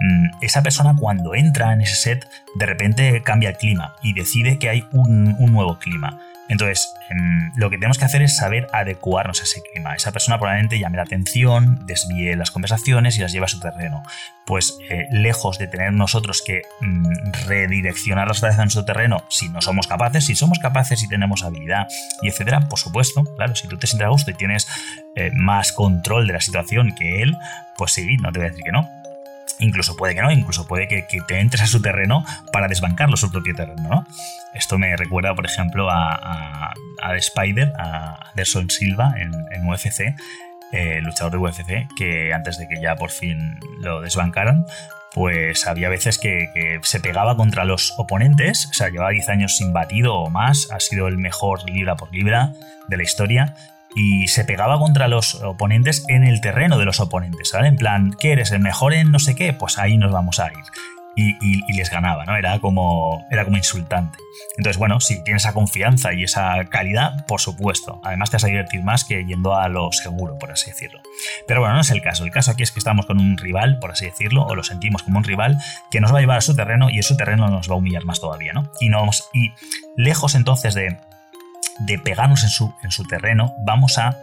mm, 0.00 0.42
esa 0.42 0.62
persona 0.62 0.96
cuando 0.98 1.34
entra 1.34 1.72
en 1.72 1.82
ese 1.82 1.94
set, 1.94 2.28
de 2.56 2.66
repente 2.66 3.22
cambia 3.22 3.50
el 3.50 3.56
clima 3.56 3.94
y 4.02 4.14
decide 4.14 4.58
que 4.58 4.70
hay 4.70 4.88
un 4.92 5.52
nuevo 5.52 5.78
clima. 5.78 6.20
Entonces, 6.48 6.92
em, 7.10 7.50
lo 7.56 7.70
que 7.70 7.76
tenemos 7.76 7.98
que 7.98 8.04
hacer 8.04 8.22
es 8.22 8.36
saber 8.36 8.68
adecuarnos 8.72 9.40
a 9.40 9.44
ese 9.44 9.62
clima. 9.62 9.94
Esa 9.94 10.12
persona 10.12 10.38
probablemente 10.38 10.78
llame 10.78 10.96
la 10.96 11.02
atención, 11.02 11.86
desvíe 11.86 12.36
las 12.36 12.50
conversaciones 12.50 13.16
y 13.16 13.20
las 13.20 13.32
lleve 13.32 13.46
a 13.46 13.48
su 13.48 13.60
terreno. 13.60 14.02
Pues 14.44 14.78
eh, 14.90 15.06
lejos 15.10 15.58
de 15.58 15.66
tener 15.66 15.92
nosotros 15.92 16.42
que 16.44 16.62
mm, 16.80 17.32
redireccionar 17.46 18.28
las 18.28 18.42
en 18.58 18.70
su 18.70 18.84
terreno, 18.84 19.24
si 19.28 19.48
no 19.48 19.60
somos 19.60 19.86
capaces, 19.86 20.26
si 20.26 20.34
somos 20.34 20.58
capaces 20.58 21.02
y 21.02 21.08
tenemos 21.08 21.42
habilidad 21.42 21.88
y 22.22 22.28
etcétera, 22.28 22.60
por 22.68 22.78
supuesto, 22.78 23.24
claro, 23.36 23.56
si 23.56 23.66
tú 23.66 23.76
te 23.76 23.86
sientes 23.86 24.06
a 24.06 24.10
gusto 24.10 24.30
y 24.30 24.34
tienes 24.34 24.68
eh, 25.16 25.30
más 25.34 25.72
control 25.72 26.26
de 26.26 26.34
la 26.34 26.40
situación 26.40 26.94
que 26.94 27.22
él, 27.22 27.36
pues 27.76 27.92
sí, 27.92 28.16
no 28.18 28.32
te 28.32 28.38
voy 28.38 28.48
a 28.48 28.50
decir 28.50 28.64
que 28.64 28.72
no. 28.72 28.88
Incluso 29.58 29.96
puede 29.96 30.14
que 30.14 30.22
no, 30.22 30.30
incluso 30.30 30.66
puede 30.66 30.86
que, 30.86 31.06
te 31.26 31.40
entres 31.40 31.62
a 31.62 31.66
su 31.66 31.80
terreno 31.80 32.24
para 32.52 32.68
desbancarlo 32.68 33.16
su 33.16 33.30
propio 33.30 33.54
terreno, 33.54 33.88
¿no? 33.88 34.06
Esto 34.54 34.78
me 34.78 34.94
recuerda, 34.96 35.34
por 35.34 35.46
ejemplo, 35.46 35.90
a, 35.90 36.72
a, 37.02 37.16
Spider, 37.16 37.72
a 37.78 38.30
Anderson 38.30 38.68
Silva 38.70 39.14
en, 39.18 39.66
UFC, 39.66 40.14
eh, 40.72 41.00
luchador 41.02 41.32
de 41.32 41.38
UFC, 41.38 41.88
que 41.96 42.32
antes 42.34 42.58
de 42.58 42.68
que 42.68 42.80
ya 42.80 42.96
por 42.96 43.10
fin 43.10 43.58
lo 43.80 44.02
desbancaran, 44.02 44.66
pues 45.14 45.66
había 45.66 45.88
veces 45.88 46.18
que, 46.18 46.50
que, 46.52 46.78
se 46.82 47.00
pegaba 47.00 47.36
contra 47.36 47.64
los 47.64 47.94
oponentes, 47.96 48.68
o 48.70 48.74
sea, 48.74 48.90
llevaba 48.90 49.10
10 49.10 49.28
años 49.30 49.56
sin 49.56 49.72
batido 49.72 50.14
o 50.14 50.28
más, 50.28 50.68
ha 50.70 50.80
sido 50.80 51.08
el 51.08 51.16
mejor 51.16 51.68
libra 51.68 51.96
por 51.96 52.12
libra 52.12 52.52
de 52.88 52.96
la 52.98 53.02
historia, 53.02 53.54
y 53.96 54.28
se 54.28 54.44
pegaba 54.44 54.78
contra 54.78 55.08
los 55.08 55.42
oponentes 55.42 56.04
en 56.08 56.22
el 56.22 56.42
terreno 56.42 56.76
de 56.76 56.84
los 56.84 57.00
oponentes, 57.00 57.50
¿vale? 57.52 57.68
En 57.68 57.76
plan, 57.76 58.14
¿qué 58.20 58.32
eres? 58.32 58.52
¿El 58.52 58.60
mejor 58.60 58.92
en 58.92 59.10
no 59.10 59.18
sé 59.18 59.34
qué? 59.34 59.54
Pues 59.54 59.78
ahí 59.78 59.96
nos 59.96 60.12
vamos 60.12 60.38
a 60.38 60.48
ir. 60.48 60.64
Y, 61.18 61.72
les 61.72 61.88
ganaba, 61.88 62.26
¿no? 62.26 62.36
Era 62.36 62.58
como, 62.58 63.24
era 63.30 63.46
como 63.46 63.56
insultante. 63.56 64.18
Entonces, 64.58 64.76
bueno, 64.76 65.00
si 65.00 65.24
tienes 65.24 65.44
esa 65.44 65.54
confianza 65.54 66.12
y 66.12 66.24
esa 66.24 66.62
calidad, 66.66 67.24
por 67.24 67.40
supuesto. 67.40 68.02
Además, 68.04 68.28
te 68.28 68.36
vas 68.36 68.44
a 68.44 68.48
divertir 68.48 68.82
más 68.82 69.04
que 69.04 69.24
yendo 69.24 69.56
a 69.56 69.66
lo 69.70 69.90
seguro, 69.92 70.38
por 70.38 70.50
así 70.52 70.70
decirlo. 70.70 71.00
Pero 71.48 71.60
bueno, 71.60 71.76
no 71.76 71.80
es 71.80 71.90
el 71.90 72.02
caso. 72.02 72.24
El 72.24 72.30
caso 72.30 72.50
aquí 72.50 72.64
es 72.64 72.72
que 72.72 72.80
estamos 72.80 73.06
con 73.06 73.18
un 73.18 73.38
rival, 73.38 73.78
por 73.78 73.92
así 73.92 74.04
decirlo, 74.04 74.44
o 74.44 74.54
lo 74.54 74.62
sentimos 74.62 75.02
como 75.04 75.16
un 75.16 75.24
rival 75.24 75.56
que 75.90 76.02
nos 76.02 76.12
va 76.12 76.18
a 76.18 76.20
llevar 76.20 76.36
a 76.36 76.42
su 76.42 76.54
terreno 76.54 76.90
y 76.90 76.98
en 76.98 77.02
su 77.02 77.16
terreno 77.16 77.48
nos 77.48 77.70
va 77.70 77.76
a 77.76 77.78
humillar 77.78 78.04
más 78.04 78.20
todavía, 78.20 78.52
¿no? 78.52 78.70
Y, 78.78 78.90
nos, 78.90 79.30
y 79.32 79.52
lejos 79.96 80.34
entonces 80.34 80.74
de 80.74 80.98
de 81.80 81.98
pegarnos 81.98 82.42
en 82.44 82.50
su, 82.50 82.74
en 82.82 82.90
su 82.90 83.04
terreno, 83.04 83.54
vamos 83.64 83.98
a 83.98 84.16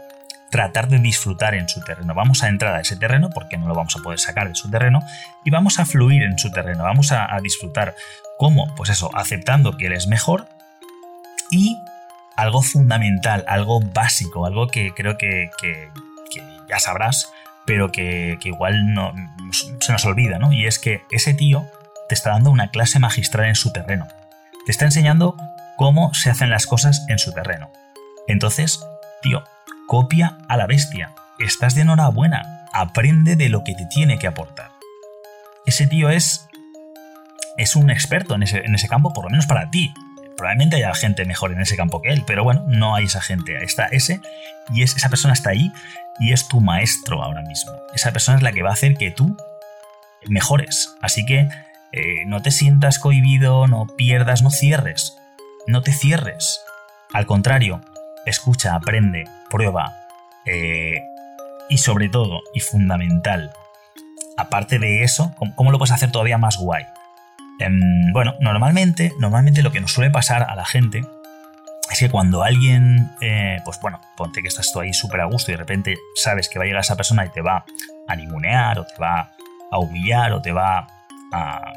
tratar 0.54 0.88
de 0.88 1.00
disfrutar 1.00 1.56
en 1.56 1.68
su 1.68 1.82
terreno. 1.82 2.14
Vamos 2.14 2.44
a 2.44 2.48
entrar 2.48 2.76
a 2.76 2.82
ese 2.82 2.96
terreno 2.96 3.32
porque 3.32 3.58
no 3.58 3.68
lo 3.68 3.74
vamos 3.74 3.96
a 3.96 4.04
poder 4.04 4.20
sacar 4.20 4.50
de 4.50 4.54
su 4.54 4.70
terreno 4.70 5.02
y 5.44 5.50
vamos 5.50 5.80
a 5.80 5.86
fluir 5.86 6.22
en 6.22 6.38
su 6.38 6.52
terreno, 6.52 6.84
vamos 6.84 7.12
a, 7.12 7.28
disfrutar 7.42 7.96
¿Cómo? 8.38 8.68
Pues 8.76 8.92
eso, 8.92 9.10
aceptando 9.16 9.78
que 9.78 9.88
él 9.88 9.94
es 9.94 10.06
mejor 10.06 10.48
y 11.50 11.78
algo 12.36 12.62
fundamental, 12.62 13.46
algo 13.48 13.80
básico, 13.80 14.46
algo 14.46 14.68
que 14.68 14.94
creo 14.94 15.18
que, 15.18 15.50
ya 16.70 16.80
sabrás, 16.80 17.32
pero 17.66 17.92
que, 17.92 18.38
igual 18.44 18.94
no, 18.94 19.12
se 19.52 19.92
nos 19.92 20.06
olvida, 20.06 20.38
¿no? 20.38 20.52
Y 20.54 20.68
es 20.68 20.78
que 20.78 21.02
ese 21.10 21.34
tío 21.34 21.66
te 22.10 22.14
está 22.14 22.30
dando 22.30 22.52
una 22.52 22.70
clase 22.70 23.00
magistral 23.00 23.48
en 23.48 23.56
su 23.56 23.72
terreno. 23.72 24.08
Te 24.66 24.72
está 24.72 24.86
enseñando 24.86 25.36
cómo 25.78 26.14
se 26.14 26.30
hacen 26.30 26.50
las 26.50 26.66
cosas 26.66 27.06
en 27.08 27.20
su 27.20 27.32
terreno. 27.32 27.72
Entonces, 28.28 28.80
tío, 29.22 29.44
copia 29.88 30.38
a 30.48 30.58
la 30.58 30.68
bestia. 30.68 31.12
Estás 31.40 31.76
de 31.76 31.82
enhorabuena. 31.82 32.68
Aprende 32.74 33.36
de 33.36 33.50
lo 33.50 33.64
que 33.64 33.76
te 33.76 33.86
tiene 33.86 34.18
que 34.18 34.28
aportar. 34.28 34.72
Ese 35.66 35.88
tío 35.88 36.10
es. 36.10 36.48
es 37.58 37.76
un 37.76 37.90
experto 37.90 38.36
en 38.36 38.44
ese, 38.44 38.60
en 38.66 38.76
ese 38.76 38.88
campo, 38.88 39.14
por 39.14 39.26
lo 39.26 39.30
menos 39.30 39.46
para 39.46 39.70
ti. 39.70 39.94
Probablemente 40.38 40.78
haya 40.78 40.94
gente 40.94 41.26
mejor 41.26 41.52
en 41.52 41.62
ese 41.62 41.78
campo 41.78 42.02
que 42.02 42.10
él, 42.10 42.24
pero 42.26 42.44
bueno, 42.44 42.64
no 42.68 42.96
hay 42.96 43.06
esa 43.06 43.22
gente. 43.22 43.64
Está 43.64 43.86
ese 43.86 44.20
y 44.74 44.82
es, 44.84 44.96
esa 44.96 45.10
persona 45.10 45.34
está 45.34 45.52
ahí 45.52 45.72
y 46.20 46.34
es 46.34 46.48
tu 46.48 46.60
maestro 46.60 47.24
ahora 47.24 47.42
mismo. 47.44 47.72
Esa 47.94 48.12
persona 48.12 48.38
es 48.38 48.44
la 48.44 48.52
que 48.52 48.64
va 48.64 48.72
a 48.72 48.74
hacer 48.74 48.96
que 48.96 49.12
tú 49.12 49.38
mejores. 50.28 50.96
Así 51.02 51.26
que 51.26 51.50
eh, 51.92 52.26
no 52.26 52.42
te 52.42 52.52
sientas 52.52 53.00
cohibido, 53.00 53.68
no 53.68 53.88
pierdas, 53.96 54.42
no 54.42 54.50
cierres. 54.50 55.16
No 55.68 55.82
te 55.82 55.94
cierres. 55.94 56.62
Al 57.14 57.26
contrario, 57.26 57.82
escucha, 58.26 58.76
aprende, 58.76 59.26
prueba. 59.50 59.94
Eh, 60.46 61.02
y 61.70 61.78
sobre 61.78 62.10
todo, 62.10 62.42
y 62.54 62.60
fundamental, 62.60 63.52
aparte 64.38 64.80
de 64.80 65.04
eso, 65.04 65.34
¿cómo, 65.56 65.72
lo 65.72 65.78
puedes 65.78 65.94
hacer 65.94 66.12
todavía 66.12 66.38
más 66.38 66.58
guay? 66.58 66.86
Em, 67.60 68.12
bueno, 68.12 68.36
normalmente, 68.40 69.14
normalmente 69.20 69.64
lo 69.64 69.72
que 69.72 69.80
nos 69.80 69.94
suele 69.94 70.12
pasar 70.12 70.44
a 70.44 70.56
la 70.56 70.66
gente 70.66 71.02
es 71.92 72.00
que 72.00 72.10
cuando 72.10 72.44
alguien, 72.44 73.12
eh, 73.22 73.60
pues 73.64 73.80
bueno, 73.80 74.02
ponte 74.18 74.42
que 74.42 74.48
estás 74.48 74.72
tú 74.74 74.80
ahí 74.80 74.94
súper 74.94 75.22
a 75.22 75.26
gusto 75.26 75.52
y 75.52 75.54
de 75.54 75.60
repente 75.60 75.96
sabes 76.16 76.50
que 76.50 76.60
va 76.60 76.66
a 76.66 76.68
llegar 76.68 76.82
esa 76.82 76.98
persona 76.98 77.26
y 77.26 77.30
te 77.30 77.42
va 77.42 77.64
a 78.08 78.16
ningunear 78.16 78.80
o 78.80 78.86
te 78.86 78.96
va 79.00 79.32
a 79.72 79.78
humillar 79.78 80.34
o 80.34 80.42
te 80.42 80.52
va 80.52 80.88
a, 81.32 81.74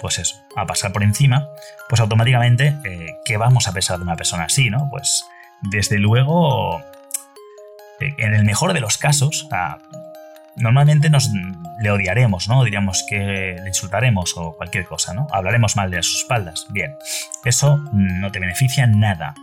pues 0.00 0.18
eso, 0.18 0.41
a 0.56 0.66
pasar 0.66 0.92
por 0.92 1.02
encima, 1.02 1.48
pues 1.88 2.00
automáticamente, 2.00 2.76
eh, 2.84 3.16
¿qué 3.24 3.36
vamos 3.36 3.68
a 3.68 3.72
pensar 3.72 3.98
de 3.98 4.04
una 4.04 4.16
persona 4.16 4.44
así, 4.44 4.70
no? 4.70 4.88
Pues 4.90 5.24
desde 5.62 5.98
luego, 5.98 6.80
eh, 8.00 8.14
en 8.18 8.34
el 8.34 8.44
mejor 8.44 8.72
de 8.72 8.80
los 8.80 8.98
casos, 8.98 9.48
normalmente 10.56 11.10
nos 11.10 11.30
le 11.80 11.90
odiaremos, 11.90 12.48
¿no? 12.48 12.64
Diríamos 12.64 13.04
que 13.08 13.56
le 13.60 13.68
insultaremos 13.68 14.34
o 14.36 14.54
cualquier 14.56 14.84
cosa, 14.84 15.14
¿no? 15.14 15.26
Hablaremos 15.32 15.76
mal 15.76 15.90
de 15.90 16.02
sus 16.02 16.18
espaldas. 16.18 16.66
Bien, 16.70 16.94
eso 17.44 17.78
no 17.92 18.30
te 18.30 18.38
beneficia 18.38 18.86
nada. 18.86 19.34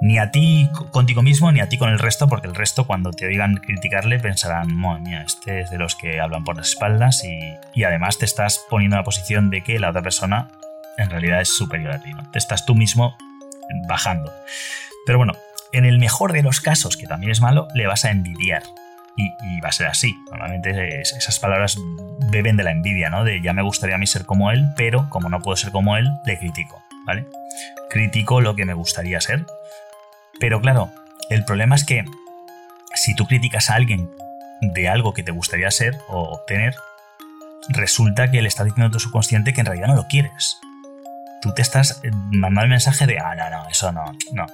Ni 0.00 0.18
a 0.18 0.30
ti 0.30 0.68
contigo 0.90 1.22
mismo, 1.22 1.52
ni 1.52 1.60
a 1.60 1.68
ti 1.68 1.78
con 1.78 1.88
el 1.88 1.98
resto, 1.98 2.28
porque 2.28 2.48
el 2.48 2.54
resto 2.54 2.86
cuando 2.86 3.10
te 3.10 3.26
oigan 3.26 3.56
criticarle 3.56 4.18
pensarán, 4.18 4.74
madre 4.74 5.02
mía, 5.02 5.22
este 5.22 5.60
es 5.60 5.70
de 5.70 5.78
los 5.78 5.94
que 5.94 6.20
hablan 6.20 6.44
por 6.44 6.56
las 6.56 6.68
espaldas 6.68 7.24
y, 7.24 7.38
y 7.74 7.84
además 7.84 8.18
te 8.18 8.24
estás 8.24 8.60
poniendo 8.68 8.96
en 8.96 9.00
la 9.00 9.04
posición 9.04 9.50
de 9.50 9.62
que 9.62 9.78
la 9.78 9.90
otra 9.90 10.02
persona 10.02 10.48
en 10.98 11.10
realidad 11.10 11.40
es 11.40 11.48
superior 11.48 11.92
a 11.92 12.02
ti, 12.02 12.12
¿no? 12.12 12.30
Te 12.30 12.38
estás 12.38 12.66
tú 12.66 12.74
mismo 12.74 13.16
bajando. 13.88 14.32
Pero 15.06 15.18
bueno, 15.18 15.34
en 15.72 15.84
el 15.84 15.98
mejor 15.98 16.32
de 16.32 16.42
los 16.42 16.60
casos, 16.60 16.96
que 16.96 17.06
también 17.06 17.32
es 17.32 17.40
malo, 17.40 17.68
le 17.74 17.86
vas 17.86 18.04
a 18.04 18.10
envidiar. 18.10 18.62
Y, 19.16 19.60
va 19.60 19.68
a 19.68 19.72
ser 19.72 19.86
así. 19.86 20.14
Normalmente 20.30 21.00
esas 21.00 21.38
palabras 21.38 21.78
beben 22.30 22.56
de 22.56 22.64
la 22.64 22.72
envidia, 22.72 23.10
¿no? 23.10 23.24
De 23.24 23.40
ya 23.40 23.52
me 23.52 23.62
gustaría 23.62 23.94
a 23.94 23.98
mí 23.98 24.06
ser 24.06 24.24
como 24.24 24.50
él, 24.50 24.66
pero 24.76 25.08
como 25.08 25.28
no 25.28 25.40
puedo 25.40 25.56
ser 25.56 25.70
como 25.70 25.96
él, 25.96 26.10
le 26.26 26.38
critico, 26.38 26.82
¿vale? 27.06 27.26
Critico 27.90 28.40
lo 28.40 28.56
que 28.56 28.64
me 28.64 28.74
gustaría 28.74 29.20
ser. 29.20 29.46
Pero 30.40 30.60
claro, 30.60 30.90
el 31.30 31.44
problema 31.44 31.76
es 31.76 31.84
que 31.84 32.04
si 32.94 33.14
tú 33.14 33.26
criticas 33.26 33.70
a 33.70 33.74
alguien 33.74 34.10
de 34.60 34.88
algo 34.88 35.14
que 35.14 35.22
te 35.22 35.30
gustaría 35.30 35.70
ser 35.70 35.96
o 36.08 36.22
obtener, 36.22 36.74
resulta 37.68 38.30
que 38.30 38.42
le 38.42 38.48
estás 38.48 38.66
diciendo 38.66 38.88
a 38.88 38.90
tu 38.90 39.00
subconsciente 39.00 39.52
que 39.52 39.60
en 39.60 39.66
realidad 39.66 39.88
no 39.88 39.94
lo 39.94 40.06
quieres. 40.08 40.58
Tú 41.40 41.52
te 41.54 41.62
estás 41.62 42.00
mandando 42.30 42.62
el 42.62 42.70
mensaje 42.70 43.06
de, 43.06 43.18
ah, 43.18 43.34
no, 43.34 43.50
no, 43.50 43.68
eso 43.68 43.92
no, 43.92 44.04
no, 44.32 44.46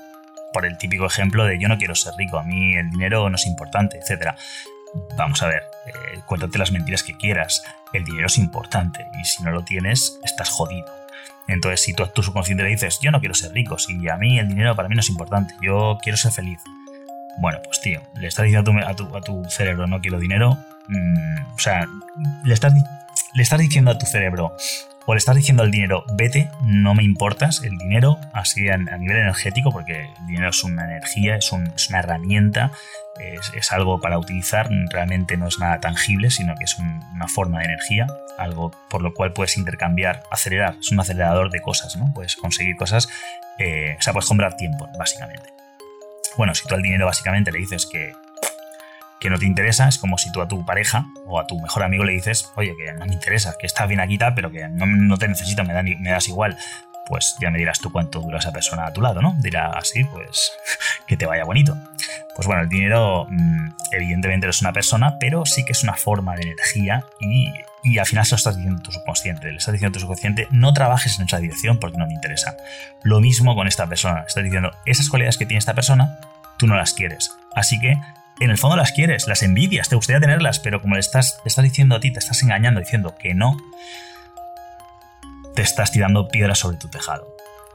por 0.52 0.66
el 0.66 0.78
típico 0.78 1.06
ejemplo 1.06 1.44
de 1.44 1.58
yo 1.58 1.68
no 1.68 1.78
quiero 1.78 1.94
ser 1.94 2.14
rico, 2.16 2.38
a 2.38 2.42
mí 2.42 2.74
el 2.76 2.90
dinero 2.90 3.28
no 3.28 3.36
es 3.36 3.46
importante, 3.46 3.98
etc. 3.98 4.34
Vamos 5.16 5.42
a 5.42 5.46
ver, 5.46 5.62
eh, 5.86 6.20
cuéntate 6.26 6.58
las 6.58 6.72
mentiras 6.72 7.02
que 7.02 7.16
quieras, 7.16 7.62
el 7.92 8.04
dinero 8.04 8.26
es 8.26 8.38
importante 8.38 9.06
y 9.20 9.24
si 9.24 9.42
no 9.42 9.50
lo 9.50 9.64
tienes, 9.64 10.18
estás 10.24 10.50
jodido. 10.50 10.86
Entonces, 11.46 11.82
si 11.82 11.94
tú 11.94 12.04
a 12.04 12.12
tu 12.12 12.22
subconsciente 12.22 12.62
le 12.62 12.70
dices, 12.70 13.00
yo 13.00 13.10
no 13.10 13.20
quiero 13.20 13.34
ser 13.34 13.52
rico, 13.52 13.78
si 13.78 14.08
a 14.08 14.16
mí 14.16 14.38
el 14.38 14.48
dinero 14.48 14.76
para 14.76 14.88
mí 14.88 14.94
no 14.94 15.00
es 15.00 15.08
importante, 15.08 15.54
yo 15.60 15.98
quiero 16.02 16.16
ser 16.16 16.32
feliz. 16.32 16.60
Bueno, 17.38 17.58
pues 17.64 17.80
tío, 17.80 18.02
le 18.14 18.28
estás 18.28 18.44
diciendo 18.44 18.72
a 18.86 18.94
tu, 18.94 19.16
a 19.16 19.20
tu, 19.20 19.44
cerebro, 19.48 19.86
no 19.86 20.00
quiero 20.00 20.18
dinero, 20.18 20.58
mm, 20.88 21.54
o 21.54 21.58
sea, 21.58 21.88
le 22.44 22.54
estás, 22.54 22.72
le 23.34 23.42
estás 23.42 23.58
diciendo 23.58 23.90
a 23.90 23.98
tu 23.98 24.06
cerebro, 24.06 24.54
o 25.10 25.14
le 25.14 25.18
estás 25.18 25.34
diciendo 25.34 25.64
al 25.64 25.72
dinero, 25.72 26.04
vete, 26.14 26.52
no 26.62 26.94
me 26.94 27.02
importas, 27.02 27.64
el 27.64 27.76
dinero, 27.78 28.20
así 28.32 28.68
a, 28.68 28.76
nivel 28.76 29.16
energético, 29.16 29.72
porque 29.72 30.04
el 30.04 30.26
dinero 30.28 30.50
es 30.50 30.62
una 30.62 30.84
energía, 30.84 31.34
es, 31.34 31.50
una 31.50 31.98
herramienta, 31.98 32.70
es, 33.18 33.72
algo 33.72 34.00
para 34.00 34.20
utilizar, 34.20 34.70
realmente 34.92 35.36
no 35.36 35.48
es 35.48 35.58
nada 35.58 35.80
tangible, 35.80 36.30
sino 36.30 36.54
que 36.54 36.62
es 36.62 36.78
una 36.78 37.26
forma 37.26 37.58
de 37.58 37.64
energía, 37.64 38.06
algo 38.38 38.70
por 38.88 39.02
lo 39.02 39.12
cual 39.12 39.32
puedes 39.32 39.56
intercambiar, 39.56 40.22
acelerar, 40.30 40.76
es 40.78 40.92
un 40.92 41.00
acelerador 41.00 41.50
de 41.50 41.60
cosas, 41.60 41.96
¿no? 41.96 42.14
Puedes 42.14 42.36
conseguir 42.36 42.76
cosas, 42.76 43.08
eh, 43.58 43.96
o 43.98 44.02
sea, 44.02 44.12
puedes 44.12 44.28
comprar 44.28 44.56
tiempo, 44.56 44.88
básicamente. 44.96 45.48
Bueno, 46.36 46.54
si 46.54 46.68
tú 46.68 46.76
al 46.76 46.82
dinero 46.82 47.06
básicamente 47.06 47.50
le 47.50 47.58
dices 47.58 47.84
que 47.84 48.12
que 49.20 49.28
no 49.28 49.38
te 49.38 49.46
interesa, 49.46 49.86
es 49.86 49.98
como 49.98 50.16
si 50.18 50.32
tú 50.32 50.40
a 50.40 50.48
tu 50.48 50.64
pareja 50.64 51.06
o 51.26 51.38
a 51.38 51.46
tu 51.46 51.60
mejor 51.60 51.82
amigo 51.82 52.04
le 52.04 52.12
dices, 52.12 52.50
oye, 52.56 52.74
que 52.76 52.92
no 52.94 53.04
me 53.04 53.12
interesa, 53.12 53.54
que 53.60 53.66
estás 53.66 53.86
bien 53.86 54.00
aquí 54.00 54.18
pero 54.34 54.50
que 54.50 54.66
no, 54.68 55.18
te 55.18 55.28
necesito, 55.28 55.62
me, 55.62 55.74
me 55.82 56.10
das 56.10 56.26
igual. 56.28 56.56
Pues 57.06 57.36
ya 57.40 57.50
me 57.50 57.58
dirás 57.58 57.80
tú 57.80 57.90
cuánto 57.90 58.20
dura 58.20 58.38
esa 58.38 58.52
persona 58.52 58.86
a 58.86 58.92
tu 58.92 59.00
lado, 59.00 59.20
¿no? 59.20 59.34
Dirá 59.38 59.72
así, 59.72 60.04
pues 60.04 60.52
que 61.06 61.16
te 61.16 61.26
vaya 61.26 61.44
bonito. 61.44 61.76
Pues 62.36 62.46
bueno, 62.46 62.62
el 62.62 62.68
dinero 62.68 63.26
mm, 63.28 63.68
evidentemente 63.92 64.46
no 64.46 64.50
es 64.50 64.60
una 64.62 64.72
persona, 64.72 65.18
pero 65.18 65.44
sí 65.44 65.64
que 65.64 65.72
es 65.72 65.82
una 65.82 65.94
forma 65.94 66.36
de 66.36 66.42
energía 66.42 67.04
y, 67.20 67.52
y 67.82 67.98
al 67.98 68.06
final 68.06 68.24
se 68.24 68.32
lo 68.32 68.36
estás 68.36 68.56
diciendo 68.56 68.80
tu 68.80 68.92
subconsciente. 68.92 69.50
Le 69.50 69.58
estás 69.58 69.72
diciendo 69.72 69.96
a 69.96 69.98
tu 69.98 70.00
subconsciente, 70.00 70.46
no 70.50 70.72
trabajes 70.72 71.18
en 71.18 71.26
esa 71.26 71.38
dirección 71.38 71.78
porque 71.78 71.98
no 71.98 72.06
me 72.06 72.14
interesa. 72.14 72.56
Lo 73.02 73.20
mismo 73.20 73.54
con 73.56 73.66
esta 73.66 73.86
persona. 73.88 74.24
Estás 74.26 74.44
diciendo, 74.44 74.70
esas 74.86 75.08
cualidades 75.08 75.36
que 75.36 75.46
tiene 75.46 75.58
esta 75.58 75.74
persona, 75.74 76.20
tú 76.58 76.68
no 76.68 76.76
las 76.76 76.92
quieres. 76.92 77.32
Así 77.54 77.80
que 77.80 77.98
en 78.40 78.50
el 78.50 78.58
fondo 78.58 78.76
las 78.76 78.92
quieres, 78.92 79.28
las 79.28 79.42
envidias, 79.42 79.88
te 79.88 79.96
gustaría 79.96 80.20
tenerlas, 80.20 80.58
pero 80.58 80.80
como 80.80 80.94
le 80.94 81.00
estás, 81.00 81.40
estás 81.44 81.62
diciendo 81.62 81.94
a 81.94 82.00
ti, 82.00 82.10
te 82.10 82.18
estás 82.18 82.42
engañando 82.42 82.80
diciendo 82.80 83.14
que 83.18 83.34
no, 83.34 83.56
te 85.54 85.62
estás 85.62 85.92
tirando 85.92 86.28
piedras 86.28 86.58
sobre 86.58 86.78
tu 86.78 86.88
tejado. 86.88 87.28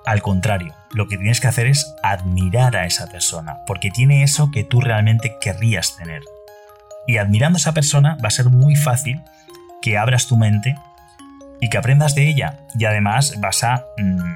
Al 0.06 0.22
contrario, 0.22 0.74
lo 0.92 1.08
que 1.08 1.18
tienes 1.18 1.40
que 1.40 1.48
hacer 1.48 1.68
es 1.68 1.94
admirar 2.04 2.76
a 2.76 2.86
esa 2.86 3.08
persona, 3.08 3.60
porque 3.68 3.92
tiene 3.92 4.24
eso 4.24 4.52
que 4.52 4.64
tú 4.64 4.82
realmente 4.82 5.36
querrías 5.40 5.96
tener. 5.98 6.22
Y 7.08 7.18
admirando 7.18 7.58
a 7.58 7.60
esa 7.60 7.74
persona 7.74 8.18
va 8.24 8.28
a 8.28 8.32
ser 8.32 8.50
muy 8.50 8.76
fácil 8.76 9.22
que 9.82 9.98
abras 9.98 10.28
tu 10.28 10.38
mente 10.38 10.76
y 11.62 11.70
que 11.70 11.78
aprendas 11.78 12.16
de 12.16 12.28
ella. 12.28 12.60
Y 12.78 12.86
además 12.86 13.36
vas 13.40 13.64
a... 13.64 13.86
Mm, 13.98 14.34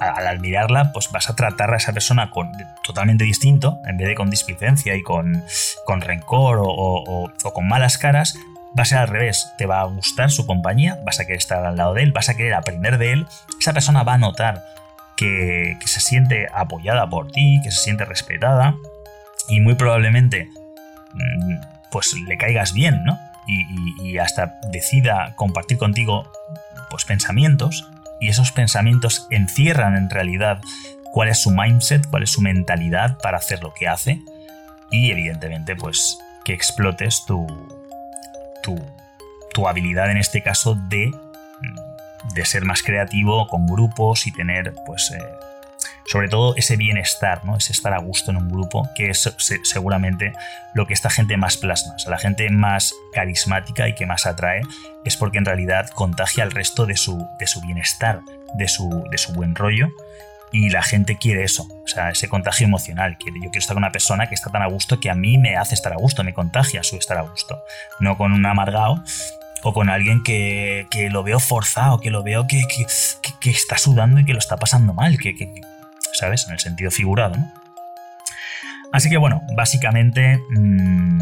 al 0.00 0.26
admirarla, 0.26 0.92
pues 0.92 1.10
vas 1.12 1.28
a 1.28 1.36
tratar 1.36 1.72
a 1.72 1.76
esa 1.76 1.92
persona 1.92 2.30
con, 2.30 2.50
totalmente 2.82 3.24
distinto, 3.24 3.78
en 3.86 3.98
vez 3.98 4.08
de 4.08 4.14
con 4.14 4.30
displicencia 4.30 4.96
y 4.96 5.02
con, 5.02 5.44
con 5.84 6.00
rencor 6.00 6.58
o, 6.60 7.30
con 7.52 7.68
malas 7.68 7.98
caras, 7.98 8.34
va 8.78 8.82
a 8.82 8.86
ser 8.86 8.98
al 8.98 9.08
revés, 9.08 9.52
te 9.58 9.66
va 9.66 9.80
a 9.80 9.84
gustar 9.84 10.30
su 10.30 10.46
compañía, 10.46 10.98
vas 11.04 11.20
a 11.20 11.24
querer 11.24 11.38
estar 11.38 11.64
al 11.64 11.76
lado 11.76 11.94
de 11.94 12.02
él, 12.02 12.12
vas 12.12 12.30
a 12.30 12.36
querer 12.36 12.54
aprender 12.54 12.98
de 12.98 13.12
él, 13.12 13.26
esa 13.60 13.72
persona 13.72 14.02
va 14.02 14.14
a 14.14 14.18
notar 14.18 14.64
que, 15.16 15.76
se 15.84 16.00
siente 16.00 16.46
apoyada 16.54 17.08
por 17.10 17.30
ti, 17.30 17.60
que 17.62 17.70
se 17.70 17.82
siente 17.82 18.06
respetada 18.06 18.76
y 19.48 19.60
muy 19.60 19.74
probablemente 19.74 20.48
mm, 21.12 21.56
pues 21.90 22.14
le 22.14 22.38
caigas 22.38 22.72
bien, 22.72 23.04
¿no? 23.04 23.18
Y, 23.46 24.08
y 24.08 24.18
hasta 24.18 24.60
decida 24.70 25.34
compartir 25.34 25.76
contigo 25.76 26.30
pues 26.88 27.04
pensamientos 27.04 27.90
y 28.20 28.28
esos 28.28 28.52
pensamientos 28.52 29.26
encierran 29.30 29.96
en 29.96 30.10
realidad 30.10 30.60
cuál 31.12 31.28
es 31.28 31.42
su 31.42 31.50
mindset, 31.50 32.06
cuál 32.08 32.22
es 32.22 32.30
su 32.30 32.42
mentalidad 32.42 33.18
para 33.18 33.38
hacer 33.38 33.62
lo 33.62 33.72
que 33.74 33.88
hace 33.88 34.20
y 34.90 35.10
evidentemente 35.10 35.74
pues 35.76 36.18
que 36.44 36.52
explotes 36.52 37.24
tu, 37.26 37.46
tu, 38.62 38.78
tu 39.52 39.68
habilidad 39.68 40.10
en 40.10 40.18
este 40.18 40.42
caso 40.42 40.74
de, 40.88 41.10
de 42.34 42.44
ser 42.44 42.64
más 42.64 42.82
creativo 42.82 43.46
con 43.48 43.66
grupos 43.66 44.26
y 44.26 44.32
tener 44.32 44.74
pues 44.86 45.10
eh, 45.12 45.22
sobre 46.10 46.28
todo 46.28 46.56
ese 46.56 46.76
bienestar, 46.76 47.44
¿no? 47.44 47.56
ese 47.56 47.72
estar 47.72 47.92
a 47.92 47.98
gusto 47.98 48.32
en 48.32 48.36
un 48.36 48.48
grupo, 48.48 48.88
que 48.96 49.10
es 49.10 49.32
seguramente 49.62 50.32
lo 50.74 50.84
que 50.88 50.92
esta 50.92 51.08
gente 51.08 51.36
más 51.36 51.56
plasma. 51.56 51.94
O 52.04 52.10
la 52.10 52.18
gente 52.18 52.50
más 52.50 52.92
carismática 53.12 53.86
y 53.86 53.94
que 53.94 54.06
más 54.06 54.26
atrae 54.26 54.62
es 55.04 55.16
porque 55.16 55.38
en 55.38 55.44
realidad 55.44 55.88
contagia 55.90 56.42
al 56.42 56.50
resto 56.50 56.84
de 56.84 56.96
su, 56.96 57.28
de 57.38 57.46
su 57.46 57.60
bienestar, 57.60 58.22
de 58.54 58.66
su, 58.66 59.04
de 59.08 59.18
su 59.18 59.32
buen 59.34 59.54
rollo 59.54 59.90
y 60.50 60.70
la 60.70 60.82
gente 60.82 61.16
quiere 61.16 61.44
eso, 61.44 61.68
o 61.84 61.86
sea, 61.86 62.10
ese 62.10 62.28
contagio 62.28 62.66
emocional. 62.66 63.16
Yo 63.24 63.32
quiero 63.32 63.58
estar 63.60 63.74
con 63.74 63.84
una 63.84 63.92
persona 63.92 64.28
que 64.28 64.34
está 64.34 64.50
tan 64.50 64.62
a 64.62 64.66
gusto 64.66 64.98
que 64.98 65.10
a 65.10 65.14
mí 65.14 65.38
me 65.38 65.56
hace 65.56 65.76
estar 65.76 65.92
a 65.92 65.96
gusto, 65.96 66.24
me 66.24 66.34
contagia 66.34 66.82
su 66.82 66.96
estar 66.96 67.18
a 67.18 67.22
gusto. 67.22 67.62
No 68.00 68.16
con 68.16 68.32
un 68.32 68.44
amargado 68.46 69.00
o 69.62 69.72
con 69.72 69.88
alguien 69.88 70.24
que, 70.24 70.88
lo 71.12 71.22
veo 71.22 71.38
forzado, 71.38 72.00
que 72.00 72.10
lo 72.10 72.24
veo 72.24 72.48
que, 72.48 72.62
que, 72.66 73.50
está 73.50 73.78
sudando 73.78 74.18
y 74.18 74.24
que 74.24 74.32
lo 74.32 74.40
está 74.40 74.56
pasando 74.56 74.92
mal, 74.92 75.18
que, 75.18 75.36
¿sabes? 76.20 76.46
En 76.46 76.52
el 76.52 76.60
sentido 76.60 76.90
figurado, 76.90 77.36
¿no? 77.36 77.52
Así 78.92 79.08
que 79.08 79.16
bueno, 79.16 79.42
básicamente 79.54 80.38
mmm, 80.50 81.20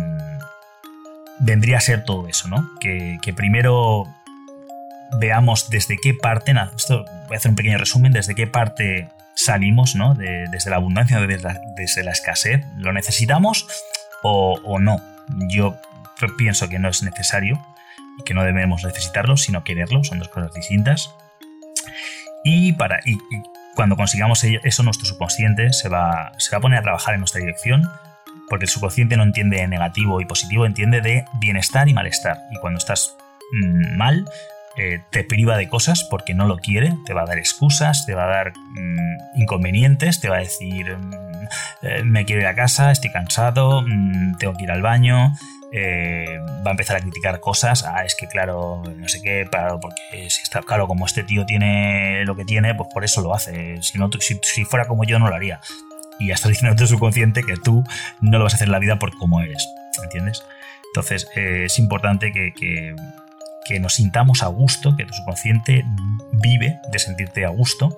vendría 1.39 1.79
a 1.79 1.81
ser 1.81 2.05
todo 2.05 2.29
eso, 2.29 2.49
¿no? 2.49 2.69
Que, 2.81 3.19
primero 3.37 4.07
veamos 5.21 5.71
desde 5.71 5.97
qué 5.97 6.15
parte, 6.15 6.55
esto 6.77 7.05
voy 7.27 7.35
a 7.35 7.37
hacer 7.37 7.51
un 7.51 7.57
pequeño 7.57 7.79
resumen, 7.79 8.13
desde 8.13 8.35
qué 8.35 8.47
parte 8.47 9.09
salimos, 9.35 9.95
¿no? 9.95 10.15
desde 10.15 10.71
la 10.71 10.77
abundancia, 10.77 11.21
desde 11.21 11.43
la, 11.43 11.61
desde 11.77 12.03
la 12.03 12.11
escasez, 12.11 12.65
¿lo 12.77 12.93
necesitamos 12.93 13.67
o, 14.23 14.79
no? 14.81 15.01
Yo 15.49 15.77
pienso 16.37 16.69
que 16.69 16.79
no 16.79 16.89
es 16.89 17.03
necesario 17.03 17.65
y 18.19 18.25
que 18.25 18.35
no 18.35 18.43
debemos 18.43 18.85
necesitarlo, 18.85 19.37
sino 19.37 19.63
quererlo, 19.63 20.03
son 20.03 20.19
dos 20.19 20.29
cosas 20.29 20.53
distintas. 20.55 21.15
Y, 22.45 22.73
para, 22.73 23.01
cuando 23.79 23.95
consigamos 23.95 24.43
eso, 24.43 24.83
nuestro 24.83 25.07
subconsciente 25.07 25.72
se 25.72 25.89
va, 25.89 26.33
se 26.39 26.51
va 26.51 26.59
a 26.59 26.61
poner 26.61 26.81
a 26.81 26.83
trabajar 26.83 27.14
en 27.14 27.20
nuestra 27.20 27.39
dirección, 27.39 27.89
porque 28.51 28.64
el 28.64 28.68
subconsciente 28.68 29.16
no 29.16 29.22
entiende 29.22 29.64
negativo 29.68 30.20
y 30.20 30.24
positivo, 30.24 30.66
entiende 30.66 31.01
de 31.01 31.24
bienestar 31.35 31.89
y 31.89 31.95
malestar. 31.95 32.39
Y 32.51 32.59
cuando 32.59 32.79
estás 32.79 33.16
mm, 33.53 33.97
mal, 33.97 34.29
eh, 34.79 34.99
te 35.12 35.22
priva 35.22 35.57
de 35.57 35.68
cosas 35.68 36.03
porque 36.11 36.35
no 36.35 36.49
lo 36.49 36.57
quiere, 36.57 36.93
te 37.07 37.14
va 37.14 37.22
a 37.22 37.26
dar 37.26 37.39
excusas, 37.39 38.05
te 38.05 38.16
va 38.16 38.24
a 38.24 38.26
dar 38.26 38.53
mm, 38.57 39.41
inconvenientes, 39.41 40.18
te 40.18 40.29
va 40.29 40.39
a 40.39 40.41
decir 40.41 40.97
mm, 40.97 41.12
eh, 41.83 42.03
me 42.03 42.24
quiero 42.24 42.43
ir 42.43 42.49
a 42.49 42.57
casa, 42.57 42.91
estoy 42.91 43.12
cansado, 43.12 43.85
tengo 44.41 44.55
que 44.55 44.64
ir 44.64 44.72
al 44.72 44.83
baño, 44.83 45.35
eh, 45.73 46.39
va 46.66 46.71
a 46.71 46.71
empezar 46.71 46.97
a 46.97 47.01
criticar 47.01 47.41
cosas, 47.41 47.85
ah, 47.85 48.05
es 48.05 48.14
que 48.14 48.27
claro, 48.27 48.83
no 48.85 49.09
sé 49.09 49.21
qué, 49.23 49.47
porque 49.81 50.31
si 50.31 50.43
está 50.43 50.62
claro, 50.62 50.87
como 50.87 51.07
este 51.07 51.25
tío 51.25 51.45
tiene 51.47 52.25
lo 52.25 52.37
que 52.37 52.45
tiene, 52.45 52.75
pues 52.75 52.89
por 52.93 53.05
eso 53.05 53.21
lo 53.21 53.35
hace, 53.35 53.81
si, 53.83 53.99
no, 53.99 54.11
si, 54.21 54.64
fuera 54.64 54.87
como 54.87 55.05
yo 55.05 55.19
no 55.19 55.29
lo 55.29 55.35
haría. 55.35 55.61
Y 56.19 56.29
ya 56.29 56.35
está 56.35 56.49
diciendo 56.49 56.75
tu 56.75 56.87
subconsciente 56.87 57.43
que 57.43 57.57
tú 57.57 57.85
no 58.21 58.39
lo 58.39 58.45
vas 58.45 58.55
a 58.55 58.57
hacer 58.57 58.66
en 58.66 58.73
la 58.73 58.81
vida 58.81 58.99
por 58.99 59.16
cómo 59.16 59.41
eres, 59.41 59.69
¿entiendes? 60.03 60.43
Entonces 60.93 61.29
es 61.37 61.79
importante 61.79 62.33
que 62.33 62.95
que 63.69 63.79
nos 63.81 63.95
sintamos 63.95 64.43
a 64.43 64.47
gusto, 64.47 64.97
que 64.97 65.05
tu 65.05 65.12
subconsciente 65.12 65.85
vive 66.33 66.81
de 66.91 66.99
sentirte 66.99 67.45
a 67.45 67.51
gusto. 67.51 67.97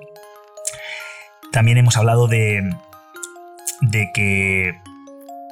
También 1.53 1.79
hemos 1.79 1.97
hablado 1.97 2.27
de, 2.27 2.69
de 3.81 4.11
que 4.13 4.75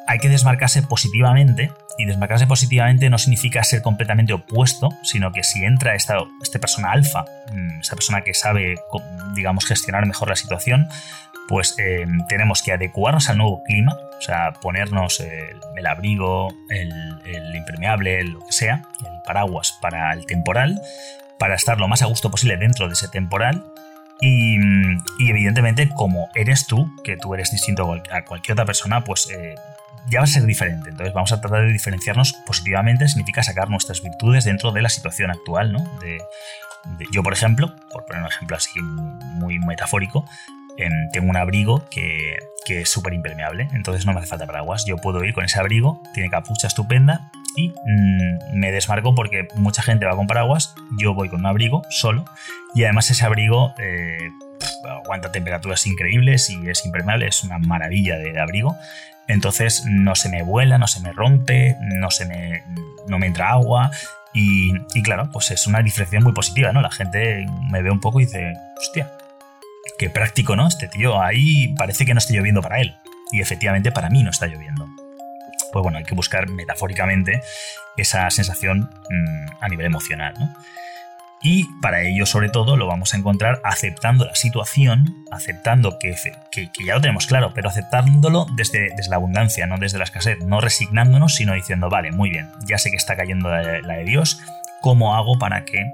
hay 0.09 0.19
que 0.19 0.29
desmarcarse 0.29 0.83
positivamente, 0.83 1.71
y 1.99 2.07
desmarcarse 2.07 2.47
positivamente 2.47 3.11
no 3.11 3.19
significa 3.19 3.63
ser 3.65 3.83
completamente 3.83 4.33
opuesto, 4.33 4.89
sino 5.03 5.33
que 5.33 5.43
si 5.43 5.65
entra 5.65 5.97
esta, 5.97 6.17
esta 6.41 6.61
persona 6.61 6.93
alfa, 6.93 7.25
mm, 7.53 7.81
esta 7.81 7.97
persona 7.97 8.23
que 8.23 8.35
sabe, 8.35 8.77
digamos, 9.35 9.67
gestionar 9.67 10.07
mejor 10.07 10.29
la 10.29 10.37
situación, 10.37 10.89
pues 11.49 11.75
eh, 11.79 12.07
tenemos 12.29 12.63
que 12.63 12.73
adecuarnos 12.73 13.29
al 13.29 13.39
nuevo 13.39 13.63
clima, 13.65 13.97
o 14.19 14.23
sea, 14.23 14.53
ponernos 14.53 15.21
el, 15.21 15.87
abrigo, 15.87 16.49
el, 16.69 17.57
impermeable, 17.57 18.23
lo 18.25 18.41
que 18.47 18.53
sea, 18.53 18.83
el 19.01 19.23
paraguas 19.25 19.77
para 19.81 20.13
el 20.13 20.25
temporal, 20.27 20.81
para 21.39 21.57
estar 21.57 21.79
lo 21.79 21.89
más 21.89 22.03
a 22.03 22.07
gusto 22.07 22.31
posible 22.31 22.57
dentro 22.59 22.87
de 22.87 22.93
ese 22.93 23.09
temporal. 23.09 23.65
Y, 24.21 24.57
evidentemente, 25.21 25.89
como 25.89 26.29
eres 26.35 26.67
tú, 26.67 26.93
que 27.03 27.17
tú 27.17 27.35
eres 27.35 27.51
distinto 27.51 27.93
a 28.11 28.25
cualquier 28.25 28.55
otra 28.55 28.67
persona, 28.67 29.05
pues 29.05 29.31
eh, 29.31 29.55
ya 30.11 30.21
va 30.21 30.25
a 30.25 30.27
ser 30.27 30.45
diferente. 30.45 30.91
Entonces 30.91 31.15
vamos 31.15 31.33
a 31.33 31.41
tratar 31.41 31.63
de 31.63 31.73
diferenciarnos 31.73 32.35
positivamente, 32.47 33.09
significa 33.09 33.43
sacar 33.43 33.71
nuestras 33.71 34.03
virtudes 34.03 34.45
dentro 34.45 34.73
de 34.73 34.83
la 34.83 34.89
situación 34.89 35.31
actual, 35.31 35.73
¿no? 35.73 35.85
De, 36.01 36.19
yo, 37.13 37.23
por 37.23 37.33
ejemplo, 37.33 37.75
por 37.93 38.07
poner 38.07 38.23
un 38.23 38.29
ejemplo 38.29 38.57
así 38.57 38.81
muy 38.81 39.59
metafórico, 39.59 40.25
Em, 40.79 41.11
tengo 41.11 41.29
un 41.29 41.37
abrigo 41.37 41.85
que, 41.91 42.39
es 42.69 42.91
súper 42.91 43.15
impermeable, 43.15 43.67
entonces 43.73 44.05
no 44.05 44.13
me 44.13 44.19
hace 44.19 44.29
falta 44.29 44.47
paraguas. 44.47 44.85
Yo 44.85 44.99
puedo 44.99 45.25
ir 45.25 45.33
con 45.33 45.43
ese 45.43 45.59
abrigo, 45.59 46.03
tiene 46.13 46.29
capucha 46.29 46.67
estupenda 46.67 47.33
y 47.57 47.71
mm, 47.71 48.59
me 48.59 48.71
desmarco 48.71 49.15
porque 49.15 49.49
mucha 49.55 49.83
gente 49.83 50.05
va 50.05 50.15
con 50.15 50.27
paraguas, 50.27 50.75
yo 50.99 51.15
voy 51.15 51.31
con 51.31 51.41
un 51.41 51.47
abrigo 51.47 51.83
solo 51.89 52.27
y 52.75 52.85
además 52.85 53.11
ese 53.11 53.25
abrigo 53.25 53.73
eh, 53.79 54.19
aguanta 54.87 55.33
temperaturas 55.33 55.87
increíbles 55.87 56.51
y 56.51 56.69
es 56.69 56.85
impermeable, 56.85 57.27
es 57.27 57.43
una 57.43 57.59
maravilla 57.59 58.19
de, 58.19 58.39
abrigo. 58.39 58.77
Entonces 59.29 59.85
no 59.87 60.15
se 60.15 60.29
me 60.29 60.43
vuela, 60.43 60.79
no 60.79 60.87
se 60.87 61.01
me 61.01 61.13
rompe, 61.13 61.77
no, 61.81 62.11
se 62.11 62.27
me, 62.27 62.65
no 63.07 63.19
me 63.19 63.27
entra 63.27 63.51
agua, 63.51 63.91
y, 64.35 64.73
y, 64.95 65.03
claro, 65.03 65.31
pues 65.33 65.51
es 65.51 65.67
una 65.67 65.83
diferencia 65.83 66.21
muy 66.21 66.33
positiva, 66.33 66.73
¿no? 66.73 66.81
La 66.81 66.91
gente 66.91 67.47
me 67.71 67.83
ve 67.83 67.91
un 67.91 68.01
poco 68.01 68.21
y 68.21 68.27
dice, 68.27 68.53
hostia, 68.79 69.11
Qué 69.99 70.09
práctico, 70.11 70.55
¿no? 70.55 70.69
Este 70.69 70.87
tío 70.87 71.21
ahí 71.21 71.75
parece 71.77 72.07
que 72.07 72.15
no 72.15 72.19
está 72.19 72.33
lloviendo 72.33 72.63
para 72.63 72.81
él. 72.81 72.97
Y 73.33 73.41
efectivamente 73.41 73.91
para 73.91 74.11
mí 74.11 74.23
no 74.23 74.31
está 74.31 74.47
lloviendo. 74.47 74.89
Pues 75.73 75.83
bueno, 75.83 75.99
hay 75.99 76.05
que 76.05 76.15
buscar 76.15 76.49
metafóricamente 76.49 77.43
esa 77.97 78.31
sensación 78.31 78.91
mm, 79.11 79.47
a 79.61 79.69
nivel 79.69 79.87
emocional, 79.87 80.35
¿no? 80.39 80.55
Y 81.41 81.67
para 81.81 82.03
ello, 82.03 82.27
sobre 82.27 82.49
todo, 82.49 82.77
lo 82.77 82.87
vamos 82.87 83.15
a 83.15 83.17
encontrar 83.17 83.61
aceptando 83.65 84.25
la 84.25 84.35
situación, 84.35 85.25
aceptando 85.31 85.99
que, 85.99 86.15
que, 86.51 86.69
ya 86.85 86.95
lo 86.95 87.01
tenemos 87.01 87.27
claro, 87.27 87.53
pero 87.55 87.69
aceptándolo 87.69 88.47
desde, 88.57 88.91
desde, 88.97 89.11
la 89.11 89.17
abundancia, 89.17 89.67
no 89.67 89.79
desde 89.79 89.99
la 89.99 90.05
escasez, 90.05 90.39
no 90.45 90.61
resignándonos, 90.61 91.37
sino 91.37 91.55
diciendo, 91.55 91.89
vale, 91.89 92.11
muy 92.11 92.31
bien, 92.31 92.49
ya 92.67 92.79
sé 92.79 92.91
que 92.91 92.97
está 92.97 93.17
cayendo 93.17 93.49
la 93.51 93.95
de 93.95 94.05
Dios, 94.05 94.41
¿cómo 94.81 95.15
hago 95.15 95.39
para 95.39 95.65
que 95.65 95.87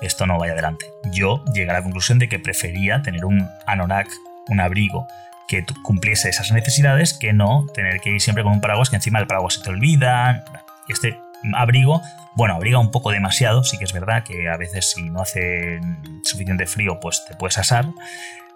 esto 0.00 0.26
no 0.26 0.38
vaya 0.38 0.52
adelante. 0.52 0.86
Yo 1.04 1.44
llegué 1.52 1.70
a 1.70 1.74
la 1.74 1.82
conclusión 1.82 2.18
de 2.18 2.28
que 2.28 2.38
prefería 2.38 3.02
tener 3.02 3.24
un 3.24 3.48
anorak, 3.66 4.08
un 4.48 4.60
abrigo, 4.60 5.06
que 5.48 5.64
cumpliese 5.82 6.28
esas 6.28 6.52
necesidades 6.52 7.14
que 7.14 7.32
no 7.32 7.66
tener 7.74 8.00
que 8.00 8.10
ir 8.10 8.20
siempre 8.20 8.42
con 8.44 8.52
un 8.52 8.60
paraguas 8.60 8.90
que 8.90 8.96
encima 8.96 9.18
el 9.18 9.26
paraguas 9.26 9.54
se 9.54 9.62
te 9.62 9.70
olvida. 9.70 10.44
Este 10.88 11.18
abrigo, 11.54 12.02
bueno, 12.36 12.54
abriga 12.54 12.78
un 12.78 12.90
poco 12.90 13.10
demasiado, 13.10 13.64
sí 13.64 13.78
que 13.78 13.84
es 13.84 13.92
verdad 13.92 14.24
que 14.24 14.48
a 14.48 14.56
veces 14.56 14.90
si 14.90 15.10
no 15.10 15.22
hace 15.22 15.80
suficiente 16.24 16.66
frío 16.66 16.98
pues 17.00 17.24
te 17.26 17.34
puedes 17.36 17.58
asar, 17.58 17.86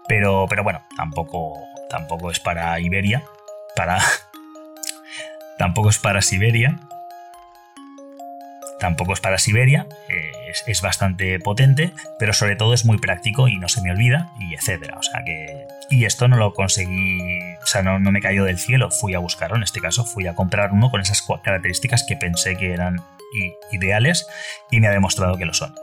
pero, 0.09 0.47
pero 0.49 0.64
bueno, 0.64 0.83
tampoco, 0.97 1.55
tampoco 1.89 2.31
es 2.31 2.41
para 2.41 2.79
Iberia, 2.81 3.22
para... 3.76 4.01
tampoco 5.59 5.91
es 5.91 5.99
para 5.99 6.22
Siberia, 6.22 6.79
tampoco 8.79 9.12
es 9.12 9.20
para 9.20 9.39
Siberia, 9.39 9.87
eh, 10.09 10.33
es, 10.66 10.81
bastante 10.81 11.39
potente, 11.39 11.93
pero 12.18 12.33
sobre 12.33 12.57
todo 12.57 12.74
es 12.74 12.85
muy 12.85 12.99
práctico 12.99 13.49
y 13.49 13.59
no 13.59 13.68
se 13.68 13.83
me 13.83 13.91
olvida, 13.91 14.33
y 14.39 14.55
etcétera. 14.55 14.97
O 14.99 15.03
sea 15.03 15.22
que. 15.24 15.66
Y 15.91 16.05
esto 16.05 16.29
no 16.29 16.37
lo 16.37 16.53
conseguí, 16.53 17.41
o 17.62 17.66
sea, 17.66 17.83
no, 17.83 17.99
me 17.99 18.20
cayó 18.20 18.45
del 18.45 18.59
cielo, 18.59 18.91
fui 18.91 19.14
a 19.14 19.18
buscarlo. 19.18 19.57
En 19.57 19.62
este 19.62 19.81
caso, 19.81 20.05
fui 20.05 20.26
a 20.26 20.35
comprar 20.35 20.72
uno 20.72 20.91
con 20.91 21.01
esas 21.01 21.22
características 21.43 22.05
que 22.07 22.16
pensé 22.16 22.57
que 22.57 22.72
eran 22.72 23.01
ideales 23.72 24.26
y 24.70 24.81
me 24.81 24.89
ha 24.89 24.93
demostrado 24.93 25.37
que 25.37 25.45
lo 25.45 25.55
son. 25.55 25.74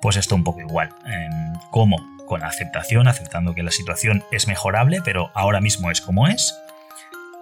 Pues 0.00 0.16
esto 0.16 0.34
un 0.34 0.44
poco 0.44 0.60
igual. 0.60 0.90
Em, 1.06 1.54
¿Cómo? 1.70 1.96
Con 2.26 2.42
aceptación, 2.42 3.08
aceptando 3.08 3.54
que 3.54 3.62
la 3.62 3.70
situación 3.70 4.24
es 4.32 4.48
mejorable, 4.48 5.00
pero 5.04 5.30
ahora 5.34 5.60
mismo 5.60 5.90
es 5.90 6.00
como 6.00 6.28
es. 6.28 6.54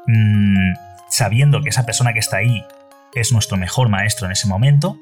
Mm, 0.06 0.74
sabiendo 1.08 1.62
que 1.62 1.70
esa 1.70 1.86
persona 1.86 2.12
que 2.12 2.18
está 2.18 2.38
ahí 2.38 2.64
es 3.14 3.32
nuestro 3.32 3.56
mejor 3.56 3.88
maestro 3.88 4.26
en 4.26 4.32
ese 4.32 4.46
momento 4.46 4.98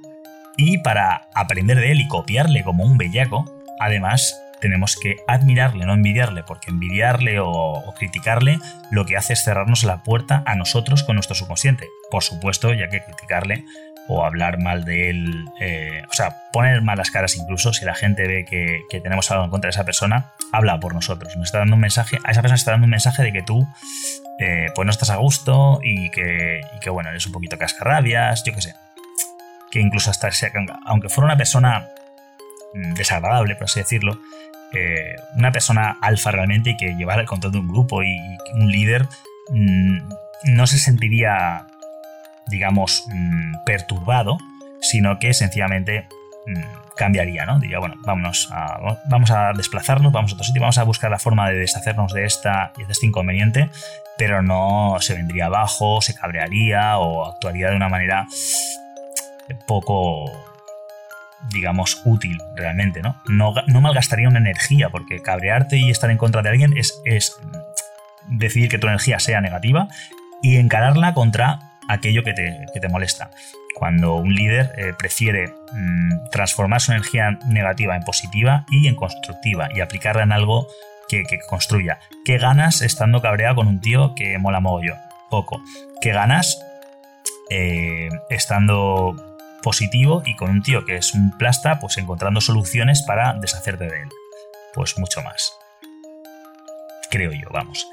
y 0.56 0.78
para 0.78 1.28
aprender 1.34 1.78
de 1.78 1.92
él 1.92 2.00
y 2.00 2.08
copiarle 2.08 2.64
como 2.64 2.84
un 2.84 2.98
bellaco, 2.98 3.44
además 3.78 4.40
tenemos 4.60 4.96
que 4.96 5.16
admirarle, 5.26 5.86
no 5.86 5.94
envidiarle, 5.94 6.42
porque 6.42 6.70
envidiarle 6.70 7.38
o, 7.40 7.94
criticarle 7.96 8.58
lo 8.90 9.06
que 9.06 9.16
hace 9.16 9.32
es 9.32 9.42
cerrarnos 9.42 9.84
la 9.84 10.02
puerta 10.02 10.42
a 10.46 10.54
nosotros 10.54 11.02
con 11.02 11.16
nuestro 11.16 11.34
subconsciente. 11.34 11.88
Por 12.10 12.22
supuesto, 12.22 12.72
ya 12.72 12.88
que 12.88 13.02
criticarle 13.02 13.64
o 14.08 14.24
hablar 14.24 14.58
mal 14.58 14.84
de 14.84 15.10
él, 15.10 15.44
eh, 15.60 16.02
o 16.08 16.12
sea, 16.12 16.36
poner 16.52 16.80
malas 16.80 17.10
caras 17.10 17.36
incluso, 17.36 17.72
si 17.72 17.84
la 17.84 17.94
gente 17.94 18.26
ve 18.26 18.44
que, 18.44 19.00
tenemos 19.00 19.30
algo 19.30 19.44
en 19.44 19.50
contra 19.50 19.68
de 19.68 19.72
esa 19.72 19.84
persona, 19.84 20.32
habla 20.52 20.80
por 20.80 20.94
nosotros. 20.94 21.36
Nos 21.36 21.46
está 21.46 21.58
dando 21.58 21.74
un 21.74 21.80
mensaje, 21.80 22.18
a 22.24 22.30
esa 22.30 22.40
persona 22.40 22.56
está 22.56 22.70
dando 22.70 22.84
un 22.84 22.90
mensaje 22.90 23.22
de 23.22 23.32
que 23.32 23.42
tú 23.42 23.68
eh, 24.38 24.68
pues 24.74 24.86
no 24.86 24.90
estás 24.90 25.10
a 25.10 25.16
gusto 25.16 25.80
y 25.82 26.10
que, 26.10 26.60
y 26.76 26.80
que, 26.80 26.90
bueno, 26.90 27.10
eres 27.10 27.26
un 27.26 27.32
poquito 27.32 27.58
cascarrabias, 27.58 28.44
yo 28.44 28.54
qué 28.54 28.62
sé 28.62 28.74
que 29.70 29.80
incluso 29.80 30.10
hasta 30.10 30.30
aunque 30.86 31.08
fuera 31.08 31.26
una 31.26 31.36
persona 31.36 31.88
mm, 32.74 32.94
desagradable, 32.94 33.54
por 33.56 33.64
así 33.64 33.80
decirlo, 33.80 34.20
una 35.36 35.50
persona 35.50 35.96
alfa 36.00 36.30
realmente 36.30 36.76
que 36.78 36.94
llevara 36.94 37.22
el 37.22 37.26
control 37.26 37.52
de 37.52 37.58
un 37.58 37.68
grupo 37.68 38.02
y, 38.02 38.18
un 38.54 38.70
líder 38.70 39.06
mm, 39.50 39.98
no 40.44 40.66
se 40.66 40.78
sentiría, 40.78 41.66
digamos, 42.46 43.04
mm, 43.08 43.64
perturbado, 43.64 44.38
sino 44.80 45.18
que 45.18 45.34
sencillamente 45.34 46.06
mm, 46.46 46.94
cambiaría, 46.96 47.46
¿no? 47.46 47.58
Diría, 47.58 47.78
bueno, 47.78 47.94
vámonos 48.04 48.48
a, 48.52 48.98
vamos 49.08 49.30
a 49.30 49.52
desplazarnos, 49.54 50.12
vamos 50.12 50.32
a 50.32 50.34
otro 50.34 50.44
sitio, 50.44 50.60
vamos 50.60 50.78
a 50.78 50.84
buscar 50.84 51.10
la 51.10 51.18
forma 51.18 51.48
de 51.48 51.58
deshacernos 51.58 52.12
de, 52.12 52.24
esta, 52.24 52.72
de 52.76 52.84
este 52.92 53.06
inconveniente, 53.06 53.70
pero 54.18 54.42
no 54.42 54.96
se 55.00 55.14
vendría 55.14 55.46
abajo, 55.46 56.00
se 56.00 56.14
cabrearía 56.14 56.98
o 56.98 57.26
actuaría 57.26 57.70
de 57.70 57.76
una 57.76 57.88
manera 57.88 58.26
poco 59.66 60.30
digamos, 61.52 62.02
útil 62.04 62.38
realmente, 62.56 63.00
¿no? 63.02 63.20
No, 63.28 63.52
malgastaría 63.80 64.28
una 64.28 64.38
energía, 64.38 64.90
porque 64.90 65.22
cabrearte 65.22 65.76
y 65.76 65.90
estar 65.90 66.10
en 66.10 66.18
contra 66.18 66.42
de 66.42 66.50
alguien 66.50 66.76
es, 66.76 67.00
es 67.04 67.36
decidir 68.28 68.68
que 68.68 68.78
tu 68.78 68.86
energía 68.86 69.18
sea 69.18 69.40
negativa 69.40 69.88
y 70.42 70.56
encararla 70.56 71.14
contra 71.14 71.60
aquello 71.88 72.22
que 72.22 72.34
te, 72.34 72.88
molesta. 72.88 73.30
Cuando 73.74 74.16
un 74.16 74.34
líder 74.34 74.72
eh, 74.76 74.92
prefiere 74.98 75.48
mm, 75.72 76.30
transformar 76.30 76.80
su 76.80 76.92
energía 76.92 77.38
negativa 77.46 77.96
en 77.96 78.02
positiva 78.02 78.66
y 78.70 78.88
en 78.88 78.96
constructiva 78.96 79.68
y 79.74 79.80
aplicarla 79.80 80.24
en 80.24 80.32
algo 80.32 80.66
que, 81.08 81.24
construya. 81.48 81.98
¿Qué 82.24 82.38
ganas 82.38 82.82
estando 82.82 83.22
cabreado 83.22 83.56
con 83.56 83.66
un 83.66 83.80
tío 83.80 84.14
que 84.14 84.36
mola 84.38 84.60
mogollón? 84.60 84.98
Poco. 85.30 85.62
¿Qué 86.00 86.12
ganas 86.12 86.60
eh, 87.50 88.08
estando 88.28 89.27
positivo 89.62 90.22
y 90.24 90.36
con 90.36 90.50
un 90.50 90.62
tío 90.62 90.84
que 90.84 90.96
es 90.96 91.14
un 91.14 91.36
plasta, 91.36 91.80
pues 91.80 91.98
encontrando 91.98 92.40
soluciones 92.40 93.02
para 93.02 93.34
deshacerte 93.34 93.84
de 93.84 94.02
él? 94.02 94.08
Pues 94.74 94.98
mucho 94.98 95.22
más. 95.22 95.52
Creo 97.10 97.32
yo, 97.32 97.48
vamos. 97.50 97.86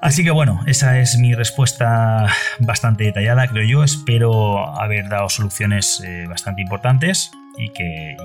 Así 0.00 0.24
que 0.24 0.30
bueno, 0.30 0.62
esa 0.66 0.98
es 0.98 1.18
mi 1.18 1.34
respuesta 1.34 2.26
bastante 2.58 3.04
detallada, 3.04 3.46
creo 3.48 3.64
yo. 3.64 3.84
Espero 3.84 4.66
haber 4.80 5.08
dado 5.08 5.28
soluciones 5.28 6.02
eh, 6.04 6.26
bastante 6.26 6.62
importantes 6.62 7.30
y, 7.58 7.70
que, 7.70 8.16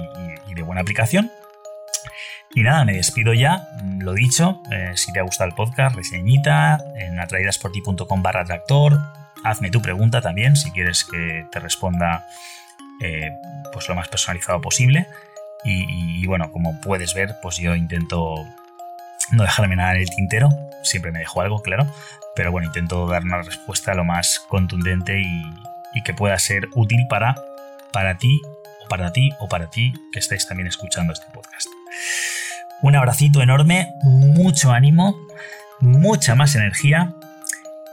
de 0.55 0.61
buena 0.61 0.81
aplicación. 0.81 1.29
Y 2.53 2.63
nada, 2.63 2.85
me 2.85 2.93
despido 2.93 3.33
ya. 3.33 3.67
Lo 3.99 4.13
dicho, 4.13 4.61
eh, 4.71 4.91
si 4.95 5.11
te 5.11 5.19
ha 5.19 5.23
gustado 5.23 5.49
el 5.49 5.55
podcast, 5.55 5.97
reseñita 5.97 6.77
en 6.95 7.19
atraídasporti.com 7.19 8.23
barra 8.23 8.45
tractor. 8.45 9.24
Hazme 9.45 9.71
tu 9.71 9.81
pregunta 9.81 10.21
también 10.21 10.55
si 10.55 10.71
quieres 10.71 11.05
que 11.05 11.45
te 11.51 11.59
responda 11.59 12.25
eh, 13.01 13.31
pues 13.71 13.87
lo 13.87 13.95
más 13.95 14.09
personalizado 14.09 14.59
posible. 14.59 15.07
y 15.63 16.25
bueno, 16.27 16.51
como 16.51 16.79
puedes 16.81 17.13
ver, 17.15 17.35
pues 17.41 17.57
yo 17.57 17.75
intento 17.75 18.45
no 19.31 19.43
dejarme 19.43 19.75
nada 19.75 19.95
en 19.95 20.01
el 20.01 20.09
tintero, 20.09 20.49
siempre 20.83 21.11
me 21.11 21.19
dejo 21.19 21.41
algo, 21.41 21.61
claro, 21.61 21.87
pero 22.35 22.51
bueno, 22.51 22.67
intento 22.67 23.07
dar 23.07 23.23
una 23.23 23.41
respuesta 23.41 23.93
lo 23.93 24.03
más 24.03 24.39
contundente 24.47 25.21
y, 25.21 25.43
que 26.03 26.13
pueda 26.13 26.37
ser 26.37 26.67
útil 26.75 27.07
para, 27.09 27.35
para 27.93 28.17
ti, 28.17 28.41
o 28.83 28.87
para 28.89 29.13
ti, 29.13 29.31
o 29.39 29.47
para 29.47 29.69
ti 29.69 29.93
que 30.11 30.19
estáis 30.19 30.45
también 30.45 30.67
escuchando 30.67 31.13
este 31.13 31.25
podcast. 31.33 31.67
Un 32.81 32.97
abracito 32.97 33.41
enorme, 33.41 33.93
mucho 34.03 34.73
ánimo, 34.73 35.15
mucha 35.79 36.35
más 36.35 36.53
energía 36.55 37.15